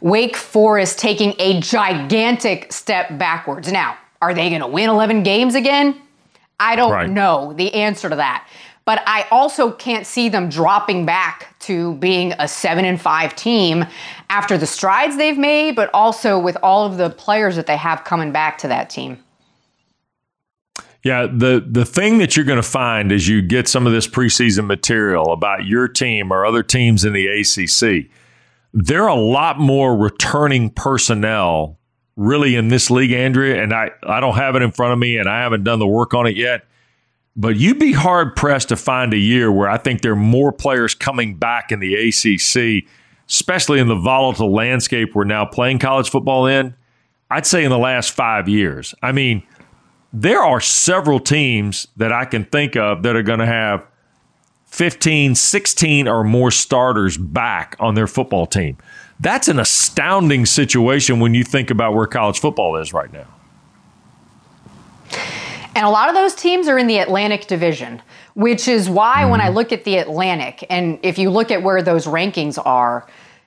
Wake 0.00 0.36
Forest 0.36 0.98
taking 0.98 1.34
a 1.38 1.60
gigantic 1.60 2.72
step 2.72 3.18
backwards. 3.18 3.70
Now, 3.70 3.96
are 4.20 4.34
they 4.34 4.48
going 4.48 4.60
to 4.60 4.66
win 4.66 4.90
11 4.90 5.22
games 5.22 5.54
again? 5.54 6.00
I 6.58 6.76
don't 6.76 6.92
right. 6.92 7.08
know 7.08 7.54
the 7.54 7.72
answer 7.72 8.10
to 8.10 8.16
that 8.16 8.46
but 8.90 9.04
I 9.06 9.24
also 9.30 9.70
can't 9.70 10.04
see 10.04 10.28
them 10.28 10.48
dropping 10.48 11.06
back 11.06 11.56
to 11.60 11.94
being 11.98 12.34
a 12.40 12.48
seven 12.48 12.84
and 12.84 13.00
five 13.00 13.36
team 13.36 13.86
after 14.30 14.58
the 14.58 14.66
strides 14.66 15.16
they've 15.16 15.38
made, 15.38 15.76
but 15.76 15.90
also 15.94 16.40
with 16.40 16.56
all 16.60 16.84
of 16.84 16.96
the 16.96 17.08
players 17.08 17.54
that 17.54 17.68
they 17.68 17.76
have 17.76 18.02
coming 18.02 18.32
back 18.32 18.58
to 18.58 18.66
that 18.66 18.90
team. 18.90 19.22
Yeah, 21.04 21.28
the 21.32 21.64
the 21.64 21.84
thing 21.84 22.18
that 22.18 22.34
you're 22.36 22.44
going 22.44 22.60
to 22.60 22.68
find 22.68 23.12
as 23.12 23.28
you 23.28 23.42
get 23.42 23.68
some 23.68 23.86
of 23.86 23.92
this 23.92 24.08
preseason 24.08 24.66
material 24.66 25.32
about 25.32 25.66
your 25.66 25.86
team 25.86 26.32
or 26.32 26.44
other 26.44 26.64
teams 26.64 27.04
in 27.04 27.12
the 27.12 27.28
ACC, 27.28 28.10
there 28.74 29.04
are 29.04 29.08
a 29.08 29.14
lot 29.14 29.60
more 29.60 29.96
returning 29.96 30.68
personnel 30.68 31.78
really 32.16 32.56
in 32.56 32.66
this 32.66 32.90
league, 32.90 33.12
Andrea, 33.12 33.62
and 33.62 33.72
I 33.72 33.92
I 34.02 34.18
don't 34.18 34.34
have 34.34 34.56
it 34.56 34.62
in 34.62 34.72
front 34.72 34.94
of 34.94 34.98
me 34.98 35.16
and 35.16 35.28
I 35.28 35.42
haven't 35.42 35.62
done 35.62 35.78
the 35.78 35.86
work 35.86 36.12
on 36.12 36.26
it 36.26 36.34
yet. 36.34 36.64
But 37.36 37.56
you'd 37.56 37.78
be 37.78 37.92
hard 37.92 38.34
pressed 38.36 38.68
to 38.70 38.76
find 38.76 39.14
a 39.14 39.18
year 39.18 39.52
where 39.52 39.68
I 39.68 39.78
think 39.78 40.02
there 40.02 40.12
are 40.12 40.16
more 40.16 40.52
players 40.52 40.94
coming 40.94 41.36
back 41.36 41.70
in 41.70 41.78
the 41.78 41.94
ACC, 41.94 42.84
especially 43.28 43.78
in 43.78 43.88
the 43.88 43.94
volatile 43.94 44.52
landscape 44.52 45.14
we're 45.14 45.24
now 45.24 45.44
playing 45.44 45.78
college 45.78 46.10
football 46.10 46.46
in. 46.46 46.74
I'd 47.30 47.46
say 47.46 47.64
in 47.64 47.70
the 47.70 47.78
last 47.78 48.10
five 48.10 48.48
years. 48.48 48.94
I 49.02 49.12
mean, 49.12 49.44
there 50.12 50.42
are 50.42 50.60
several 50.60 51.20
teams 51.20 51.86
that 51.96 52.12
I 52.12 52.24
can 52.24 52.44
think 52.44 52.76
of 52.76 53.04
that 53.04 53.14
are 53.14 53.22
going 53.22 53.38
to 53.38 53.46
have 53.46 53.86
15, 54.66 55.36
16 55.36 56.08
or 56.08 56.24
more 56.24 56.50
starters 56.50 57.16
back 57.16 57.76
on 57.78 57.94
their 57.94 58.08
football 58.08 58.46
team. 58.46 58.76
That's 59.20 59.48
an 59.48 59.60
astounding 59.60 60.46
situation 60.46 61.20
when 61.20 61.34
you 61.34 61.44
think 61.44 61.70
about 61.70 61.94
where 61.94 62.06
college 62.06 62.40
football 62.40 62.76
is 62.76 62.92
right 62.92 63.12
now. 63.12 63.26
And 65.74 65.86
a 65.86 65.90
lot 65.90 66.08
of 66.08 66.14
those 66.14 66.34
teams 66.34 66.68
are 66.68 66.78
in 66.78 66.86
the 66.86 66.98
Atlantic 66.98 67.46
Division, 67.46 68.02
which 68.34 68.68
is 68.68 68.88
why 68.88 69.22
mm 69.22 69.30
when 69.30 69.40
I 69.40 69.46
mm-hmm. 69.46 69.56
look 69.56 69.72
at 69.72 69.84
the 69.84 69.98
Atlantic, 69.98 70.66
and 70.68 70.98
if 71.02 71.18
you 71.18 71.30
look 71.30 71.50
at 71.50 71.62
where 71.62 71.82
those 71.82 72.06
rankings 72.06 72.58
are, 72.64 73.06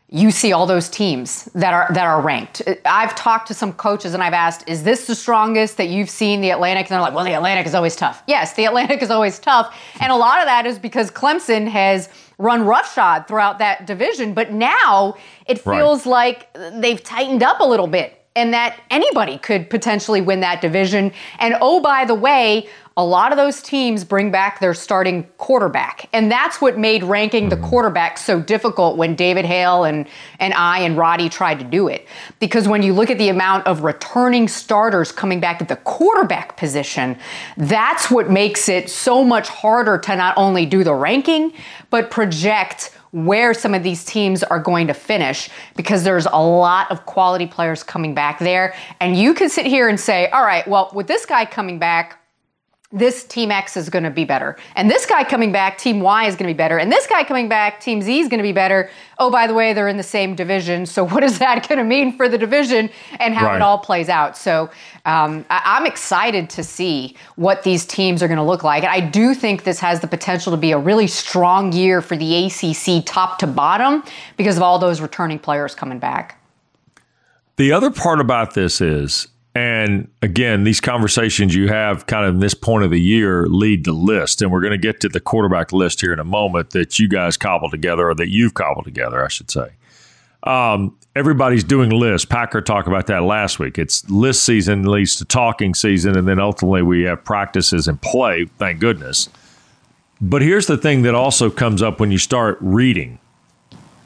you 0.09 0.29
see 0.29 0.53
all 0.53 0.67
those 0.67 0.89
teams 0.89 1.45
that 1.55 1.73
are 1.73 1.87
that 1.93 2.05
are 2.05 2.21
ranked. 2.21 2.61
I've 2.85 3.15
talked 3.15 3.47
to 3.47 3.55
some 3.55 3.73
coaches 3.73 4.13
and 4.13 4.21
I've 4.21 4.33
asked, 4.33 4.63
"Is 4.69 4.83
this 4.83 5.07
the 5.07 5.15
strongest 5.15 5.77
that 5.77 5.87
you've 5.87 6.09
seen 6.09 6.39
the 6.39 6.51
Atlantic?" 6.51 6.85
And 6.85 6.93
they're 6.93 7.01
like, 7.01 7.15
"Well, 7.15 7.25
the 7.25 7.33
Atlantic 7.33 7.65
is 7.65 7.73
always 7.73 7.95
tough." 7.95 8.21
Yes, 8.27 8.53
the 8.53 8.65
Atlantic 8.65 9.01
is 9.01 9.09
always 9.09 9.39
tough, 9.39 9.75
and 9.99 10.11
a 10.11 10.15
lot 10.15 10.39
of 10.39 10.45
that 10.45 10.67
is 10.67 10.77
because 10.77 11.09
Clemson 11.09 11.67
has 11.67 12.09
run 12.37 12.63
roughshod 12.63 13.27
throughout 13.27 13.57
that 13.57 13.87
division. 13.87 14.33
But 14.33 14.51
now 14.51 15.15
it 15.47 15.59
feels 15.59 16.05
right. 16.05 16.47
like 16.53 16.81
they've 16.81 17.03
tightened 17.03 17.41
up 17.41 17.59
a 17.59 17.65
little 17.65 17.87
bit 17.87 18.22
and 18.35 18.53
that 18.53 18.79
anybody 18.89 19.37
could 19.37 19.69
potentially 19.69 20.21
win 20.21 20.39
that 20.39 20.61
division. 20.61 21.11
And 21.39 21.55
oh, 21.61 21.81
by 21.81 22.05
the 22.05 22.15
way, 22.15 22.67
a 22.95 23.03
lot 23.03 23.31
of 23.31 23.37
those 23.37 23.61
teams 23.61 24.03
bring 24.03 24.29
back 24.29 24.59
their 24.59 24.73
starting 24.75 25.23
quarterback. 25.39 26.07
And 26.13 26.31
that's 26.31 26.61
what 26.61 26.77
made 26.77 27.03
ranking 27.03 27.49
the 27.49 27.55
mm-hmm. 27.55 27.65
quarterback 27.65 28.19
so 28.19 28.39
difficult 28.39 28.97
when 28.97 29.15
David 29.15 29.45
Hale 29.45 29.83
and, 29.83 30.07
and 30.39 30.53
I 30.53 30.79
and 30.79 30.95
Roddy 30.95 31.27
tried 31.27 31.57
to 31.59 31.65
do 31.65 31.87
it. 31.87 32.07
Because 32.39 32.67
when 32.67 32.83
you 32.83 32.93
look 32.93 33.09
at 33.09 33.17
the 33.17 33.29
amount 33.29 33.65
of 33.65 33.83
returning 33.83 34.47
starters 34.47 35.11
coming 35.11 35.39
back 35.39 35.59
at 35.59 35.69
the 35.69 35.75
quarterback 35.77 36.55
position, 36.55 37.17
that's 37.57 38.11
what 38.11 38.29
makes 38.29 38.69
it 38.69 38.89
so 38.89 39.23
much 39.23 39.49
harder 39.49 39.97
to 39.97 40.15
not 40.15 40.37
only 40.37 40.67
do 40.67 40.83
the 40.83 40.93
ranking, 40.93 41.51
but 41.89 42.11
project 42.11 42.91
where 43.13 43.53
some 43.53 43.75
of 43.75 43.83
these 43.83 44.03
teams 44.03 44.43
are 44.43 44.59
going 44.59 44.87
to 44.87 44.93
finish 44.93 45.49
because 45.75 46.03
there's 46.03 46.25
a 46.25 46.43
lot 46.43 46.89
of 46.91 47.05
quality 47.05 47.45
players 47.45 47.83
coming 47.83 48.15
back 48.15 48.39
there. 48.39 48.75
And 48.99 49.15
you 49.15 49.35
can 49.35 49.49
sit 49.49 49.67
here 49.67 49.87
and 49.87 49.99
say, 49.99 50.29
all 50.31 50.43
right, 50.43 50.67
well, 50.67 50.89
with 50.93 51.07
this 51.07 51.25
guy 51.25 51.45
coming 51.45 51.77
back, 51.77 52.19
this 52.91 53.23
team 53.23 53.51
X 53.51 53.75
is 53.75 53.89
going 53.89 54.03
to 54.03 54.11
be 54.11 54.23
better. 54.23 54.55
And 54.75 54.89
this 54.89 55.07
guy 55.07 55.23
coming 55.23 55.51
back, 55.51 55.79
team 55.79 55.99
Y 55.99 56.25
is 56.25 56.35
going 56.35 56.47
to 56.47 56.53
be 56.53 56.57
better. 56.57 56.77
And 56.77 56.91
this 56.91 57.07
guy 57.07 57.23
coming 57.23 57.49
back, 57.49 57.81
team 57.81 58.03
Z 58.03 58.19
is 58.19 58.29
going 58.29 58.37
to 58.37 58.43
be 58.43 58.51
better. 58.51 58.89
Oh, 59.17 59.31
by 59.31 59.47
the 59.47 59.53
way, 59.55 59.73
they're 59.73 59.87
in 59.87 59.97
the 59.97 60.03
same 60.03 60.35
division. 60.35 60.85
So, 60.85 61.03
what 61.07 61.23
is 61.23 61.39
that 61.39 61.67
going 61.67 61.79
to 61.79 61.83
mean 61.83 62.15
for 62.15 62.29
the 62.29 62.37
division 62.37 62.91
and 63.19 63.33
how 63.33 63.47
right. 63.47 63.55
it 63.55 63.61
all 63.63 63.79
plays 63.79 64.09
out? 64.09 64.37
So, 64.37 64.69
um, 65.05 65.45
I- 65.49 65.77
am 65.77 65.85
excited 65.85 66.49
to 66.51 66.63
see 66.63 67.15
what 67.35 67.63
these 67.63 67.85
teams 67.85 68.23
are 68.23 68.27
going 68.27 68.37
to 68.37 68.43
look 68.43 68.63
like. 68.63 68.83
And 68.83 68.91
I 68.91 68.99
do 68.99 69.33
think 69.33 69.63
this 69.63 69.79
has 69.79 69.99
the 69.99 70.07
potential 70.07 70.51
to 70.51 70.57
be 70.57 70.71
a 70.71 70.77
really 70.77 71.07
strong 71.07 71.73
year 71.73 72.01
for 72.01 72.15
the 72.15 72.45
ACC 72.45 73.05
top 73.05 73.39
to 73.39 73.47
bottom 73.47 74.03
because 74.37 74.57
of 74.57 74.63
all 74.63 74.79
those 74.79 75.01
returning 75.01 75.39
players 75.39 75.75
coming 75.75 75.99
back. 75.99 76.39
The 77.57 77.71
other 77.71 77.91
part 77.91 78.19
about 78.19 78.53
this 78.53 78.81
is 78.81 79.27
and 79.55 80.09
again, 80.23 80.63
these 80.63 80.81
conversations 80.81 81.53
you 81.53 81.67
have 81.67 82.07
kind 82.07 82.25
of 82.25 82.33
in 82.33 82.39
this 82.39 82.55
point 82.55 82.83
of 82.85 82.89
the 82.89 82.99
year 82.99 83.45
lead 83.47 83.85
to 83.85 83.91
list. 83.91 84.41
And 84.41 84.51
we're 84.51 84.61
going 84.61 84.71
to 84.71 84.79
get 84.79 84.99
to 85.01 85.09
the 85.09 85.19
quarterback 85.19 85.71
list 85.71 86.01
here 86.01 86.11
in 86.11 86.19
a 86.19 86.23
moment 86.23 86.71
that 86.71 86.97
you 86.97 87.07
guys 87.07 87.37
cobbled 87.37 87.71
together 87.71 88.09
or 88.09 88.15
that 88.15 88.29
you've 88.29 88.55
cobbled 88.55 88.85
together, 88.85 89.23
I 89.23 89.27
should 89.27 89.51
say. 89.51 89.73
Um, 90.41 90.97
everybody's 91.15 91.63
doing 91.63 91.89
lists. 91.89 92.25
Packer 92.25 92.61
talked 92.61 92.87
about 92.87 93.07
that 93.07 93.23
last 93.23 93.59
week. 93.59 93.77
It's 93.77 94.09
list 94.09 94.43
season 94.43 94.83
leads 94.83 95.15
to 95.17 95.25
talking 95.25 95.73
season, 95.73 96.17
and 96.17 96.27
then 96.27 96.39
ultimately 96.39 96.81
we 96.81 97.03
have 97.03 97.23
practices 97.23 97.87
and 97.87 98.01
play, 98.01 98.45
thank 98.57 98.79
goodness. 98.79 99.29
But 100.21 100.41
here's 100.41 100.67
the 100.67 100.77
thing 100.77 101.01
that 101.03 101.15
also 101.15 101.49
comes 101.49 101.81
up 101.81 101.99
when 101.99 102.11
you 102.11 102.17
start 102.17 102.57
reading 102.61 103.19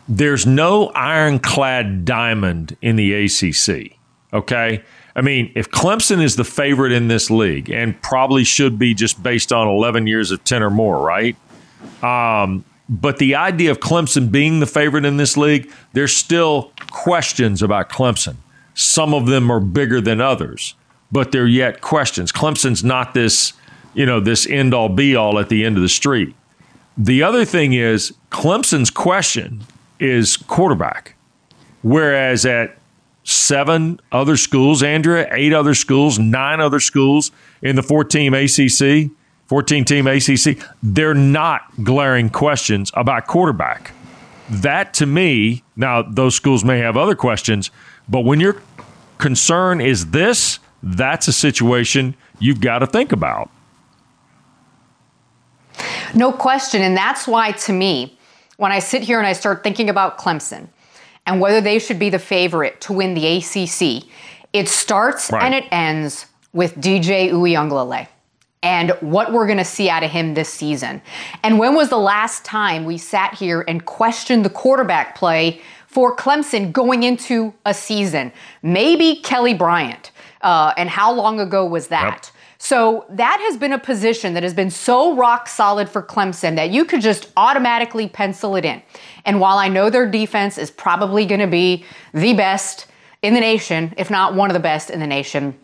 there's 0.09 0.45
no 0.45 0.87
ironclad 0.95 2.05
diamond 2.05 2.77
in 2.81 2.95
the 2.95 3.13
ACC. 3.25 3.97
Okay. 4.31 4.81
I 5.15 5.21
mean, 5.21 5.51
if 5.53 5.69
Clemson 5.69 6.23
is 6.23 6.37
the 6.37 6.45
favorite 6.45 6.93
in 6.93 7.09
this 7.09 7.29
league 7.29 7.69
and 7.69 7.99
probably 8.01 8.45
should 8.45 8.79
be 8.79 8.93
just 8.93 9.21
based 9.21 9.51
on 9.51 9.67
11 9.67 10.07
years 10.07 10.31
of 10.31 10.43
10 10.45 10.63
or 10.63 10.69
more, 10.69 11.01
right? 11.01 11.35
Um, 12.01 12.63
but 12.87 13.17
the 13.17 13.35
idea 13.35 13.71
of 13.71 13.79
Clemson 13.79 14.31
being 14.31 14.59
the 14.59 14.65
favorite 14.65 15.03
in 15.03 15.17
this 15.17 15.35
league, 15.35 15.71
there's 15.91 16.15
still 16.15 16.71
questions 16.97 17.61
about 17.61 17.89
Clemson. 17.89 18.35
Some 18.73 19.13
of 19.13 19.27
them 19.27 19.51
are 19.51 19.59
bigger 19.59 20.01
than 20.01 20.19
others, 20.19 20.73
but 21.11 21.31
they're 21.31 21.45
yet 21.45 21.79
questions. 21.79 22.31
Clemson's 22.31 22.83
not 22.83 23.13
this, 23.13 23.53
you 23.93 24.03
know, 24.03 24.19
this 24.19 24.47
end 24.47 24.73
all 24.73 24.89
be 24.89 25.15
all 25.15 25.37
at 25.37 25.49
the 25.49 25.63
end 25.63 25.77
of 25.77 25.83
the 25.83 25.89
street. 25.89 26.35
The 26.97 27.21
other 27.21 27.45
thing 27.45 27.73
is 27.73 28.13
Clemson's 28.31 28.89
question 28.89 29.63
is 29.99 30.37
quarterback. 30.37 31.15
Whereas 31.83 32.47
at 32.47 32.75
seven 33.23 33.99
other 34.11 34.35
schools, 34.35 34.81
Andrea, 34.81 35.27
eight 35.31 35.53
other 35.53 35.75
schools, 35.75 36.17
nine 36.17 36.59
other 36.59 36.79
schools 36.79 37.31
in 37.61 37.75
the 37.75 37.83
14 37.83 38.33
ACC, 38.33 39.11
14 39.45 39.85
team 39.85 40.07
ACC. 40.07 40.57
They're 40.81 41.13
not 41.13 41.61
glaring 41.83 42.31
questions 42.31 42.91
about 42.95 43.27
quarterback. 43.27 43.91
That 44.49 44.93
to 44.95 45.05
me, 45.05 45.63
now 45.75 46.01
those 46.01 46.35
schools 46.35 46.63
may 46.63 46.79
have 46.79 46.97
other 46.97 47.15
questions, 47.15 47.69
but 48.07 48.21
when 48.21 48.39
your 48.39 48.61
concern 49.17 49.81
is 49.81 50.07
this, 50.11 50.59
that's 50.81 51.27
a 51.27 51.33
situation 51.33 52.15
you've 52.39 52.61
got 52.61 52.79
to 52.79 52.87
think 52.87 53.11
about. 53.11 53.49
No 56.15 56.31
question. 56.31 56.81
And 56.81 56.95
that's 56.95 57.27
why, 57.27 57.51
to 57.51 57.73
me, 57.73 58.17
when 58.57 58.71
I 58.71 58.79
sit 58.79 59.03
here 59.03 59.17
and 59.17 59.27
I 59.27 59.33
start 59.33 59.63
thinking 59.63 59.89
about 59.89 60.17
Clemson, 60.17 60.69
and 61.27 61.41
whether 61.41 61.61
they 61.61 61.77
should 61.77 61.99
be 61.99 62.09
the 62.09 62.17
favorite 62.17 62.81
to 62.81 62.93
win 62.93 63.13
the 63.13 63.37
ACC. 63.37 64.09
It 64.53 64.69
starts 64.69 65.29
right. 65.29 65.43
and 65.43 65.53
it 65.53 65.65
ends 65.71 66.25
with 66.53 66.75
DJ 66.75 67.29
Uiagalelei 67.31 68.07
and 68.63 68.91
what 69.01 69.31
we're 69.31 69.45
going 69.45 69.57
to 69.57 69.65
see 69.65 69.89
out 69.89 70.03
of 70.03 70.11
him 70.11 70.33
this 70.33 70.49
season. 70.49 71.01
And 71.43 71.59
when 71.59 71.75
was 71.75 71.89
the 71.89 71.97
last 71.97 72.43
time 72.43 72.85
we 72.85 72.97
sat 72.97 73.35
here 73.35 73.63
and 73.67 73.85
questioned 73.85 74.43
the 74.43 74.49
quarterback 74.49 75.15
play 75.15 75.61
for 75.85 76.15
Clemson 76.15 76.71
going 76.71 77.03
into 77.03 77.53
a 77.65 77.73
season? 77.73 78.31
Maybe 78.63 79.17
Kelly 79.17 79.53
Bryant. 79.53 80.11
Uh, 80.41 80.73
and 80.77 80.89
how 80.89 81.13
long 81.13 81.39
ago 81.39 81.65
was 81.65 81.87
that? 81.87 82.25
Yep. 82.25 82.33
So 82.59 83.05
that 83.09 83.39
has 83.47 83.57
been 83.57 83.73
a 83.73 83.79
position 83.79 84.33
that 84.33 84.43
has 84.43 84.53
been 84.53 84.71
so 84.71 85.15
rock 85.15 85.47
solid 85.47 85.87
for 85.87 86.01
Clemson 86.01 86.55
that 86.55 86.71
you 86.71 86.85
could 86.85 87.01
just 87.01 87.31
automatically 87.37 88.09
pencil 88.09 88.55
it 88.55 88.65
in. 88.65 88.81
And 89.25 89.39
while 89.39 89.57
I 89.57 89.67
know 89.67 89.89
their 89.89 90.09
defense 90.09 90.57
is 90.57 90.71
probably 90.71 91.25
going 91.25 91.41
to 91.41 91.47
be 91.47 91.85
the 92.13 92.33
best 92.33 92.87
in 93.21 93.35
the 93.35 93.39
nation, 93.39 93.93
if 93.97 94.09
not 94.09 94.33
one 94.33 94.49
of 94.49 94.55
the 94.55 94.59
best 94.59 94.89
in 94.89 94.99
the 94.99 95.07
nation, 95.07 95.55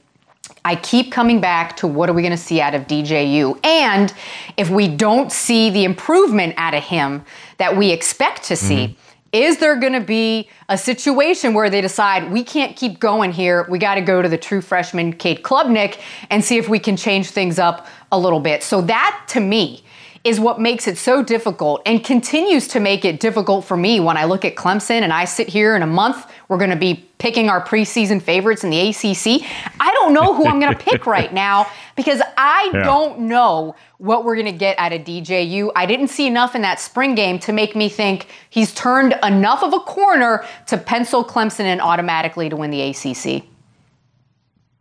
I 0.65 0.75
keep 0.75 1.11
coming 1.11 1.41
back 1.41 1.77
to 1.77 1.87
what 1.87 2.09
are 2.09 2.13
we 2.13 2.21
going 2.21 2.31
to 2.31 2.37
see 2.37 2.61
out 2.61 2.75
of 2.75 2.87
DJU? 2.87 3.65
And 3.65 4.13
if 4.57 4.69
we 4.69 4.87
don't 4.87 5.31
see 5.31 5.69
the 5.69 5.83
improvement 5.83 6.55
out 6.57 6.73
of 6.73 6.83
him 6.83 7.23
that 7.57 7.77
we 7.77 7.91
expect 7.91 8.43
to 8.45 8.55
see, 8.55 8.87
mm-hmm. 8.87 8.99
Is 9.33 9.57
there 9.57 9.75
going 9.77 9.93
to 9.93 9.99
be 9.99 10.47
a 10.69 10.77
situation 10.77 11.55
where 11.55 11.67
they 11.67 11.81
decide 11.81 12.31
we 12.31 12.43
can't 12.43 12.77
keep 12.77 12.99
going 12.99 13.31
here? 13.31 13.65
We 13.67 13.79
got 13.79 13.95
to 13.95 14.01
go 14.01 14.21
to 14.21 14.29
the 14.29 14.37
true 14.37 14.61
freshman 14.61 15.11
Cade 15.11 15.41
Klubnik 15.41 15.99
and 16.29 16.45
see 16.45 16.57
if 16.59 16.69
we 16.69 16.77
can 16.77 16.95
change 16.95 17.31
things 17.31 17.57
up 17.57 17.87
a 18.11 18.19
little 18.19 18.39
bit. 18.39 18.61
So 18.61 18.81
that 18.81 19.25
to 19.29 19.39
me 19.39 19.83
is 20.23 20.39
what 20.39 20.59
makes 20.59 20.87
it 20.87 20.97
so 20.97 21.21
difficult 21.21 21.81
and 21.85 22.01
continues 22.03 22.67
to 22.69 22.79
make 22.79 23.03
it 23.03 23.19
difficult 23.19 23.65
for 23.65 23.75
me 23.75 23.99
when 23.99 24.15
I 24.15 24.23
look 24.23 24.45
at 24.45 24.55
Clemson 24.55 25.01
and 25.01 25.11
I 25.11 25.25
sit 25.25 25.49
here 25.49 25.75
in 25.75 25.81
a 25.81 25.87
month. 25.87 26.25
We're 26.47 26.57
going 26.57 26.69
to 26.69 26.77
be 26.77 27.05
picking 27.17 27.49
our 27.49 27.61
preseason 27.61 28.21
favorites 28.21 28.63
in 28.63 28.69
the 28.69 28.79
ACC. 28.89 29.45
I 29.81 29.91
don't 29.91 30.13
know 30.13 30.33
who 30.33 30.45
I'm 30.45 30.61
going 30.61 30.73
to 30.73 30.81
pick 30.81 31.05
right 31.05 31.33
now 31.45 31.67
because 31.97 32.21
I 32.37 32.71
yeah. 32.73 32.83
don't 32.83 33.21
know 33.21 33.75
what 33.97 34.23
we're 34.23 34.35
going 34.35 34.45
to 34.45 34.57
get 34.57 34.79
out 34.79 34.93
of 34.93 35.01
DJU. 35.01 35.71
I 35.75 35.85
didn't 35.85 36.07
see 36.07 36.25
enough 36.25 36.55
in 36.55 36.61
that 36.61 36.79
spring 36.79 37.15
game 37.15 37.37
to 37.39 37.51
make 37.51 37.75
me 37.75 37.89
think 37.89 38.27
he's 38.49 38.73
turned 38.73 39.15
enough 39.23 39.61
of 39.61 39.73
a 39.73 39.79
corner 39.79 40.45
to 40.67 40.77
pencil 40.77 41.25
Clemson 41.25 41.65
in 41.65 41.81
automatically 41.81 42.47
to 42.47 42.55
win 42.55 42.71
the 42.71 42.81
ACC. 42.81 43.43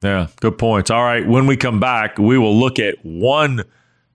Yeah, 0.05 0.28
good 0.40 0.59
points. 0.59 0.90
All 0.90 1.03
right, 1.03 1.26
when 1.26 1.47
we 1.47 1.57
come 1.57 1.80
back, 1.80 2.18
we 2.18 2.38
will 2.38 2.57
look 2.57 2.78
at 2.78 3.05
one 3.05 3.64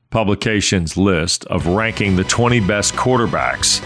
publication's 0.10 0.98
list 0.98 1.46
of 1.46 1.68
ranking 1.68 2.16
the 2.16 2.24
20 2.24 2.60
best 2.62 2.94
quarterbacks. 2.94 3.84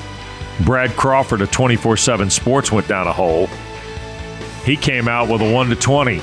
Brad 0.65 0.91
Crawford 0.91 1.41
of 1.41 1.51
24 1.51 1.97
7 1.97 2.29
Sports 2.29 2.71
went 2.71 2.87
down 2.87 3.07
a 3.07 3.13
hole. 3.13 3.47
He 4.63 4.77
came 4.77 5.07
out 5.07 5.29
with 5.29 5.41
a 5.41 5.51
1 5.51 5.69
to 5.69 5.75
20. 5.75 6.21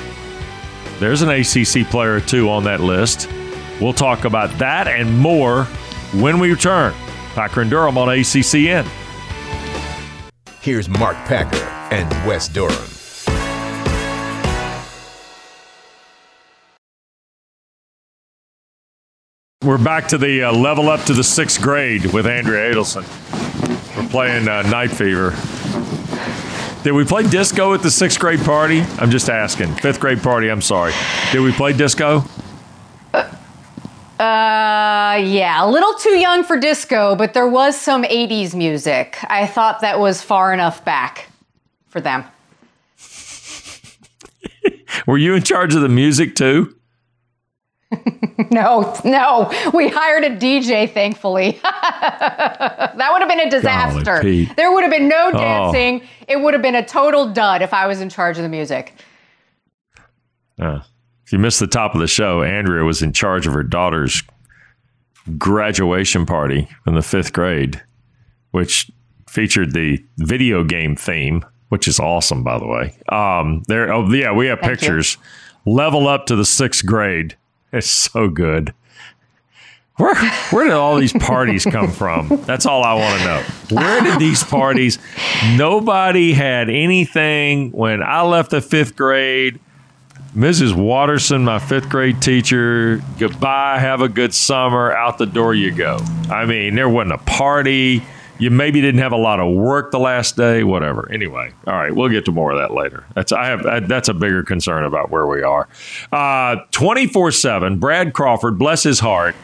There's 0.99 1.21
an 1.21 1.29
ACC 1.29 1.89
player 1.89 2.15
or 2.15 2.21
two 2.21 2.49
on 2.49 2.63
that 2.65 2.79
list. 2.79 3.29
We'll 3.81 3.93
talk 3.93 4.25
about 4.25 4.49
that 4.59 4.87
and 4.87 5.17
more 5.17 5.63
when 6.13 6.39
we 6.39 6.51
return. 6.51 6.93
Packer 7.35 7.61
and 7.61 7.69
Durham 7.69 7.97
on 7.97 8.07
ACCN. 8.09 8.87
Here's 10.61 10.89
Mark 10.89 11.15
Packer 11.25 11.55
and 11.93 12.09
Wes 12.27 12.49
Durham. 12.49 12.98
We're 19.61 19.77
back 19.77 20.07
to 20.07 20.17
the 20.17 20.43
uh, 20.43 20.53
level 20.53 20.87
up 20.87 21.03
to 21.07 21.13
the 21.13 21.21
sixth 21.21 21.61
grade 21.61 22.13
with 22.13 22.25
Andrea 22.25 22.73
Adelson. 22.73 23.03
We're 23.97 24.07
playing 24.07 24.47
uh, 24.47 24.61
Night 24.61 24.89
Fever. 24.89 25.31
Did 26.81 26.93
we 26.93 27.03
play 27.03 27.23
disco 27.23 27.73
at 27.73 27.81
the 27.81 27.91
sixth 27.91 28.21
grade 28.21 28.39
party? 28.39 28.79
I'm 28.99 29.11
just 29.11 29.29
asking. 29.29 29.75
Fifth 29.75 29.99
grade 29.99 30.23
party, 30.23 30.47
I'm 30.47 30.61
sorry. 30.61 30.93
Did 31.33 31.41
we 31.41 31.51
play 31.51 31.73
disco? 31.73 32.23
Uh, 33.13 33.25
yeah, 34.17 35.61
a 35.61 35.67
little 35.67 35.93
too 35.95 36.17
young 36.17 36.45
for 36.45 36.57
disco, 36.57 37.17
but 37.17 37.33
there 37.33 37.49
was 37.49 37.77
some 37.77 38.03
80s 38.03 38.55
music. 38.55 39.17
I 39.23 39.45
thought 39.45 39.81
that 39.81 39.99
was 39.99 40.21
far 40.21 40.53
enough 40.53 40.85
back 40.85 41.27
for 41.89 41.99
them. 41.99 42.23
Were 45.05 45.17
you 45.17 45.35
in 45.35 45.43
charge 45.43 45.75
of 45.75 45.81
the 45.81 45.89
music 45.89 46.37
too? 46.37 46.77
no, 48.51 48.95
no. 49.03 49.51
We 49.73 49.89
hired 49.89 50.23
a 50.23 50.35
DJ, 50.35 50.91
thankfully. 50.91 51.59
that 51.63 53.09
would 53.11 53.21
have 53.21 53.29
been 53.29 53.39
a 53.39 53.49
disaster. 53.49 54.21
Golly, 54.21 54.45
there 54.45 54.71
would 54.71 54.83
have 54.83 54.91
been 54.91 55.07
no 55.07 55.31
dancing. 55.31 56.01
Oh. 56.03 56.25
It 56.27 56.41
would 56.41 56.53
have 56.53 56.61
been 56.61 56.75
a 56.75 56.85
total 56.85 57.31
dud 57.31 57.61
if 57.61 57.73
I 57.73 57.87
was 57.87 58.01
in 58.01 58.09
charge 58.09 58.37
of 58.37 58.43
the 58.43 58.49
music. 58.49 58.93
Uh, 60.59 60.81
if 61.25 61.33
you 61.33 61.39
missed 61.39 61.59
the 61.59 61.67
top 61.67 61.95
of 61.95 62.01
the 62.01 62.07
show, 62.07 62.43
Andrea 62.43 62.83
was 62.83 63.01
in 63.01 63.13
charge 63.13 63.47
of 63.47 63.53
her 63.53 63.63
daughter's 63.63 64.23
graduation 65.37 66.25
party 66.25 66.67
in 66.85 66.95
the 66.95 67.01
fifth 67.01 67.33
grade, 67.33 67.81
which 68.51 68.91
featured 69.27 69.73
the 69.73 70.03
video 70.17 70.63
game 70.63 70.95
theme, 70.95 71.45
which 71.69 71.87
is 71.87 71.99
awesome, 71.99 72.43
by 72.43 72.57
the 72.57 72.67
way. 72.67 72.97
Um, 73.09 73.63
there, 73.67 73.91
oh 73.93 74.11
yeah, 74.11 74.31
we 74.31 74.47
have 74.47 74.59
Thank 74.59 74.79
pictures. 74.79 75.17
You. 75.65 75.73
Level 75.73 76.07
up 76.07 76.25
to 76.27 76.35
the 76.35 76.45
sixth 76.45 76.85
grade. 76.85 77.37
It's 77.71 77.89
so 77.89 78.29
good. 78.29 78.73
Where 79.97 80.15
where 80.51 80.63
did 80.63 80.73
all 80.73 80.95
these 80.95 81.11
parties 81.11 81.65
come 81.65 81.91
from? 81.91 82.29
That's 82.45 82.65
all 82.65 82.83
I 82.83 82.93
want 82.93 83.19
to 83.19 83.25
know. 83.25 83.81
Where 83.81 84.01
did 84.01 84.17
these 84.17 84.43
parties? 84.45 84.97
Nobody 85.57 86.31
had 86.31 86.69
anything 86.69 87.71
when 87.71 88.01
I 88.01 88.21
left 88.21 88.51
the 88.51 88.61
fifth 88.61 88.95
grade. 88.95 89.59
Mrs. 90.35 90.73
Watterson, 90.73 91.43
my 91.43 91.59
fifth 91.59 91.89
grade 91.89 92.21
teacher, 92.21 93.01
goodbye, 93.17 93.79
have 93.79 94.01
a 94.01 94.07
good 94.07 94.33
summer. 94.33 94.91
Out 94.93 95.17
the 95.17 95.25
door 95.25 95.53
you 95.53 95.71
go. 95.71 95.97
I 96.29 96.45
mean, 96.45 96.75
there 96.75 96.87
wasn't 96.87 97.13
a 97.13 97.23
party. 97.25 98.01
You 98.39 98.49
maybe 98.49 98.79
didn't 98.79 99.01
have 99.01 99.11
a 99.11 99.17
lot 99.17 99.39
of 99.39 99.53
work 99.53 99.91
the 99.91 99.99
last 99.99 100.37
day, 100.37 100.63
whatever. 100.63 101.11
Anyway, 101.11 101.51
all 101.67 101.73
right, 101.73 101.93
we'll 101.93 102.07
get 102.09 102.25
to 102.25 102.31
more 102.31 102.51
of 102.51 102.57
that 102.57 102.73
later. 102.73 103.05
That's 103.13 103.31
I 103.31 103.47
have 103.47 103.65
I, 103.65 103.79
that's 103.81 104.07
a 104.07 104.13
bigger 104.13 104.43
concern 104.43 104.85
about 104.85 105.11
where 105.11 105.27
we 105.27 105.43
are. 105.43 105.67
Uh, 106.11 106.57
twenty 106.71 107.05
four 107.05 107.31
seven. 107.31 107.79
Brad 107.79 108.13
Crawford, 108.13 108.57
bless 108.57 108.83
his 108.83 109.01
heart, 109.01 109.35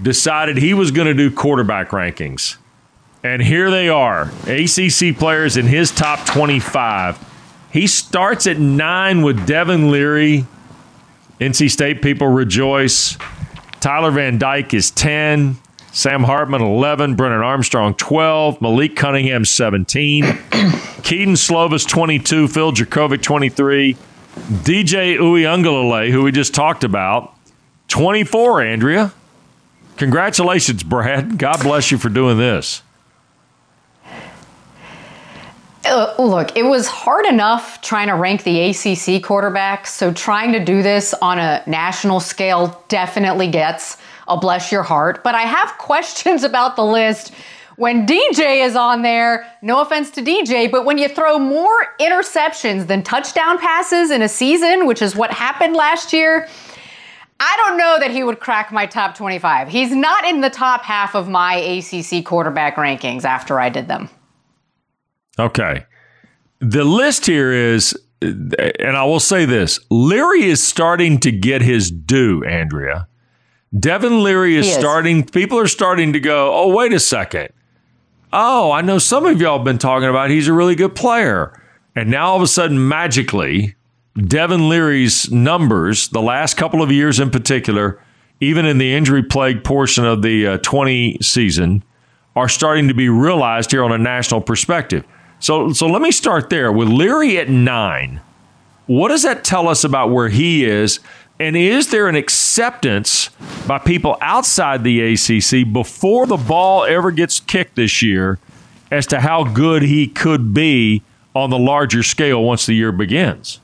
decided 0.00 0.58
he 0.58 0.74
was 0.74 0.90
going 0.90 1.06
to 1.08 1.14
do 1.14 1.34
quarterback 1.34 1.88
rankings, 1.88 2.56
and 3.22 3.40
here 3.40 3.70
they 3.70 3.88
are. 3.88 4.30
ACC 4.46 5.16
players 5.18 5.56
in 5.56 5.66
his 5.66 5.90
top 5.90 6.26
twenty 6.26 6.60
five. 6.60 7.18
He 7.72 7.86
starts 7.86 8.46
at 8.46 8.58
nine 8.58 9.22
with 9.22 9.46
Devin 9.46 9.90
Leary. 9.90 10.46
NC 11.40 11.70
State 11.70 12.02
people 12.02 12.28
rejoice. 12.28 13.18
Tyler 13.80 14.12
Van 14.12 14.38
Dyke 14.38 14.72
is 14.72 14.90
10. 14.92 15.58
Sam 15.94 16.24
Hartman, 16.24 16.60
11. 16.60 17.14
Brennan 17.14 17.40
Armstrong, 17.40 17.94
12. 17.94 18.60
Malik 18.60 18.96
Cunningham, 18.96 19.44
17. 19.44 20.24
Kedon 21.04 21.34
Slovis, 21.34 21.88
22. 21.88 22.48
Phil 22.48 22.72
Jurkovec, 22.72 23.22
23. 23.22 23.94
DJ 24.34 25.16
Uiagalelei, 25.16 26.10
who 26.10 26.24
we 26.24 26.32
just 26.32 26.52
talked 26.52 26.82
about, 26.82 27.36
24, 27.86 28.62
Andrea. 28.62 29.12
Congratulations, 29.96 30.82
Brad. 30.82 31.38
God 31.38 31.62
bless 31.62 31.92
you 31.92 31.98
for 31.98 32.08
doing 32.08 32.38
this. 32.38 32.82
Uh, 35.86 36.12
look, 36.18 36.56
it 36.56 36.64
was 36.64 36.88
hard 36.88 37.24
enough 37.26 37.80
trying 37.82 38.08
to 38.08 38.14
rank 38.14 38.42
the 38.42 38.70
ACC 38.70 39.22
quarterbacks, 39.22 39.88
so 39.88 40.12
trying 40.12 40.50
to 40.50 40.64
do 40.64 40.82
this 40.82 41.14
on 41.22 41.38
a 41.38 41.62
national 41.68 42.18
scale 42.18 42.82
definitely 42.88 43.46
gets 43.46 43.96
I'll 44.26 44.40
bless 44.40 44.72
your 44.72 44.82
heart. 44.82 45.22
But 45.22 45.34
I 45.34 45.42
have 45.42 45.68
questions 45.78 46.44
about 46.44 46.76
the 46.76 46.84
list 46.84 47.32
when 47.76 48.06
DJ 48.06 48.64
is 48.64 48.76
on 48.76 49.02
there. 49.02 49.46
No 49.62 49.80
offense 49.80 50.10
to 50.12 50.22
DJ, 50.22 50.70
but 50.70 50.84
when 50.84 50.98
you 50.98 51.08
throw 51.08 51.38
more 51.38 51.94
interceptions 52.00 52.86
than 52.86 53.02
touchdown 53.02 53.58
passes 53.58 54.10
in 54.10 54.22
a 54.22 54.28
season, 54.28 54.86
which 54.86 55.02
is 55.02 55.16
what 55.16 55.30
happened 55.32 55.74
last 55.74 56.12
year, 56.12 56.48
I 57.40 57.56
don't 57.66 57.76
know 57.76 57.98
that 58.00 58.10
he 58.10 58.22
would 58.22 58.40
crack 58.40 58.72
my 58.72 58.86
top 58.86 59.16
25. 59.16 59.68
He's 59.68 59.90
not 59.90 60.24
in 60.24 60.40
the 60.40 60.50
top 60.50 60.82
half 60.82 61.14
of 61.14 61.28
my 61.28 61.56
ACC 61.56 62.24
quarterback 62.24 62.76
rankings 62.76 63.24
after 63.24 63.60
I 63.60 63.68
did 63.68 63.88
them. 63.88 64.08
Okay. 65.38 65.84
The 66.60 66.84
list 66.84 67.26
here 67.26 67.52
is, 67.52 67.98
and 68.22 68.96
I 68.96 69.04
will 69.04 69.20
say 69.20 69.44
this 69.44 69.80
Leary 69.90 70.44
is 70.44 70.62
starting 70.62 71.18
to 71.20 71.32
get 71.32 71.60
his 71.60 71.90
due, 71.90 72.44
Andrea. 72.44 73.08
Devin 73.78 74.22
Leary 74.22 74.56
is, 74.56 74.66
is, 74.66 74.74
starting, 74.74 75.24
people 75.24 75.58
are 75.58 75.66
starting 75.66 76.12
to 76.12 76.20
go, 76.20 76.52
oh, 76.54 76.74
wait 76.74 76.92
a 76.92 77.00
second. 77.00 77.48
Oh, 78.32 78.70
I 78.72 78.80
know 78.80 78.98
some 78.98 79.26
of 79.26 79.40
y'all 79.40 79.58
have 79.58 79.64
been 79.64 79.78
talking 79.78 80.08
about 80.08 80.30
he's 80.30 80.48
a 80.48 80.52
really 80.52 80.74
good 80.74 80.94
player. 80.94 81.60
And 81.96 82.10
now 82.10 82.28
all 82.28 82.36
of 82.36 82.42
a 82.42 82.46
sudden, 82.46 82.88
magically, 82.88 83.74
Devin 84.16 84.68
Leary's 84.68 85.30
numbers, 85.30 86.08
the 86.08 86.22
last 86.22 86.56
couple 86.56 86.82
of 86.82 86.90
years 86.90 87.20
in 87.20 87.30
particular, 87.30 88.00
even 88.40 88.66
in 88.66 88.78
the 88.78 88.94
injury 88.94 89.22
plagued 89.22 89.64
portion 89.64 90.04
of 90.04 90.22
the 90.22 90.46
uh, 90.46 90.58
20 90.58 91.18
season, 91.20 91.82
are 92.36 92.48
starting 92.48 92.88
to 92.88 92.94
be 92.94 93.08
realized 93.08 93.70
here 93.70 93.84
on 93.84 93.92
a 93.92 93.98
national 93.98 94.40
perspective. 94.40 95.04
So, 95.38 95.72
so 95.72 95.86
let 95.86 96.02
me 96.02 96.10
start 96.10 96.50
there. 96.50 96.72
With 96.72 96.88
Leary 96.88 97.38
at 97.38 97.48
nine, 97.48 98.20
what 98.86 99.08
does 99.08 99.22
that 99.22 99.44
tell 99.44 99.68
us 99.68 99.84
about 99.84 100.10
where 100.10 100.28
he 100.28 100.64
is? 100.64 101.00
And 101.40 101.56
is 101.56 101.90
there 101.90 102.08
an 102.08 102.14
acceptance 102.14 103.30
by 103.66 103.78
people 103.78 104.16
outside 104.20 104.84
the 104.84 105.00
ACC 105.00 105.70
before 105.72 106.26
the 106.26 106.36
ball 106.36 106.84
ever 106.84 107.10
gets 107.10 107.40
kicked 107.40 107.74
this 107.74 108.02
year 108.02 108.38
as 108.90 109.06
to 109.08 109.20
how 109.20 109.42
good 109.42 109.82
he 109.82 110.06
could 110.06 110.54
be 110.54 111.02
on 111.34 111.50
the 111.50 111.58
larger 111.58 112.04
scale 112.04 112.44
once 112.44 112.66
the 112.66 112.74
year 112.74 112.92
begins? 112.92 113.60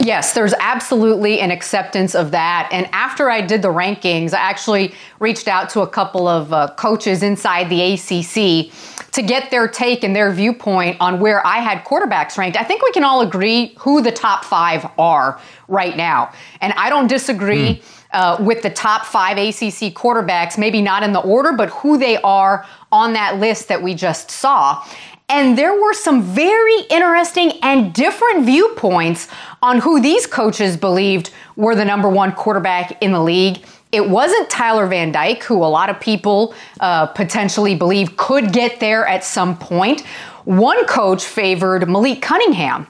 Yes, 0.00 0.32
there's 0.32 0.54
absolutely 0.58 1.38
an 1.40 1.50
acceptance 1.50 2.14
of 2.14 2.32
that. 2.32 2.68
And 2.72 2.88
after 2.92 3.30
I 3.30 3.40
did 3.40 3.62
the 3.62 3.68
rankings, 3.68 4.32
I 4.32 4.38
actually 4.38 4.94
reached 5.20 5.46
out 5.46 5.68
to 5.70 5.82
a 5.82 5.86
couple 5.86 6.26
of 6.26 6.52
uh, 6.52 6.68
coaches 6.76 7.22
inside 7.22 7.68
the 7.68 7.92
ACC 7.92 8.72
to 9.12 9.22
get 9.22 9.50
their 9.50 9.68
take 9.68 10.04
and 10.04 10.14
their 10.14 10.30
viewpoint 10.30 10.96
on 11.00 11.20
where 11.20 11.46
I 11.46 11.58
had 11.58 11.84
quarterbacks 11.84 12.36
ranked. 12.36 12.56
I 12.58 12.64
think 12.64 12.82
we 12.82 12.92
can 12.92 13.04
all 13.04 13.20
agree 13.20 13.74
who 13.78 14.02
the 14.02 14.12
top 14.12 14.44
five 14.44 14.86
are 14.98 15.40
right 15.66 15.96
now. 15.96 16.32
And 16.60 16.72
I 16.74 16.90
don't 16.90 17.06
disagree. 17.06 17.76
Mm. 17.76 17.94
Uh, 18.10 18.38
with 18.40 18.62
the 18.62 18.70
top 18.70 19.04
five 19.04 19.36
ACC 19.36 19.92
quarterbacks, 19.92 20.56
maybe 20.56 20.80
not 20.80 21.02
in 21.02 21.12
the 21.12 21.20
order, 21.20 21.52
but 21.52 21.68
who 21.68 21.98
they 21.98 22.16
are 22.22 22.66
on 22.90 23.12
that 23.12 23.38
list 23.38 23.68
that 23.68 23.82
we 23.82 23.92
just 23.92 24.30
saw. 24.30 24.82
And 25.28 25.58
there 25.58 25.78
were 25.78 25.92
some 25.92 26.22
very 26.22 26.80
interesting 26.88 27.52
and 27.62 27.92
different 27.92 28.46
viewpoints 28.46 29.28
on 29.60 29.78
who 29.78 30.00
these 30.00 30.26
coaches 30.26 30.78
believed 30.78 31.30
were 31.54 31.74
the 31.74 31.84
number 31.84 32.08
one 32.08 32.32
quarterback 32.32 33.02
in 33.02 33.12
the 33.12 33.20
league. 33.20 33.62
It 33.90 34.08
wasn't 34.08 34.50
Tyler 34.50 34.86
Van 34.86 35.12
Dyke, 35.12 35.42
who 35.44 35.64
a 35.64 35.66
lot 35.66 35.88
of 35.88 35.98
people 36.00 36.54
uh, 36.80 37.06
potentially 37.06 37.74
believe 37.74 38.16
could 38.16 38.52
get 38.52 38.80
there 38.80 39.06
at 39.06 39.24
some 39.24 39.56
point. 39.56 40.02
One 40.44 40.84
coach 40.86 41.24
favored 41.24 41.88
Malik 41.88 42.22
Cunningham, 42.22 42.86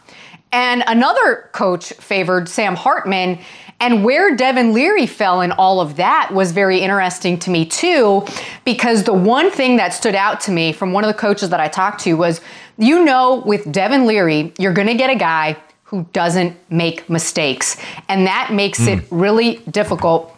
and 0.53 0.83
another 0.87 1.51
coach 1.53 1.93
favored 1.95 2.49
Sam 2.49 2.75
Hartman. 2.75 3.39
And 3.81 4.05
where 4.05 4.35
Devin 4.35 4.73
Leary 4.73 5.07
fell 5.07 5.41
in 5.41 5.53
all 5.53 5.81
of 5.81 5.97
that 5.97 6.31
was 6.33 6.51
very 6.51 6.81
interesting 6.81 7.39
to 7.39 7.51
me, 7.51 7.65
too, 7.65 8.27
because 8.65 9.05
the 9.05 9.13
one 9.13 9.53
thing 9.53 9.77
that 9.77 9.95
stood 9.95 10.17
out 10.17 10.41
to 10.43 10.51
me 10.51 10.73
from 10.73 10.93
one 10.93 11.05
of 11.05 11.09
the 11.09 11.19
coaches 11.19 11.51
that 11.51 11.61
I 11.61 11.69
talked 11.69 12.01
to 12.01 12.15
was 12.15 12.41
you 12.79 13.05
know, 13.05 13.43
with 13.45 13.71
Devin 13.71 14.07
Leary, 14.07 14.53
you're 14.59 14.73
going 14.73 14.89
to 14.89 14.95
get 14.95 15.11
a 15.11 15.17
guy 15.17 15.57
who 15.83 16.07
doesn't 16.13 16.57
make 16.71 17.11
mistakes. 17.11 17.77
And 18.09 18.27
that 18.27 18.53
makes 18.53 18.81
mm. 18.81 18.99
it 18.99 19.05
really 19.11 19.57
difficult 19.71 20.35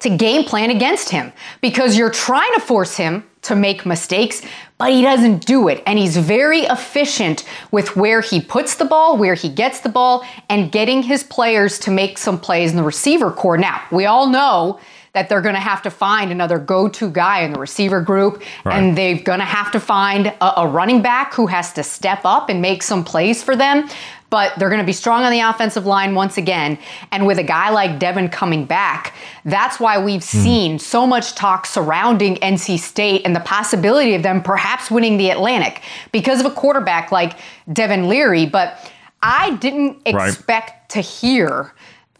to 0.00 0.10
game 0.10 0.44
plan 0.44 0.70
against 0.70 1.10
him 1.10 1.32
because 1.60 1.96
you're 1.96 2.10
trying 2.10 2.52
to 2.54 2.60
force 2.60 2.96
him 2.96 3.24
to 3.42 3.56
make 3.56 3.86
mistakes, 3.86 4.42
but 4.76 4.92
he 4.92 5.02
doesn't 5.02 5.46
do 5.46 5.68
it. 5.68 5.82
And 5.86 5.98
he's 5.98 6.16
very 6.16 6.60
efficient 6.60 7.44
with 7.70 7.96
where 7.96 8.20
he 8.20 8.40
puts 8.40 8.76
the 8.76 8.84
ball, 8.84 9.16
where 9.16 9.34
he 9.34 9.48
gets 9.48 9.80
the 9.80 9.88
ball, 9.88 10.24
and 10.48 10.70
getting 10.70 11.02
his 11.02 11.24
players 11.24 11.78
to 11.80 11.90
make 11.90 12.18
some 12.18 12.38
plays 12.38 12.70
in 12.70 12.76
the 12.76 12.82
receiver 12.82 13.30
corps. 13.30 13.58
Now, 13.58 13.82
we 13.90 14.06
all 14.06 14.28
know 14.28 14.80
that 15.14 15.28
they're 15.28 15.40
going 15.40 15.54
to 15.54 15.60
have 15.60 15.82
to 15.82 15.90
find 15.90 16.30
another 16.30 16.58
go-to 16.58 17.10
guy 17.10 17.40
in 17.40 17.52
the 17.52 17.58
receiver 17.58 18.00
group 18.00 18.42
right. 18.64 18.76
and 18.76 18.96
they're 18.96 19.18
going 19.18 19.38
to 19.40 19.44
have 19.44 19.72
to 19.72 19.80
find 19.80 20.26
a, 20.26 20.60
a, 20.60 20.68
running 20.68 21.02
back 21.02 21.34
who 21.34 21.46
has 21.46 21.72
to 21.72 21.82
step 21.82 22.20
up 22.24 22.48
and 22.48 22.60
make 22.60 22.82
some 22.82 23.02
plays 23.02 23.42
for 23.42 23.56
them 23.56 23.88
but 24.30 24.52
they're 24.58 24.68
going 24.68 24.80
to 24.80 24.86
be 24.86 24.92
strong 24.92 25.22
on 25.22 25.32
the 25.32 25.40
offensive 25.40 25.86
line 25.86 26.14
once 26.14 26.36
again. 26.36 26.78
And 27.10 27.26
with 27.26 27.38
a 27.38 27.42
guy 27.42 27.70
like 27.70 27.98
Devin 27.98 28.28
coming 28.28 28.64
back, 28.66 29.14
that's 29.44 29.80
why 29.80 29.98
we've 29.98 30.20
mm. 30.20 30.42
seen 30.42 30.78
so 30.78 31.06
much 31.06 31.34
talk 31.34 31.66
surrounding 31.66 32.36
NC 32.36 32.78
State 32.78 33.22
and 33.24 33.34
the 33.34 33.40
possibility 33.40 34.14
of 34.14 34.22
them 34.22 34.42
perhaps 34.42 34.90
winning 34.90 35.16
the 35.16 35.30
Atlantic 35.30 35.82
because 36.12 36.40
of 36.40 36.46
a 36.46 36.50
quarterback 36.50 37.10
like 37.10 37.38
Devin 37.72 38.08
Leary. 38.08 38.46
But 38.46 38.92
I 39.22 39.56
didn't 39.56 40.02
expect 40.06 40.70
right. 40.70 40.88
to 40.90 41.00
hear 41.00 41.72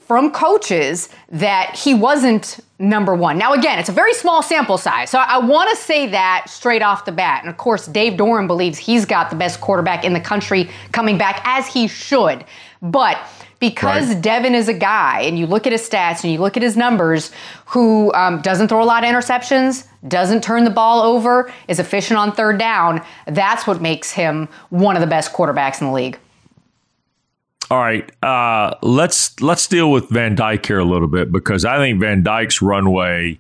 from 0.09 0.31
coaches 0.31 1.11
that 1.29 1.77
he 1.77 1.93
wasn't 1.93 2.61
number 2.79 3.15
one. 3.15 3.37
Now, 3.37 3.53
again, 3.53 3.79
it's 3.79 3.91
a 3.91 3.93
very 3.93 4.15
small 4.15 4.43
sample 4.43 4.79
size. 4.79 5.11
So 5.11 5.19
I 5.19 5.37
want 5.37 5.69
to 5.69 5.77
say 5.77 6.07
that 6.07 6.47
straight 6.49 6.81
off 6.81 7.05
the 7.05 7.13
bat. 7.13 7.43
And 7.43 7.51
of 7.51 7.59
course, 7.59 7.85
Dave 7.85 8.15
Doeren 8.15 8.47
believes 8.47 8.79
he's 8.79 9.05
got 9.05 9.29
the 9.29 9.37
best 9.37 9.61
quarterback 9.61 10.07
in 10.07 10.15
the 10.15 10.21
country 10.21 10.71
coming 10.93 11.19
back, 11.19 11.43
as 11.45 11.67
he 11.67 11.89
should. 11.89 12.47
But 12.81 13.19
because 13.59 14.15
right. 14.15 14.23
Devin 14.23 14.55
is 14.55 14.69
a 14.69 14.73
guy, 14.73 15.21
and 15.23 15.39
you 15.39 15.47
look 15.47 15.67
at 15.67 15.73
his 15.73 15.87
stats 15.87 16.25
and 16.25 16.33
you 16.33 16.39
look 16.39 16.57
at 16.57 16.63
his 16.63 16.75
numbers, 16.75 17.31
who 17.67 18.11
um, 18.15 18.41
doesn't 18.41 18.69
throw 18.69 18.83
a 18.83 18.87
lot 18.87 19.05
of 19.05 19.11
interceptions, 19.11 19.87
doesn't 20.07 20.43
turn 20.43 20.65
the 20.65 20.71
ball 20.71 21.03
over, 21.03 21.53
is 21.67 21.79
efficient 21.79 22.19
on 22.19 22.33
third 22.33 22.59
down, 22.59 23.05
that's 23.27 23.67
what 23.67 23.83
makes 23.83 24.13
him 24.13 24.49
one 24.71 24.97
of 24.97 25.03
the 25.03 25.07
best 25.07 25.35
quarterbacks 25.35 25.83
in 25.83 25.89
the 25.89 25.93
league. 25.93 26.19
All 27.71 27.79
right, 27.79 28.11
uh, 28.25 28.75
let's 28.81 29.39
let's 29.43 29.67
deal 29.67 29.93
with 29.93 30.09
Van 30.09 30.35
Dyke 30.35 30.65
here 30.65 30.79
a 30.79 30.85
little 30.85 31.09
bit 31.09 31.31
because 31.31 31.67
I 31.67 31.77
think 31.77 32.01
Van 32.01 32.23
Dyke's 32.23 32.63
runway 32.63 33.39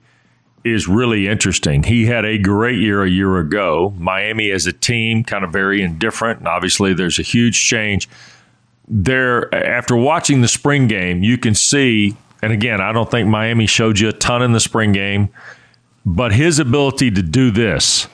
is 0.65 0.87
really 0.87 1.27
interesting. 1.27 1.83
He 1.83 2.05
had 2.05 2.27
a 2.27 2.37
great 2.37 2.79
year 2.79 3.03
a 3.03 3.09
year 3.09 3.39
ago. 3.39 3.95
Miami 3.97 4.51
as 4.51 4.67
a 4.67 4.73
team, 4.73 5.25
kind 5.25 5.45
of 5.45 5.53
very 5.53 5.81
indifferent, 5.81 6.41
and 6.41 6.49
obviously 6.49 6.93
there's 6.93 7.19
a 7.19 7.23
huge 7.23 7.59
change. 7.59 8.07
There, 8.87 9.55
after 9.55 9.97
watching 9.97 10.43
the 10.43 10.49
spring 10.49 10.89
game, 10.89 11.23
you 11.23 11.39
can 11.39 11.55
see, 11.55 12.15
and 12.43 12.53
again, 12.53 12.83
I 12.83 12.93
don't 12.93 13.11
think 13.11 13.29
Miami 13.29 13.67
showed 13.67 13.99
you 13.99 14.11
a 14.11 14.13
ton 14.13 14.43
in 14.43 14.53
the 14.53 14.61
spring 14.61 14.93
game, 14.93 15.31
but 16.05 16.33
his 16.33 16.59
ability 16.59 17.13
to 17.13 17.23
do 17.23 17.51
this, 17.51 18.09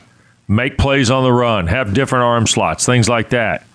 make 0.47 0.79
plays 0.79 1.11
on 1.11 1.25
the 1.25 1.33
run, 1.33 1.67
have 1.67 1.93
different 1.93 2.23
arm 2.23 2.47
slots, 2.47 2.87
things 2.87 3.09
like 3.09 3.31
that 3.31 3.67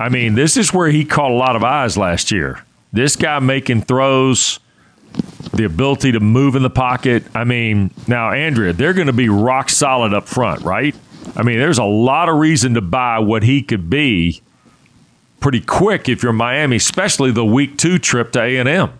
I 0.00 0.08
mean, 0.08 0.34
this 0.34 0.56
is 0.56 0.72
where 0.72 0.88
he 0.88 1.04
caught 1.04 1.30
a 1.30 1.34
lot 1.34 1.56
of 1.56 1.62
eyes 1.62 1.98
last 1.98 2.30
year. 2.30 2.64
This 2.90 3.16
guy 3.16 3.38
making 3.38 3.82
throws, 3.82 4.58
the 5.52 5.64
ability 5.66 6.12
to 6.12 6.20
move 6.20 6.56
in 6.56 6.62
the 6.62 6.70
pocket. 6.70 7.22
I 7.34 7.44
mean, 7.44 7.90
now, 8.08 8.30
Andrea, 8.30 8.72
they're 8.72 8.94
going 8.94 9.08
to 9.08 9.12
be 9.12 9.28
rock 9.28 9.68
solid 9.68 10.14
up 10.14 10.26
front, 10.26 10.62
right? 10.62 10.96
I 11.36 11.42
mean, 11.42 11.58
there's 11.58 11.76
a 11.76 11.84
lot 11.84 12.30
of 12.30 12.38
reason 12.38 12.72
to 12.74 12.80
buy 12.80 13.18
what 13.18 13.42
he 13.42 13.62
could 13.62 13.90
be 13.90 14.40
pretty 15.38 15.60
quick 15.60 16.08
if 16.08 16.22
you're 16.22 16.32
Miami, 16.32 16.76
especially 16.76 17.30
the 17.30 17.44
week 17.44 17.76
two 17.76 17.98
trip 17.98 18.32
to 18.32 18.40
A&M. 18.40 18.90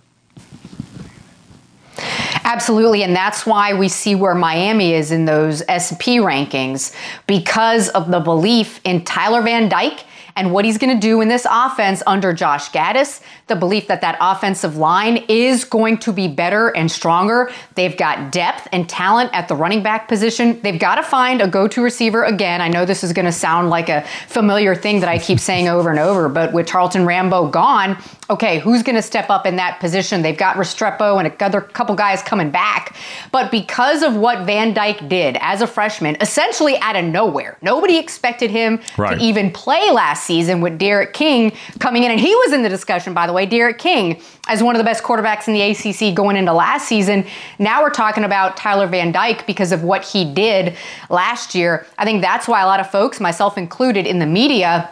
Absolutely, 2.44 3.02
and 3.02 3.16
that's 3.16 3.46
why 3.46 3.72
we 3.72 3.88
see 3.88 4.14
where 4.14 4.34
Miami 4.34 4.92
is 4.92 5.12
in 5.12 5.24
those 5.24 5.62
S&P 5.66 6.18
rankings 6.18 6.94
because 7.26 7.88
of 7.90 8.10
the 8.10 8.20
belief 8.20 8.80
in 8.84 9.02
Tyler 9.02 9.40
Van 9.40 9.68
Dyke 9.68 10.04
and 10.36 10.52
what 10.52 10.64
he's 10.64 10.78
going 10.78 10.94
to 10.94 11.00
do 11.00 11.20
in 11.20 11.28
this 11.28 11.46
offense 11.50 12.02
under 12.06 12.32
Josh 12.32 12.70
Gattis. 12.70 13.20
The 13.46 13.56
belief 13.56 13.86
that 13.88 14.00
that 14.00 14.16
offensive 14.20 14.76
line 14.76 15.24
is 15.28 15.64
going 15.64 15.98
to 15.98 16.12
be 16.12 16.28
better 16.28 16.68
and 16.68 16.90
stronger. 16.90 17.50
They've 17.74 17.96
got 17.96 18.32
depth 18.32 18.68
and 18.72 18.88
talent 18.88 19.30
at 19.32 19.48
the 19.48 19.56
running 19.56 19.82
back 19.82 20.08
position. 20.08 20.60
They've 20.62 20.78
got 20.78 20.96
to 20.96 21.02
find 21.02 21.40
a 21.40 21.48
go 21.48 21.68
to 21.68 21.82
receiver 21.82 22.24
again. 22.24 22.60
I 22.60 22.68
know 22.68 22.84
this 22.84 23.02
is 23.04 23.12
going 23.12 23.26
to 23.26 23.32
sound 23.32 23.70
like 23.70 23.88
a 23.88 24.02
familiar 24.28 24.74
thing 24.74 25.00
that 25.00 25.08
I 25.08 25.18
keep 25.18 25.40
saying 25.50 25.68
over 25.68 25.90
and 25.90 25.98
over, 25.98 26.28
but 26.28 26.52
with 26.52 26.66
Charleston 26.66 27.06
Rambo 27.06 27.48
gone, 27.48 27.96
okay, 28.30 28.60
who's 28.60 28.82
going 28.82 28.96
to 28.96 29.02
step 29.02 29.28
up 29.28 29.46
in 29.46 29.56
that 29.56 29.80
position? 29.80 30.22
They've 30.22 30.36
got 30.36 30.56
Restrepo 30.56 31.18
and 31.18 31.26
a 31.26 31.60
couple 31.60 31.94
guys 31.96 32.22
coming 32.22 32.50
back. 32.50 32.96
But 33.32 33.50
because 33.50 34.02
of 34.02 34.14
what 34.14 34.46
Van 34.46 34.72
Dyke 34.72 35.08
did 35.08 35.36
as 35.40 35.62
a 35.62 35.66
freshman, 35.66 36.16
essentially 36.20 36.78
out 36.78 36.96
of 36.96 37.04
nowhere, 37.04 37.58
nobody 37.60 37.98
expected 37.98 38.50
him 38.50 38.80
right. 38.96 39.18
to 39.18 39.24
even 39.24 39.50
play 39.50 39.90
last 39.90 40.19
season 40.24 40.60
with 40.60 40.78
D'Eriq 40.78 41.12
King 41.12 41.52
coming 41.78 42.04
in. 42.04 42.10
And 42.10 42.20
he 42.20 42.34
was 42.34 42.52
in 42.52 42.62
the 42.62 42.68
discussion, 42.68 43.14
by 43.14 43.26
the 43.26 43.32
way, 43.32 43.46
D'Eriq 43.46 43.78
King 43.78 44.20
as 44.48 44.62
one 44.62 44.74
of 44.74 44.78
the 44.78 44.84
best 44.84 45.02
quarterbacks 45.02 45.48
in 45.48 45.54
the 45.54 45.62
ACC 45.62 46.14
going 46.14 46.36
into 46.36 46.52
last 46.52 46.88
season. 46.88 47.24
Now 47.58 47.82
we're 47.82 47.90
talking 47.90 48.24
about 48.24 48.56
Tyler 48.56 48.86
Van 48.86 49.12
Dyke 49.12 49.46
because 49.46 49.72
of 49.72 49.82
what 49.82 50.04
he 50.04 50.24
did 50.32 50.76
last 51.08 51.54
year. 51.54 51.86
I 51.98 52.04
think 52.04 52.22
that's 52.22 52.48
why 52.48 52.62
a 52.62 52.66
lot 52.66 52.80
of 52.80 52.90
folks, 52.90 53.20
myself 53.20 53.56
included, 53.58 54.06
in 54.06 54.18
the 54.18 54.26
media, 54.26 54.90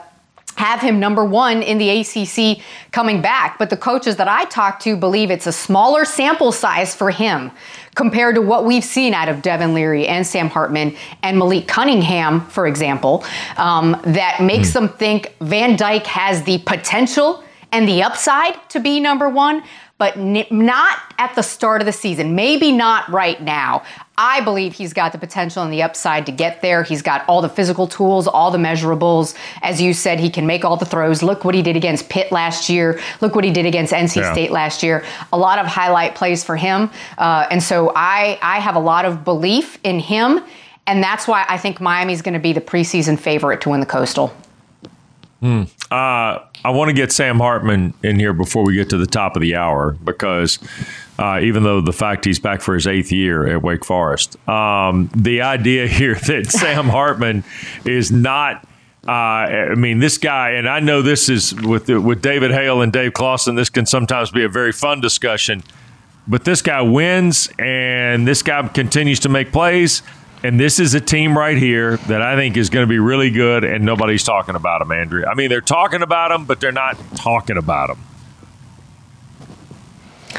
have 0.57 0.81
him 0.81 0.99
number 0.99 1.24
one 1.24 1.62
in 1.62 1.79
the 1.79 1.89
ACC 1.89 2.62
coming 2.91 3.22
back. 3.22 3.59
But 3.59 3.70
the 3.70 3.76
coaches 3.76 4.16
that 4.16 4.29
I 4.29 4.45
talk 4.47 4.81
to 4.81 4.97
believe 4.97 5.31
it's 5.31 5.47
a 5.47 5.53
smaller 5.53 6.05
sample 6.05 6.53
size 6.53 6.95
for 6.95 7.11
him 7.11 7.53
compared 7.99 8.37
to 8.37 8.41
what 8.41 8.65
we've 8.65 8.85
seen 8.85 9.13
out 9.13 9.29
of 9.29 9.43
Devin 9.43 9.75
Leary 9.75 10.07
and 10.07 10.25
Sam 10.25 10.49
Hartman 10.49 10.97
and 11.25 11.37
Malik 11.37 11.67
Cunningham, 11.67 12.47
for 12.47 12.69
example, 12.69 13.25
um, 13.57 14.01
that 14.05 14.41
makes 14.41 14.71
mm. 14.71 14.75
them 14.75 14.89
think 14.89 15.35
Van 15.41 15.77
Dyke 15.77 16.07
has 16.07 16.45
the 16.45 16.59
potential 16.59 17.43
and 17.73 17.89
the 17.89 18.05
upside 18.05 18.55
to 18.71 18.79
be 18.79 19.01
number 19.01 19.29
one 19.29 19.65
but 19.99 20.17
n- 20.17 20.47
not 20.51 20.99
at 21.19 21.35
the 21.35 21.43
start 21.43 21.83
of 21.83 21.87
the 21.87 21.93
season. 21.93 22.35
Maybe 22.35 22.73
not 22.73 23.09
right 23.09 23.41
now. 23.43 23.83
I 24.17 24.41
believe 24.41 24.75
he's 24.75 24.93
got 24.93 25.13
the 25.13 25.19
potential 25.19 25.63
and 25.63 25.73
the 25.73 25.83
upside 25.83 26.27
to 26.27 26.33
get 26.33 26.63
there. 26.63 26.83
He's 26.83 27.03
got 27.03 27.29
all 27.29 27.43
the 27.43 27.49
physical 27.49 27.87
tools, 27.87 28.27
all 28.27 28.51
the 28.51 28.59
measurables. 28.59 29.37
As 29.63 29.81
you 29.81 29.93
said, 29.93 30.19
he 30.19 30.31
can 30.31 30.47
make 30.47 30.65
all 30.65 30.77
the 30.77 30.87
throws. 30.87 31.23
Look 31.23 31.45
what 31.45 31.55
he 31.55 31.63
did 31.63 31.77
against 31.77 32.09
Pitt 32.09 32.33
last 32.33 32.69
year. 32.69 33.01
Look 33.21 33.35
what 33.35 33.45
he 33.45 33.53
did 33.53 33.67
against 33.67 33.93
NC 33.93 34.17
yeah. 34.17 34.33
State 34.33 34.51
last 34.51 34.83
year. 34.83 35.05
A 35.33 35.39
lot 35.39 35.59
of 35.59 35.67
highlight 35.67 36.15
plays 36.15 36.43
for 36.43 36.57
him. 36.57 36.91
Uh, 37.17 37.47
and 37.51 37.63
so 37.63 37.93
I, 37.95 38.39
I 38.41 38.61
have 38.61 38.77
a 38.77 38.81
lot 38.81 39.05
of 39.05 39.25
belief 39.25 39.79
in 39.85 40.01
him. 40.01 40.41
And 40.87 41.03
that's 41.03 41.29
why 41.29 41.45
I 41.49 41.59
think 41.59 41.81
Miami's 41.81 42.23
going 42.23 42.35
to 42.35 42.41
be 42.41 42.53
the 42.53 42.61
preseason 42.61 43.19
favorite 43.19 43.61
to 43.63 43.71
win 43.71 43.81
the 43.81 43.87
Coastal. 43.87 44.35
Hmm. 45.41 45.65
Uh, 45.91 46.45
I 46.64 46.70
want 46.70 46.89
to 46.89 46.93
get 46.93 47.12
Sam 47.12 47.39
Hartman 47.39 47.95
in 48.03 48.18
here 48.18 48.34
before 48.34 48.64
we 48.64 48.74
get 48.74 48.91
to 48.91 48.99
the 48.99 49.07
top 49.07 49.36
of 49.36 49.43
the 49.43 49.57
hour 49.57 49.93
because 49.93 50.59
uh, 51.18 51.41
even 51.43 51.62
though 51.62 51.80
the 51.80 51.93
fact 51.93 52.24
he's 52.24 52.39
back 52.39 52.61
for 52.61 52.74
his 52.74 52.86
eighth 52.86 53.11
year 53.11 53.47
at 53.47 53.62
Wake 53.62 53.84
Forest, 53.84 54.36
um, 54.49 55.11
the 55.16 55.41
idea 55.43 55.86
here 55.89 56.14
that 56.14 56.47
Sam 56.51 56.89
Hartman 56.89 57.45
is 57.84 58.11
not. 58.12 58.64
Uh, 59.07 59.70
I 59.70 59.74
mean, 59.74 60.01
this 60.01 60.18
guy, 60.18 60.51
and 60.51 60.68
I 60.68 60.80
know 60.80 61.01
this 61.01 61.30
is 61.30 61.55
with 61.55 61.89
with 61.89 62.20
David 62.20 62.51
Hale 62.51 62.82
and 62.82 62.93
Dave 62.93 63.14
Clawson. 63.14 63.55
This 63.55 63.70
can 63.70 63.86
sometimes 63.86 64.30
be 64.30 64.45
a 64.45 64.49
very 64.49 64.72
fun 64.72 65.01
discussion, 65.01 65.62
but 66.26 66.45
this 66.45 66.61
guy 66.61 66.82
wins, 66.82 67.49
and 67.59 68.28
this 68.28 68.43
guy 68.43 68.66
continues 68.68 69.20
to 69.20 69.30
make 69.30 69.51
plays. 69.51 70.03
And 70.43 70.59
this 70.59 70.78
is 70.78 70.95
a 70.95 71.01
team 71.01 71.36
right 71.36 71.57
here 71.57 71.97
that 71.97 72.22
I 72.22 72.36
think 72.36 72.57
is 72.57 72.70
going 72.70 72.84
to 72.84 72.89
be 72.89 73.01
really 73.01 73.30
good, 73.30 73.64
and 73.64 73.84
nobody's 73.84 74.22
talking 74.22 74.55
about 74.55 74.78
them, 74.78 74.93
Andrea. 74.93 75.26
I 75.26 75.34
mean, 75.34 75.49
they're 75.49 75.61
talking 75.61 76.03
about 76.03 76.28
them, 76.28 76.45
but 76.45 76.61
they're 76.61 76.70
not 76.70 76.97
talking 77.16 77.57
about 77.57 77.89
them. 77.89 77.99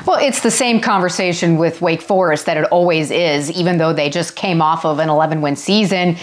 Well, 0.05 0.17
it's 0.19 0.39
the 0.41 0.51
same 0.51 0.79
conversation 0.79 1.57
with 1.57 1.81
Wake 1.81 2.01
Forest 2.01 2.45
that 2.45 2.55
it 2.55 2.63
always 2.65 3.11
is, 3.11 3.51
even 3.51 3.77
though 3.77 3.91
they 3.91 4.09
just 4.09 4.35
came 4.35 4.61
off 4.61 4.85
of 4.85 4.99
an 4.99 5.09
11 5.09 5.41
win 5.41 5.57
season. 5.57 6.15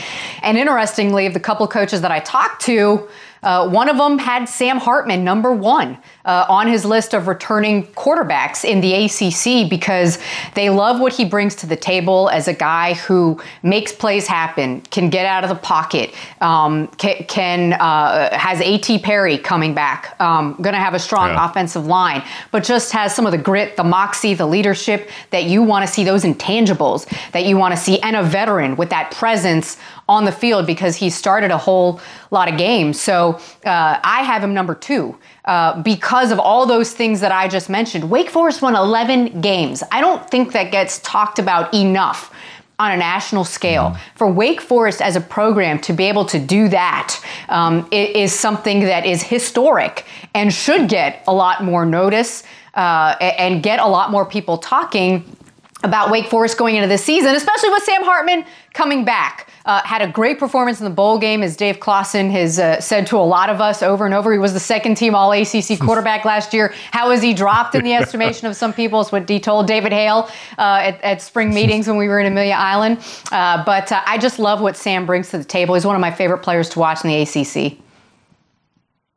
And 0.43 0.57
interestingly, 0.57 1.27
of 1.27 1.35
the 1.35 1.41
couple 1.41 1.69
coaches 1.69 2.01
that 2.01 2.11
I 2.11 2.21
talked 2.21 2.63
to, 2.63 3.07
uh, 3.43 3.69
one 3.69 3.91
of 3.91 3.99
them 3.99 4.19
had 4.19 4.47
Sam 4.47 4.79
Hartman 4.79 5.23
number 5.23 5.53
one 5.53 5.99
uh, 6.27 6.45
on 6.49 6.67
his 6.67 6.85
list 6.85 7.15
of 7.15 7.29
returning 7.29 7.87
quarterbacks 7.89 8.65
in 8.65 8.81
the 8.81 8.93
ACC 8.93 9.71
because 9.71 10.19
they 10.55 10.69
love 10.69 11.01
what 11.01 11.13
he 11.13 11.25
brings 11.25 11.55
to 11.55 11.67
the 11.67 11.77
table 11.77 12.29
as 12.31 12.49
a 12.49 12.53
guy 12.53 12.95
who 12.95 13.41
makes 13.63 13.93
plays 13.93 14.27
happen, 14.27 14.81
can 14.83 15.09
get 15.09 15.25
out 15.25 15.45
of 15.45 15.49
the 15.49 15.57
pocket, 15.57 16.13
um, 16.41 16.89
can, 16.99 17.25
can 17.25 17.73
uh, 17.75 18.37
has 18.37 18.61
A.T. 18.61 18.99
Perry 18.99 19.39
coming 19.39 19.73
back, 19.73 20.21
um, 20.21 20.55
going 20.61 20.75
to 20.75 20.81
have 20.81 20.95
a 20.95 20.99
strong 20.99 21.31
yeah. 21.31 21.49
offensive 21.49 21.87
line, 21.87 22.23
but 22.51 22.65
just 22.65 22.93
has 22.93 23.15
some 23.15 23.25
of 23.25 23.33
the 23.33 23.39
grit, 23.39 23.77
the 23.77 23.85
moxie, 23.85 24.35
the 24.35 24.47
leadership 24.47 25.09
that 25.31 25.45
you 25.45 25.63
want 25.63 25.87
to 25.87 25.93
see, 25.93 26.03
those 26.03 26.25
intangibles 26.25 27.07
that 27.31 27.45
you 27.45 27.57
want 27.57 27.73
to 27.73 27.81
see, 27.81 28.01
and 28.01 28.17
a 28.17 28.23
veteran 28.23 28.75
with 28.75 28.91
that 28.91 29.13
presence 29.13 29.79
on 30.09 30.25
the 30.25 30.33
field 30.33 30.67
because 30.67 30.97
he 30.97 31.11
started 31.11 31.51
a 31.51 31.59
whole 31.59 32.01
lot 32.31 32.51
of 32.51 32.59
games. 32.59 33.01
So 33.01 33.41
uh, 33.65 34.01
I 34.03 34.23
have 34.23 34.43
him 34.43 34.55
number 34.55 34.75
two 34.75 35.17
uh, 35.47 35.81
because 35.83 36.33
of 36.33 36.39
all 36.41 36.67
those 36.67 36.93
things 36.93 37.21
that 37.21 37.33
I 37.33 37.49
just 37.49 37.71
mentioned. 37.71 38.11
Wake 38.11 38.31
Forest 38.31 38.63
won 38.63 38.75
11 38.75 39.41
games. 39.41 39.83
I 39.93 40.01
don't 40.01 40.29
think 40.29 40.53
that 40.53 40.73
gets 40.73 40.99
talked 41.01 41.39
about 41.39 41.73
enough 41.73 42.33
on 42.79 42.93
a 42.93 42.97
national 42.97 43.45
scale. 43.45 43.91
Mm. 43.91 43.99
For 44.17 44.27
Wake 44.27 44.61
Forest 44.61 45.01
as 45.01 45.17
a 45.17 45.21
program 45.21 45.79
to 45.81 45.93
be 45.93 46.05
able 46.05 46.25
to 46.27 46.39
do 46.39 46.69
that 46.69 47.23
um, 47.49 47.89
is 47.91 48.33
something 48.33 48.81
that 48.81 49.07
is 49.07 49.23
historic 49.23 50.05
and 50.35 50.53
should 50.53 50.89
get 50.89 51.23
a 51.27 51.33
lot 51.33 51.63
more 51.63 51.87
notice 51.87 52.43
uh, 52.75 53.17
and 53.21 53.63
get 53.63 53.79
a 53.79 53.87
lot 53.87 54.11
more 54.11 54.27
people 54.27 54.59
talking 54.59 55.36
about 55.85 56.11
Wake 56.11 56.29
Forest 56.29 56.57
going 56.57 56.77
into 56.77 56.89
this 56.89 57.05
season, 57.05 57.35
especially 57.35 57.69
with 57.69 57.83
Sam 57.83 58.03
Hartman 58.03 58.45
coming 58.73 59.05
back. 59.05 59.51
Uh, 59.67 59.83
had 59.83 60.01
a 60.01 60.11
great 60.11 60.39
performance 60.39 60.81
in 60.81 60.85
the 60.85 60.91
bowl 60.91 61.19
game, 61.19 61.43
as 61.43 61.57
Dave 61.57 61.81
Clawson 61.81 62.31
has 62.31 62.59
uh, 62.59 62.81
said 62.81 63.07
to 63.09 63.17
a 63.17 63.19
lot 63.19 63.51
of 63.51 63.61
us 63.61 63.83
over 63.83 64.07
and 64.07 64.15
over. 64.15 64.33
He 64.33 64.39
was 64.39 64.53
the 64.53 64.61
second 64.61 64.97
team 64.97 65.15
All 65.15 65.33
ACC 65.33 65.79
quarterback 65.81 66.25
last 66.25 66.55
year. 66.55 66.73
How 66.93 67.09
was 67.09 67.21
he 67.21 67.35
dropped 67.35 67.75
in 67.75 67.85
the 67.85 67.93
estimation 67.93 68.47
of 68.47 68.57
some 68.57 68.73
people? 68.73 69.01
Is 69.01 69.13
what 69.13 69.29
he 69.29 69.41
told 69.41 69.67
David 69.67 69.93
Hale 69.93 70.31
uh, 70.57 70.81
at, 70.83 71.03
at, 71.03 71.23
spring 71.23 71.53
meetings 71.53 71.89
when 71.89 71.97
we 71.97 72.09
were 72.09 72.21
in 72.21 72.27
Amelia 72.27 72.55
Island. 72.55 72.99
Uh, 73.33 73.65
but 73.65 73.91
uh, 73.91 74.03
I 74.07 74.19
just 74.19 74.39
love 74.39 74.61
what 74.61 74.77
Sam 74.77 75.05
brings 75.05 75.31
to 75.31 75.39
the 75.39 75.45
table. 75.45 75.75
He's 75.75 75.85
one 75.85 75.97
of 75.97 76.01
my 76.01 76.13
favorite 76.13 76.39
players 76.39 76.69
to 76.71 76.79
watch 76.79 77.05
in 77.05 77.11
the 77.11 77.23
ACC. 77.23 77.79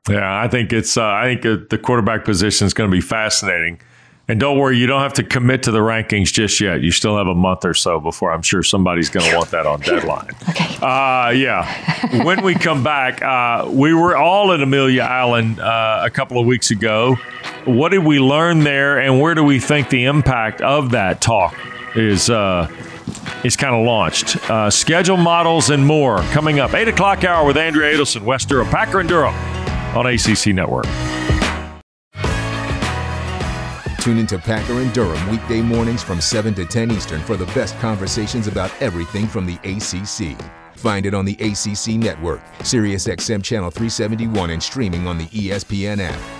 Yeah, 0.09 0.41
I 0.41 0.47
think 0.47 0.73
it's. 0.73 0.97
Uh, 0.97 1.05
I 1.05 1.35
think 1.35 1.69
the 1.69 1.77
quarterback 1.77 2.25
position 2.25 2.65
is 2.65 2.73
going 2.73 2.89
to 2.89 2.95
be 2.95 3.01
fascinating 3.01 3.79
And 4.29 4.39
don't 4.39 4.59
worry, 4.59 4.77
you 4.77 4.85
don't 4.85 5.01
have 5.01 5.13
to 5.13 5.23
commit 5.23 5.63
to 5.63 5.71
the 5.71 5.79
rankings 5.79 6.31
just 6.31 6.61
yet. 6.61 6.81
You 6.81 6.91
still 6.91 7.17
have 7.17 7.25
a 7.25 7.33
month 7.33 7.65
or 7.65 7.73
so 7.73 7.99
before 7.99 8.31
I'm 8.31 8.43
sure 8.43 8.61
somebody's 8.61 9.09
going 9.09 9.27
to 9.27 9.35
want 9.35 9.49
that 9.49 9.65
on 9.65 9.81
deadline. 9.81 10.29
Okay. 10.49 10.77
Uh, 10.81 11.29
yeah. 11.29 12.23
when 12.23 12.43
we 12.43 12.55
come 12.55 12.83
back, 12.83 13.21
uh, 13.21 13.69
we 13.69 13.93
were 13.93 14.17
all 14.17 14.51
at 14.51 14.61
Amelia 14.61 15.03
Island 15.03 15.59
uh, 15.59 16.01
a 16.03 16.09
couple 16.09 16.39
of 16.39 16.45
weeks 16.45 16.71
ago. 16.71 17.15
What 17.65 17.89
did 17.89 17.99
we 17.99 18.19
learn 18.19 18.61
there, 18.61 18.99
and 18.99 19.19
where 19.19 19.35
do 19.35 19.43
we 19.43 19.59
think 19.59 19.89
the 19.89 20.05
impact 20.05 20.61
of 20.61 20.91
that 20.91 21.21
talk 21.21 21.55
is? 21.95 22.29
Uh, 22.29 22.67
is 23.43 23.55
kind 23.55 23.75
of 23.75 23.85
launched. 23.85 24.37
Uh, 24.49 24.69
schedule 24.69 25.17
models 25.17 25.69
and 25.69 25.85
more 25.85 26.19
coming 26.31 26.59
up. 26.59 26.73
8 26.73 26.87
o'clock 26.87 27.23
hour 27.23 27.45
with 27.45 27.57
Andrea 27.57 27.95
Adelson, 27.95 28.23
Wes 28.23 28.45
Durham, 28.45 28.67
Packer 28.67 28.99
and 28.99 29.09
Durham 29.09 29.33
on 29.95 30.05
ACC 30.05 30.47
Network. 30.47 30.85
Tune 34.09 34.17
into 34.17 34.39
Packer 34.39 34.73
and 34.79 34.91
Durham 34.91 35.29
weekday 35.29 35.61
mornings 35.61 36.01
from 36.01 36.19
7 36.19 36.55
to 36.55 36.65
10 36.65 36.89
Eastern 36.89 37.21
for 37.21 37.37
the 37.37 37.45
best 37.53 37.77
conversations 37.77 38.47
about 38.47 38.71
everything 38.81 39.27
from 39.27 39.45
the 39.45 39.57
ACC. 39.57 40.35
Find 40.75 41.05
it 41.05 41.13
on 41.13 41.25
the 41.25 41.33
ACC 41.33 41.93
network, 41.93 42.41
SiriusXM 42.61 43.43
Channel 43.43 43.69
371, 43.69 44.49
and 44.49 44.63
streaming 44.63 45.07
on 45.07 45.19
the 45.19 45.27
ESPN 45.27 45.99
app. 45.99 46.38